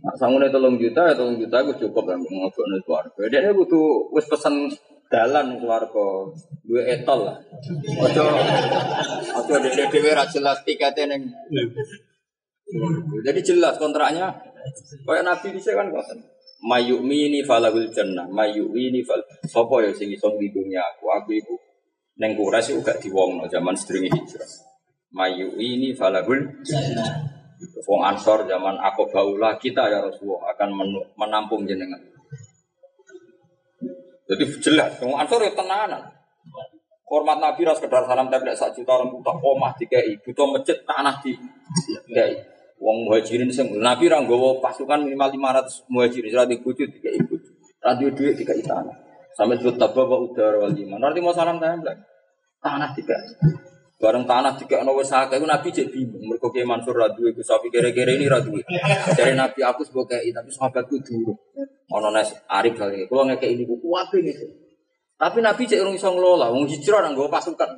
Nah, 0.05 0.15
sangune 0.19 0.53
tolong 0.53 0.77
juta, 0.77 1.09
ya 1.09 1.15
tolong 1.17 1.41
juta 1.41 1.65
aku 1.65 1.73
cukup 1.81 2.05
lah 2.13 2.17
ngobrol 2.21 2.69
nih 2.69 2.81
keluarga. 2.85 3.23
Dia 3.33 3.41
ini 3.41 3.57
butuh 3.57 4.13
wis 4.13 4.29
pesen 4.29 4.69
dalan 5.09 5.57
keluarga, 5.57 6.29
dua 6.67 6.83
etol 6.85 7.25
lah. 7.25 7.39
Ojo, 8.05 8.25
ojo 9.41 9.55
dewe 9.63 10.11
ra 10.13 10.29
jelas 10.29 10.61
tiketnya 10.67 11.17
neng. 11.17 11.33
Jadi 13.25 13.41
jelas 13.41 13.79
kontraknya. 13.79 14.35
Kayak 15.07 15.25
Nabi 15.25 15.55
bisa 15.55 15.71
kan 15.79 15.95
kok. 15.95 16.03
Mayu'mini 16.67 17.47
falahul 17.47 17.87
jannah, 17.95 18.27
mayu'mini 18.27 19.07
fal. 19.07 19.23
Sopo 19.47 19.79
ya 19.79 19.95
sing 19.95 20.11
iso 20.11 20.35
dunia 20.35 20.83
aku, 20.83 21.07
aku 21.15 21.31
iku 21.39 21.55
neng 22.19 22.35
Quraisy 22.35 22.75
uga 22.75 22.97
diwongno 22.99 23.47
zaman 23.47 23.77
sedurunge 23.79 24.11
hijrah. 24.11 24.51
Mayu'ini 25.15 25.95
falahul 25.95 26.43
jannah. 26.67 27.36
Wong 27.87 28.03
Ansor 28.05 28.45
zaman 28.45 28.77
aku 28.77 29.09
baulah 29.09 29.57
kita 29.57 29.89
ya 29.89 30.05
Rasulullah 30.05 30.53
akan 30.53 30.69
menampung 31.17 31.65
jenengan. 31.65 31.99
Jadi 34.27 34.45
jelas, 34.59 34.99
wong 35.01 35.17
Ansor 35.17 35.41
ya 35.41 35.55
tenanan. 35.55 36.03
Hormat 37.07 37.39
Nabi 37.39 37.63
ras 37.63 37.79
sekedar 37.79 38.03
salam 38.03 38.27
tempel 38.27 38.51
sak 38.51 38.75
juta 38.75 38.99
orang 38.99 39.15
buta 39.15 39.31
omah 39.31 39.71
dikai, 39.79 40.19
butuh 40.27 40.51
masjid 40.51 40.75
tanah 40.83 41.23
di 41.23 41.39
dikai. 42.11 42.35
Wong 42.83 43.07
muhajirin 43.07 43.47
sing 43.49 43.71
Nabi 43.79 44.11
ra 44.11 44.19
nggawa 44.21 44.59
pasukan 44.59 45.07
minimal 45.07 45.31
500 45.31 45.87
muhajirin 45.87 46.35
ra 46.35 46.45
di 46.45 46.59
bojo 46.59 46.83
dikai 46.83 47.23
bojo. 47.23 47.51
Ra 47.79 47.95
duwe 47.95 48.11
dhuwit 48.11 48.35
dikai 48.43 48.59
tanah. 48.59 48.93
Sampai 49.39 49.55
disebut 49.55 49.79
tabba 49.79 50.03
wa 50.03 50.19
udara 50.19 50.59
wal 50.59 50.75
iman. 50.75 50.99
Nanti 50.99 51.23
mau 51.23 51.31
salam 51.31 51.63
tempel. 51.63 51.95
Tanah 52.59 52.91
dikai. 52.99 53.23
Bareng 53.97 54.29
tanah 54.29 54.61
tiga 54.61 54.85
ono 54.85 54.93
wis 55.01 55.09
akeh 55.09 55.41
iku 55.41 55.49
Nabi 55.49 55.73
cek 55.73 55.89
bingung. 55.89 56.29
Mergo 56.29 56.53
Kiai 56.53 56.69
Mansur 56.69 56.93
ra 56.93 57.09
duwe 57.09 57.33
Gus 57.33 57.49
Sapi 57.49 57.73
kere-kere 57.73 58.21
ini 58.21 58.29
ra 58.29 58.45
duwe. 58.45 58.61
Dari 59.17 59.33
Nabi 59.33 59.65
aku 59.65 59.89
sebagai 59.89 60.21
tapi 60.21 60.51
sahabatku 60.53 61.01
dulu. 61.01 61.33
Ono 61.97 62.09
nes 62.13 62.29
Arif 62.53 62.77
kali. 62.77 63.09
Kulo 63.09 63.25
ngekek 63.25 63.57
ini 63.57 63.65
buku 63.65 63.89
wae 63.89 64.21
gitu. 64.21 64.47
Tapi 65.17 65.41
Nabi 65.41 65.65
cek 65.65 65.81
urung 65.81 65.97
iso 65.97 66.13
ngelola, 66.13 66.53
wong 66.53 66.69
hijrah 66.69 67.01
nang 67.01 67.17
nggawa 67.17 67.41
pasukan. 67.41 67.73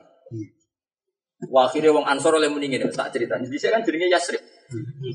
Wah, 1.55 1.71
akhirnya 1.71 1.95
wong 1.95 2.03
Ansor 2.03 2.35
oleh 2.35 2.51
mendingin 2.51 2.83
tak 2.91 3.14
cerita. 3.14 3.39
Jadi 3.39 3.55
saya 3.62 3.79
kan 3.79 3.87
jenenge 3.87 4.11
Yasrib. 4.11 4.43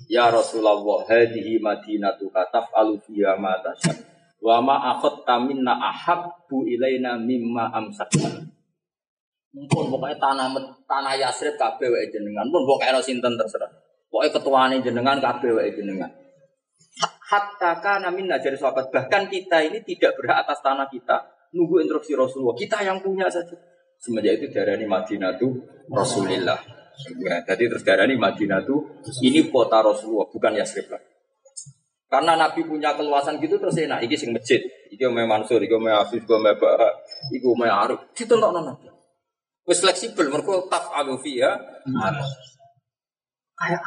Ya 0.08 0.32
Rasulullah, 0.32 0.80
hadhihi 1.04 1.60
madinatu 1.60 2.32
kataf 2.32 2.72
alu 2.72 2.96
fiha 3.04 3.36
ma 3.36 3.60
tasya. 3.60 3.92
Wa 4.40 4.64
ma 4.64 4.96
akhadta 4.96 5.36
minna 5.44 5.76
ahabbu 5.76 6.64
ilaina 6.64 7.20
mimma 7.20 7.76
amsakna. 7.76 8.53
Mumpun 9.54 9.86
pokoknya 9.94 10.18
tanah 10.18 10.50
tanah 10.90 11.14
Yasrib 11.14 11.54
kabeh 11.62 11.86
wae 11.86 12.10
jenengan. 12.10 12.50
Pun 12.50 12.66
pokoknya 12.66 12.98
sinten 12.98 13.38
terserah. 13.38 13.70
Pokoknya 14.10 14.34
ketuane 14.34 14.76
jenengan 14.82 15.22
kabeh 15.22 15.54
wae 15.54 15.70
jenengan. 15.70 16.10
Hatta 17.30 17.78
kana 17.82 18.10
minna 18.10 18.42
jadi 18.42 18.58
sahabat 18.58 18.90
bahkan 18.94 19.30
kita 19.30 19.62
ini 19.66 19.82
tidak 19.86 20.18
berhak 20.18 20.46
atas 20.46 20.62
tanah 20.62 20.90
kita 20.90 21.22
nunggu 21.54 21.86
instruksi 21.86 22.18
Rasulullah. 22.18 22.58
Kita 22.58 22.82
yang 22.82 22.98
punya 23.02 23.30
saja. 23.30 23.54
Semenjak 24.02 24.42
itu 24.42 24.52
darani 24.52 24.90
Madinah 24.90 25.38
itu 25.38 25.48
Rasulullah. 25.88 26.60
Ya, 27.22 27.42
jadi 27.46 27.64
terus 27.70 27.86
darani 27.86 28.18
Madinah 28.18 28.62
itu 28.66 28.78
ini 29.22 29.50
kota 29.54 29.86
Rasulullah 29.86 30.30
bukan 30.30 30.54
Yasrib 30.58 30.90
lah. 30.90 31.02
Karena 32.10 32.38
Nabi 32.38 32.62
punya 32.70 32.94
keluasan 32.94 33.42
gitu 33.42 33.58
terus 33.58 33.74
enak. 33.74 34.06
Iki 34.06 34.14
sing 34.14 34.30
masjid, 34.30 34.62
iki 34.94 35.02
omeh 35.02 35.26
Mansur, 35.26 35.58
iki 35.58 35.74
omeh 35.74 35.90
Afif, 35.90 36.22
iki 36.22 36.30
omeh 36.30 36.54
Baha, 36.62 36.90
omeh 37.34 37.70
Arif. 37.74 38.02
Nabi. 38.14 38.93
Wis 39.64 39.80
fleksibel, 39.80 40.28
mereka 40.28 40.68
taf 40.68 40.92
alu 40.92 41.16
fiha. 41.20 41.56
Kayak 43.54 43.84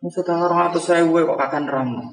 Maksudnya 0.00 0.32
orang 0.32 0.72
atau 0.72 0.80
saya 0.80 1.04
kok 1.04 1.36
kakan 1.36 1.64
ram. 1.68 1.90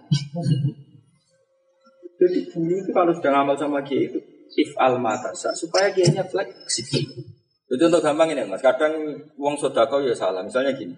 Jadi 2.20 2.40
dulu 2.52 2.74
itu 2.84 2.92
kalau 2.92 3.16
sudah 3.16 3.32
ngamal 3.32 3.56
sama 3.56 3.80
kiai 3.86 4.10
itu 4.10 4.20
if 4.58 4.74
al 4.76 5.00
matasa 5.00 5.56
supaya 5.56 5.94
kiainya 5.96 6.28
fleksibel. 6.28 7.08
Itu 7.72 7.84
untuk 7.88 8.04
gampang 8.04 8.36
ini 8.36 8.44
mas. 8.44 8.60
Kadang 8.60 8.92
uang 9.40 9.56
sodako 9.56 10.04
ya 10.04 10.12
salah. 10.12 10.44
Misalnya 10.44 10.76
gini. 10.76 10.98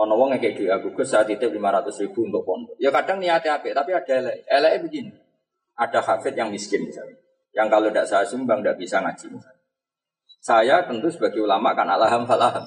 Ono 0.00 0.16
wong 0.16 0.32
yang 0.32 0.40
kayak 0.40 0.54
gitu, 0.56 0.70
aku 0.72 0.96
ke 0.96 1.04
saat 1.04 1.28
itu 1.28 1.44
500 1.44 1.92
ribu 2.06 2.24
untuk 2.24 2.46
pondok. 2.46 2.78
Ya 2.80 2.88
kadang 2.88 3.20
niatnya 3.20 3.60
apa, 3.60 3.68
tapi 3.74 3.92
ada 3.92 4.12
elek. 4.22 4.36
Elek 4.48 4.72
begini. 4.86 5.12
Ada 5.76 6.00
hafid 6.00 6.38
yang 6.38 6.48
miskin 6.48 6.88
misalnya. 6.88 7.20
Yang 7.50 7.68
kalau 7.68 7.88
tidak 7.90 8.06
saya 8.06 8.24
sumbang 8.26 8.62
tidak 8.62 8.78
bisa 8.78 9.02
ngaji. 9.02 9.26
Saya 10.40 10.86
tentu 10.88 11.10
sebagai 11.12 11.44
ulama 11.44 11.76
kan 11.76 11.90
alham 11.90 12.24
falaham. 12.24 12.64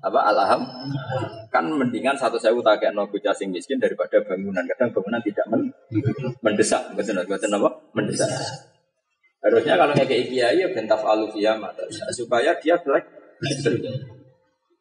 Apa 0.00 0.20
alham? 0.32 0.64
Kan 1.52 1.68
mendingan 1.70 2.16
satu 2.16 2.40
saya 2.40 2.56
utak 2.56 2.82
no 2.96 3.04
bocah 3.06 3.36
sing 3.36 3.52
miskin 3.52 3.76
daripada 3.76 4.18
bangunan. 4.24 4.64
Kadang 4.64 4.90
bangunan 4.90 5.20
tidak 5.22 5.46
men 5.52 5.62
mendesak. 6.40 6.82
Betul 6.96 7.20
apa? 7.20 7.70
Mendesak. 7.92 8.30
Harusnya 9.44 9.76
kalau 9.76 9.92
kayak 9.92 10.08
kiai 10.32 10.56
ya 10.56 10.72
bentaf 10.72 11.04
alufiyah 11.04 11.60
mata 11.60 11.84
supaya 12.16 12.56
dia 12.56 12.80
black. 12.80 13.04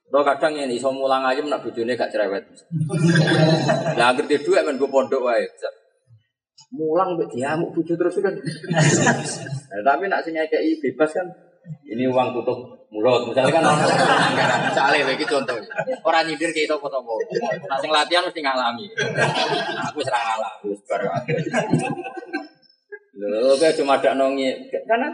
Lo 0.07 0.23
kadang 0.23 0.55
ini 0.55 0.79
iso 0.79 0.87
mulang 0.93 1.25
aja 1.25 1.41
nak 1.43 1.65
bojone 1.65 1.99
gak 1.99 2.13
cerewet. 2.13 2.45
Lah 3.99 4.15
ngerti 4.15 4.45
duit 4.45 4.61
men 4.63 4.79
gue 4.79 4.87
pondok 4.87 5.25
wae. 5.25 5.43
Mulang 6.73 7.15
mbek 7.15 7.29
diamuk 7.29 7.69
bojo 7.71 7.93
terus 7.93 8.17
kan. 8.17 8.33
Nah, 9.73 9.81
tapi 9.81 10.05
nak 10.05 10.21
sing 10.21 10.37
kayak 10.37 10.61
bebas 10.85 11.17
kan? 11.17 11.25
Ini 11.81 12.05
uang 12.05 12.29
tutup 12.37 12.85
mulut 12.93 13.25
misalnya 13.25 13.57
kan. 13.57 13.65
Misalnya 14.69 15.09
begitu 15.09 15.33
contoh. 15.33 15.57
Orang 16.05 16.29
nyindir 16.29 16.53
kayak 16.53 16.69
itu 16.69 16.75
foto 16.77 17.01
mau 17.01 17.17
nah 17.65 17.77
sing 17.81 17.89
latihan 17.89 18.21
mesti 18.21 18.41
ngalami. 18.45 18.85
Nah, 18.93 19.89
aku 19.89 20.05
serang 20.05 20.21
ngalami. 20.21 20.77
Baru 20.85 21.05
Loh, 23.13 23.57
kayak 23.57 23.77
cuma 23.77 23.97
ada 24.01 24.17
nongi 24.17 24.49
karena 24.69 25.13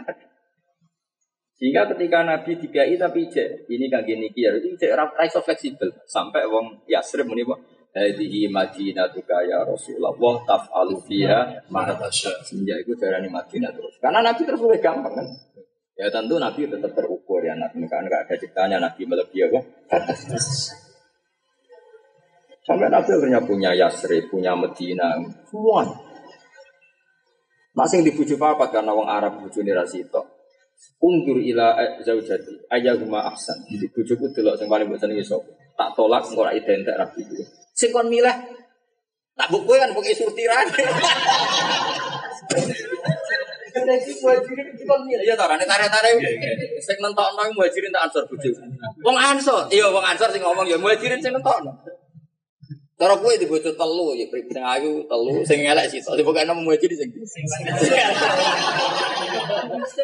sehingga 1.60 1.84
ketika 1.92 2.24
Nabi 2.24 2.56
dikai 2.56 2.96
tapi 2.96 3.28
cek 3.28 3.68
ini 3.68 3.92
kan 3.92 4.00
gini 4.08 4.32
kia 4.32 4.56
itu 4.56 4.72
cek 4.80 4.96
raiso 4.96 5.44
fleksibel. 5.44 5.92
Sampai 6.08 6.48
wong 6.48 6.88
Yasrib 6.88 7.28
muni 7.28 7.44
Hadihi 7.90 8.46
Madinatuka 8.46 9.42
ya 9.42 9.66
Rasulullah 9.66 10.14
taf'alu 10.46 11.02
fiha 11.10 11.66
ma 11.74 11.90
tasya. 11.90 12.30
Semenjak 12.46 12.86
itu 12.86 12.94
darani 12.94 13.26
Madinah 13.26 13.74
terus. 13.74 13.98
Karena 13.98 14.22
Nabi 14.22 14.46
terus 14.46 14.62
lebih 14.62 14.78
gampang 14.78 15.14
kan. 15.18 15.26
Ya 15.98 16.06
tentu 16.08 16.38
Nabi 16.38 16.70
tetap 16.70 16.94
terukur 16.94 17.42
ya 17.42 17.58
Nabi 17.58 17.82
kan 17.90 18.06
enggak 18.06 18.30
ada 18.30 18.34
ciptanya 18.38 18.78
Nabi 18.78 19.02
melebihi 19.04 19.42
apa? 19.50 19.60
Batas. 19.90 20.70
Sampai 22.64 22.86
Nabi 22.86 23.10
akhirnya 23.10 23.42
punya 23.42 23.74
Yasrib, 23.74 24.30
punya 24.30 24.54
Medina, 24.54 25.18
semua. 25.50 25.82
Masing 27.74 28.06
dibujuk 28.06 28.38
apa 28.38 28.70
karena 28.70 28.94
wong 28.94 29.10
Arab 29.10 29.42
bujune 29.42 29.74
rasito. 29.74 30.40
Ungdur 31.00 31.36
ila 31.42 31.76
zaujati 32.00 32.70
ayahuma 32.72 33.26
ahsan. 33.28 33.56
Di 33.68 33.84
bujuku 33.90 34.32
delok 34.32 34.56
sing 34.56 34.68
paling 34.70 34.88
mbok 34.88 35.00
senengi. 35.00 35.24
Tak 35.80 35.96
tolak 35.96 36.28
engko 36.28 36.44
ora 36.44 36.52
identik 36.52 36.92
rabi 36.92 37.24
kuwi. 37.24 37.40
Sing 37.72 37.88
kon 37.88 38.12
milih 38.12 38.36
tak 39.32 39.48
mbok 39.48 39.64
kowe 39.64 39.76
kan 39.80 39.88
pokoke 39.96 40.12
surtiran. 40.12 40.68
Jadi 43.72 44.12
muhajirin 44.20 44.66
iki 44.76 44.84
kon 44.84 45.00
milih 45.08 45.24
ya 45.24 45.32
tarane 45.40 45.64
tare-tare. 45.64 46.20
Sing 46.84 47.00
nentokno 47.00 47.40
iku 47.48 47.52
muhajirin 47.56 47.88
tak 47.96 48.12
ansor 48.12 48.28
bojo. 48.28 48.52
Wong 49.00 49.16
ansor, 49.16 49.72
iya 49.72 49.88
wong 49.88 50.04
ansor 50.04 50.28
sing 50.28 50.44
ngomong 50.44 50.68
ya 50.68 50.76
muhajirin 50.76 51.16
sing 51.16 51.32
nentokno. 51.32 51.72
Cara 53.00 53.16
kowe 53.16 53.32
di 53.32 53.48
bojo 53.48 53.72
telu 53.72 54.12
ya 54.20 54.28
pri 54.28 54.44
sing 54.44 54.60
ayu 54.60 55.08
telu 55.08 55.40
sing 55.48 55.64
elek 55.64 55.88
sitok 55.88 56.20
dipokoke 56.20 56.44
nang 56.44 56.60
muhajirin 56.60 57.00
sing. 57.00 57.08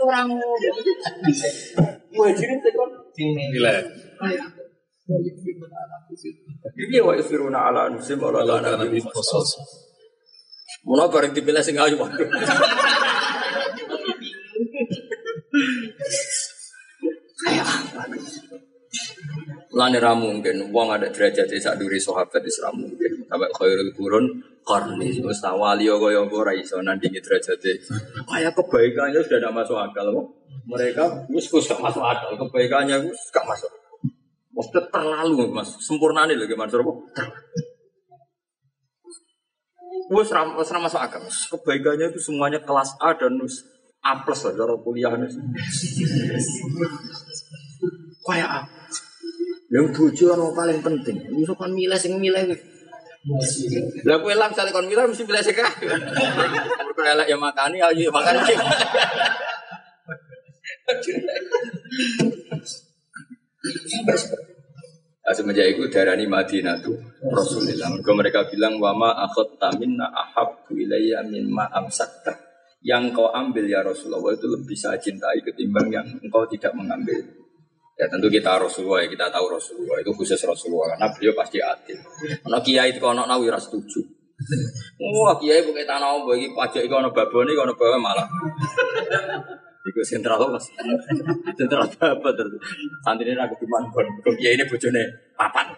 Orang 0.00 0.40
muhajirin 2.16 2.58
sing 2.64 2.72
kon 2.72 2.90
Nilai. 3.52 3.84
Iya 5.06 7.00
wa 7.06 7.14
isfiruna 7.14 7.70
ala 7.70 7.86
nusim 7.94 8.18
wa 8.18 8.34
ala 8.34 8.58
nabi 8.58 8.98
Mula 10.86 11.10
bareng 11.10 11.34
dipilih 11.34 11.62
sing 11.62 11.78
ayu 11.78 11.98
waduh. 11.98 12.26
Kayak 17.36 17.66
apa? 17.66 18.02
Lani 19.76 19.98
mungkin 20.16 20.72
wong 20.72 20.88
ada 20.88 21.10
derajat 21.12 21.52
sak 21.60 21.76
duri 21.76 22.00
sahabat 22.00 22.40
wis 22.40 22.58
ra 22.64 22.72
mungkin. 22.72 23.28
Sampai 23.28 23.50
khairul 23.52 23.92
qurun 23.92 24.24
qarni 24.64 25.20
wis 25.20 25.42
wali 25.42 25.86
kaya 25.86 26.22
apa 26.24 26.34
ora 26.34 26.52
iso 26.56 26.80
nandingi 26.80 27.20
derajate. 27.20 27.82
Kayak 28.26 28.56
kebaikannya 28.56 29.20
sudah 29.20 29.38
tidak 29.42 29.52
masuk 29.52 29.76
akal 29.78 30.06
kok. 30.10 30.26
Mereka 30.66 31.04
wis 31.30 31.46
gak 31.50 31.78
masuk 31.78 32.02
akal, 32.02 32.34
kebaikannya 32.40 33.06
wis 33.06 33.20
gak 33.30 33.44
masuk. 33.46 33.70
Wis 34.56 34.72
terlalu 34.72 35.52
Mas, 35.52 35.68
sempurnane 35.84 36.32
lho 36.32 36.48
gimana 36.48 36.72
apa? 36.72 36.92
Wes 40.06 40.30
ram, 40.32 40.56
wes 40.56 40.72
ram 40.72 40.80
masuk 40.80 40.96
akal. 40.96 41.20
Kebaikannya 41.28 42.08
itu 42.08 42.24
semuanya 42.24 42.64
kelas 42.64 42.96
A 43.04 43.12
dan 43.12 43.36
wes 43.36 43.68
A 44.00 44.24
plus 44.24 44.48
lah 44.48 44.56
cara 44.56 44.72
kuliahnya. 44.80 45.28
Kayak 48.24 48.48
apa? 48.48 48.72
Yang 49.66 49.86
bojo 49.92 50.24
orang 50.32 50.56
paling 50.56 50.80
penting. 50.80 51.20
Bisa 51.36 51.52
kan 51.58 51.74
milih 51.74 51.98
sing 52.00 52.16
milih. 52.16 52.56
Lah 54.06 54.22
kowe 54.22 54.30
lang 54.32 54.54
sale 54.54 54.70
kon 54.72 54.86
milih 54.88 55.04
mesti 55.10 55.26
milih 55.26 55.42
kabeh. 55.42 55.90
Mergo 56.80 57.02
elek 57.02 57.26
ya 57.28 57.36
makani 57.36 57.82
ayo 57.82 58.08
ya 58.08 58.12
makan. 58.14 58.40
Nah, 65.26 65.34
semenjak 65.34 65.74
itu 65.74 65.90
darani 65.90 66.22
Madinah 66.30 66.78
tuh 66.78 66.94
Rasulullah. 67.26 67.90
Mereka, 67.98 68.10
mereka 68.14 68.40
bilang 68.46 68.78
wama 68.78 69.10
akhot 69.26 69.58
taminna 69.58 70.06
ahab 70.06 70.70
ilayya 70.70 71.26
min 71.26 71.50
ma 71.50 71.66
amsakta. 71.66 72.30
Yang 72.86 73.18
kau 73.18 73.34
ambil 73.34 73.66
ya 73.66 73.82
Rasulullah 73.82 74.30
itu 74.30 74.46
lebih 74.46 74.78
saya 74.78 74.94
cintai 75.02 75.42
ketimbang 75.42 75.90
yang 75.90 76.06
engkau 76.22 76.46
tidak 76.46 76.70
mengambil. 76.78 77.18
Ya 77.98 78.06
tentu 78.06 78.30
kita 78.30 78.54
Rasulullah, 78.54 79.02
ya, 79.02 79.10
kita 79.10 79.26
tahu 79.26 79.50
Rasulullah 79.50 79.98
itu 79.98 80.14
khusus 80.14 80.38
Rasulullah 80.46 80.94
karena 80.94 81.10
beliau 81.10 81.34
pasti 81.34 81.58
adil. 81.58 81.98
Karena 82.46 82.58
kiai 82.62 82.94
itu 82.94 83.02
kalau 83.02 83.26
nawi 83.26 83.50
ras 83.50 83.66
setuju. 83.66 84.06
Wah 85.16 85.34
kiai 85.42 85.66
bukan 85.66 85.82
tanah 85.82 86.22
bagi 86.22 86.54
pajak 86.54 86.86
itu 86.86 86.94
ono 86.94 87.10
babone, 87.10 87.50
ono 87.50 87.74
bawa 87.74 87.98
malah. 87.98 88.28
Iku 89.86 90.02
sentral 90.02 90.42
apa 90.42 90.58
mas? 90.58 90.66
Sentral 91.58 91.86
apa 91.86 92.28
terus? 92.34 92.58
Santri 93.06 93.30
ini 93.30 93.38
aku 93.38 93.54
cuma 93.62 93.78
kon, 93.94 94.06
kiai 94.34 94.58
ini 94.58 94.66
bojone 94.66 95.02
papan. 95.38 95.70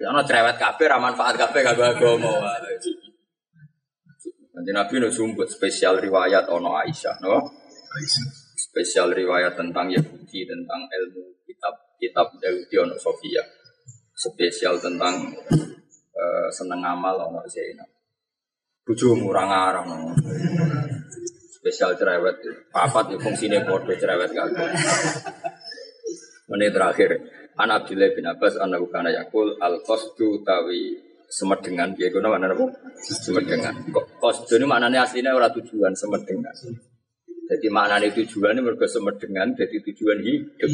Karena 0.00 0.20
cerewet 0.24 0.56
kafe, 0.56 0.88
ramanfaat 0.88 1.36
kafe 1.36 1.60
kagak 1.60 2.00
agama. 2.00 2.32
Nanti 4.52 4.70
Nabi 4.72 4.94
nu 5.00 5.08
sumput 5.12 5.48
spesial 5.48 6.00
riwayat 6.00 6.48
ono 6.48 6.76
Aisyah, 6.80 7.20
no? 7.20 7.36
Spesial 8.56 9.12
riwayat 9.12 9.52
tentang 9.52 9.92
Yahudi, 9.92 10.48
tentang 10.48 10.88
ilmu 10.88 11.36
kitab 11.44 11.74
kitab 12.00 12.32
Yahudi 12.40 12.76
ono 12.80 12.96
Sofia. 12.96 13.44
Spesial 14.16 14.80
tentang 14.80 15.36
eh, 16.16 16.48
seneng 16.48 16.80
amal 16.80 17.28
ono 17.28 17.44
Zainab. 17.44 17.88
Bujumu 18.82 19.30
orang 19.30 19.50
arang 19.52 19.86
no. 19.86 20.10
Spesial 21.62 21.94
cerewet, 21.94 22.42
papat 22.74 23.14
ya 23.14 23.22
fungsinya 23.22 23.62
bodoh 23.62 23.94
cerewet 23.94 24.34
kagak. 24.34 24.74
Menit 26.50 26.74
terakhir, 26.74 27.22
An 27.54 27.70
Abdullah 27.70 28.10
bin 28.16 28.26
Abbas 28.26 28.58
an 28.58 28.74
kana 28.90 29.14
yakul 29.14 29.54
al 29.62 29.78
qasdu 29.86 30.42
tawi 30.42 30.96
semedengan 31.30 31.94
dia 31.94 32.08
guna 32.08 32.34
mana 32.34 32.50
apa? 32.50 32.66
Semedengan. 32.98 33.78
Kok 33.94 34.18
qasdu 34.18 34.58
ini 34.58 34.66
maknanya 34.66 35.04
aslinya 35.04 35.36
ora 35.36 35.52
tujuan 35.54 35.94
semedengan. 35.94 36.50
Jadi 37.46 37.68
maknanya 37.68 38.08
tujuan 38.16 38.56
ini 38.56 38.64
mereka 38.64 38.88
semedengan 38.88 39.52
jadi 39.52 39.76
tujuan 39.84 40.18
hidup. 40.24 40.72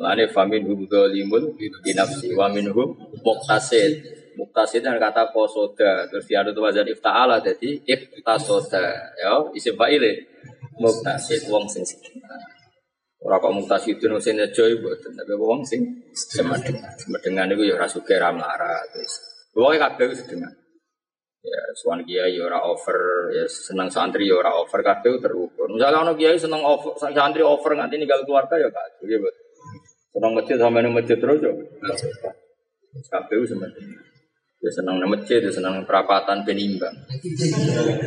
Maknanya 0.00 0.32
famin 0.32 0.64
hum 0.64 0.88
dzalimun 0.88 1.54
binafsi 1.84 2.32
wa 2.32 2.48
minhum 2.48 2.96
muqtasid. 3.22 4.23
Muqtasid 4.34 4.82
dan 4.82 4.98
kata 4.98 5.30
kosoda 5.30 6.10
terus 6.10 6.26
dia 6.26 6.42
ada 6.42 6.50
tuh 6.50 6.66
wazan 6.66 6.86
ifta'ala 6.90 7.38
jadi 7.38 7.78
iftasoda 7.86 9.14
ya 9.14 9.38
isim 9.54 9.78
fa'ile 9.78 10.12
muqtasid 10.78 11.46
wong 11.50 11.70
sing. 11.70 11.86
Ora 13.24 13.40
kok 13.40 13.56
itu 13.88 14.04
nusin 14.04 14.36
joy 14.52 14.76
buatan, 14.84 15.16
tapi 15.16 15.32
wong 15.32 15.64
sing 15.64 15.80
semedengan. 16.12 16.92
Semedengan 17.00 17.56
itu 17.56 17.72
ya 17.72 17.80
rasuke 17.80 18.20
ramlara 18.20 18.84
terus. 18.92 19.16
Wong 19.56 19.80
kabeh 19.80 20.12
wis. 20.12 20.20
Ya 21.44 21.60
suan 21.76 22.04
kiai 22.04 22.36
ya 22.36 22.44
ora 22.44 22.60
over, 22.68 23.32
ya 23.32 23.48
seneng 23.48 23.88
santri 23.88 24.28
ya 24.28 24.36
ora 24.36 24.52
over 24.52 24.76
kabeh 24.76 25.24
terukur. 25.24 25.72
Misalnya 25.72 26.04
ono 26.04 26.12
kiai 26.12 26.36
seneng 26.36 26.60
over, 26.60 27.00
santri 27.00 27.40
over 27.40 27.72
nganti 27.72 27.96
ninggal 27.96 28.28
keluarga 28.28 28.60
ya 28.60 28.68
kacau 28.68 29.08
ya 29.08 29.16
buat. 29.16 29.36
Seneng 30.12 30.32
masjid 30.36 30.56
sama 30.60 30.84
nang 30.84 30.92
masjid 30.92 31.16
terus 31.16 31.40
ya. 31.40 31.52
Kabeh 33.08 33.36
wis. 33.40 33.56
Ya 34.64 34.72
seneng 34.72 34.96
nang 34.96 35.12
masjid, 35.12 35.44
ya 35.44 35.52
seneng 35.52 35.84
perapatan 35.84 36.40
penimbang. 36.40 36.96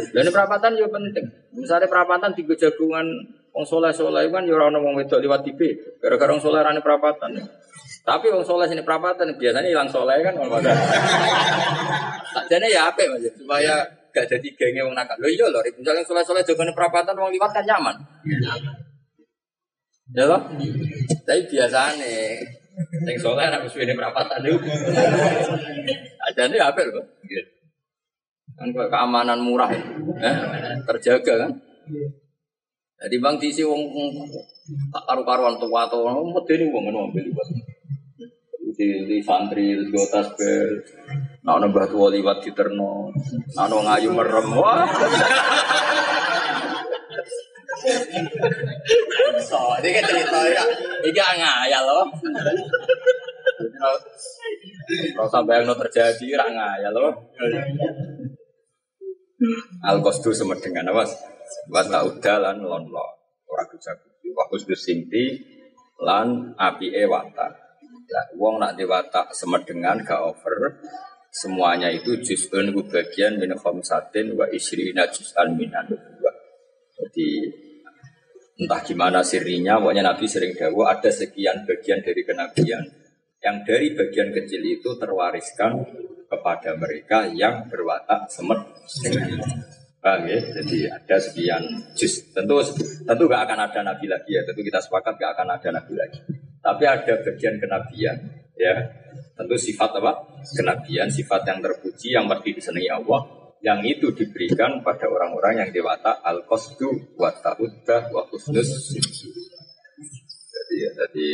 Dan 0.09 0.25
ini 0.25 0.31
perapatan 0.33 0.73
juga 0.73 0.97
penting. 0.97 1.25
Misalnya 1.53 1.85
perapatan 1.85 2.33
tiga 2.33 2.57
jagungan 2.57 3.05
wong 3.53 3.61
soleh 3.61 3.93
soleh 3.93 4.25
kan 4.33 4.41
ya 4.41 4.57
orang 4.57 4.81
wong 4.81 4.97
wedok 4.97 5.21
liwat 5.21 5.45
TV. 5.45 5.77
Gara-gara 6.01 6.33
wong 6.33 6.41
soleh 6.41 6.65
perapatan. 6.81 7.37
Tapi 8.01 8.25
wong 8.33 8.41
soleh 8.41 8.65
sini 8.65 8.81
perapatan 8.81 9.37
biasanya 9.37 9.69
hilang 9.69 9.85
soleh 9.85 10.17
kan 10.25 10.33
wong 10.33 10.49
pada. 10.49 10.73
Sakjane 12.33 12.73
ya 12.73 12.89
apa 12.89 13.05
mas 13.05 13.29
supaya 13.37 13.85
gak 14.09 14.25
jadi 14.25 14.47
gengnya 14.57 14.81
wong 14.81 14.97
nakal. 14.97 15.13
Lo 15.21 15.29
iya 15.29 15.45
loh, 15.53 15.61
misalnya 15.61 16.01
soleh 16.01 16.25
soleh 16.25 16.41
jagungan 16.41 16.73
perapatan 16.73 17.13
wong 17.13 17.29
liwat 17.37 17.53
kan 17.53 17.61
nyaman. 17.69 17.93
Ya 20.09 20.25
loh. 20.25 20.41
Tapi 21.21 21.41
biasanya 21.45 22.09
yang 22.77 23.17
soleh 23.17 23.45
anak 23.49 23.65
musuh 23.65 23.81
ini 23.81 23.93
perapatan 23.97 24.41
itu. 24.45 24.57
Ajane 26.29 26.57
apa 26.61 26.79
loh? 26.85 27.05
Kan 28.57 28.73
kayak 28.73 28.89
keamanan 28.89 29.39
murah 29.41 29.69
ya. 29.69 29.81
Eh, 30.21 30.35
terjaga 30.85 31.33
kan. 31.45 31.51
Jadi 32.97 33.15
bang 33.21 33.35
diisi 33.37 33.61
wong 33.61 33.81
tak 34.89 35.03
karu-karuan 35.05 35.61
tua 35.61 35.85
atau 35.85 36.05
wong 36.05 36.33
medeni 36.33 36.65
wong 36.73 36.89
ngono 36.89 37.13
ambil 37.13 37.23
liwat. 37.25 37.47
Di, 38.77 39.09
di 39.09 39.17
santri 39.25 39.73
di 39.73 39.97
atas 39.97 40.37
bel. 40.37 40.69
Nah, 41.45 41.57
ono 41.57 41.69
batu 41.73 42.09
liwat 42.13 42.45
di 42.45 42.51
terno. 42.53 43.09
Ono 43.57 43.77
ngayu 43.85 44.09
merem. 44.13 44.47
Wah. 44.53 44.85
So, 49.43 49.59
ini 49.81 49.89
kan 49.93 50.03
cerita 50.05 50.39
ya. 50.49 50.63
Ini 51.05 51.11
ngayal 51.13 51.83
loh. 51.85 52.05
Kalau 54.87 55.29
sampai 55.29 55.61
yang 55.61 55.77
terjadi, 55.77 56.25
rak 56.37 56.49
ngayal 56.53 56.93
loh. 56.93 57.13
Al 59.85 60.01
kostu 60.01 60.33
semedengan 60.33 60.89
apa? 60.89 61.05
Wata 61.69 62.01
udalan 62.09 62.57
lon 62.65 62.85
lon. 62.89 63.13
Orang 63.47 63.67
bisa 63.71 63.93
kudu. 63.93 64.33
Wakus 64.33 64.65
bersinti 64.65 65.37
lan 66.01 66.57
api 66.57 66.89
e 66.93 67.05
wata. 67.05 67.47
Lah, 68.07 68.25
wong 68.39 68.63
nak 68.63 68.79
diwata 68.79 69.29
semedengan 69.35 70.01
gak 70.01 70.23
over. 70.23 70.81
Semuanya 71.29 71.91
itu 71.93 72.17
ku 72.17 72.81
bagian 72.87 73.37
min 73.37 73.53
khamsatin 73.53 74.33
wa 74.33 74.49
isrina 74.49 75.05
juz'an 75.11 75.53
minan. 75.53 75.85
Jadi 76.97 77.27
entah 78.57 78.81
gimana 78.81 79.21
sirinya, 79.21 79.77
pokoknya 79.77 80.03
Nabi 80.03 80.25
sering 80.25 80.53
dawo 80.57 80.89
ada 80.89 81.09
sekian 81.13 81.63
bagian 81.63 82.01
dari 82.01 82.21
kenabian 82.25 82.83
yang 83.37 83.61
dari 83.61 83.93
bagian 83.93 84.33
kecil 84.33 84.61
itu 84.65 84.89
terwariskan 84.97 85.77
kepada 86.27 86.75
mereka 86.75 87.29
yang 87.29 87.69
berwatak 87.69 88.27
semet 88.27 88.59
Paham 89.97 90.29
ya? 90.29 90.37
Jadi 90.39 90.85
ada 90.85 91.17
sekian 91.17 91.63
juz. 91.97 92.29
Tentu 92.29 92.61
tentu 93.01 93.23
gak 93.25 93.49
akan 93.49 93.59
ada 93.65 93.81
nabi 93.81 94.05
lagi 94.05 94.29
ya. 94.29 94.45
Tentu 94.45 94.61
kita 94.61 94.77
sepakat 94.77 95.17
gak 95.17 95.33
akan 95.33 95.57
ada 95.57 95.69
nabi 95.73 95.97
lagi. 95.97 96.21
Tapi 96.61 96.83
ada 96.85 97.13
bagian 97.25 97.57
kenabian 97.57 98.17
ya 98.53 98.73
Tentu 99.37 99.53
sifat 99.53 100.01
apa? 100.01 100.41
Kenabian, 100.49 101.05
sifat 101.13 101.45
yang 101.45 101.61
terpuji, 101.61 102.17
yang 102.17 102.25
mesti 102.25 102.49
disenangi 102.57 102.89
Allah. 102.89 103.21
Yang 103.65 103.79
itu 103.97 104.07
diberikan 104.13 104.85
pada 104.85 105.09
orang-orang 105.09 105.65
yang 105.65 105.69
dewata 105.73 106.21
al-qasdu 106.21 107.17
wa 107.17 107.33
ta'uddah 107.33 108.13
wa 108.13 108.21
husnus 108.29 108.93
simsu. 108.93 109.33
Jadi, 110.53 110.77
jadi 110.93 111.27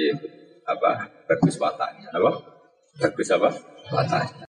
apa? 0.63 1.11
Bagus 1.27 1.59
wataknya, 1.59 2.09
apa? 2.15 2.31
Bagus 2.99 3.27
apa? 3.35 3.49
Wataknya. 3.91 4.39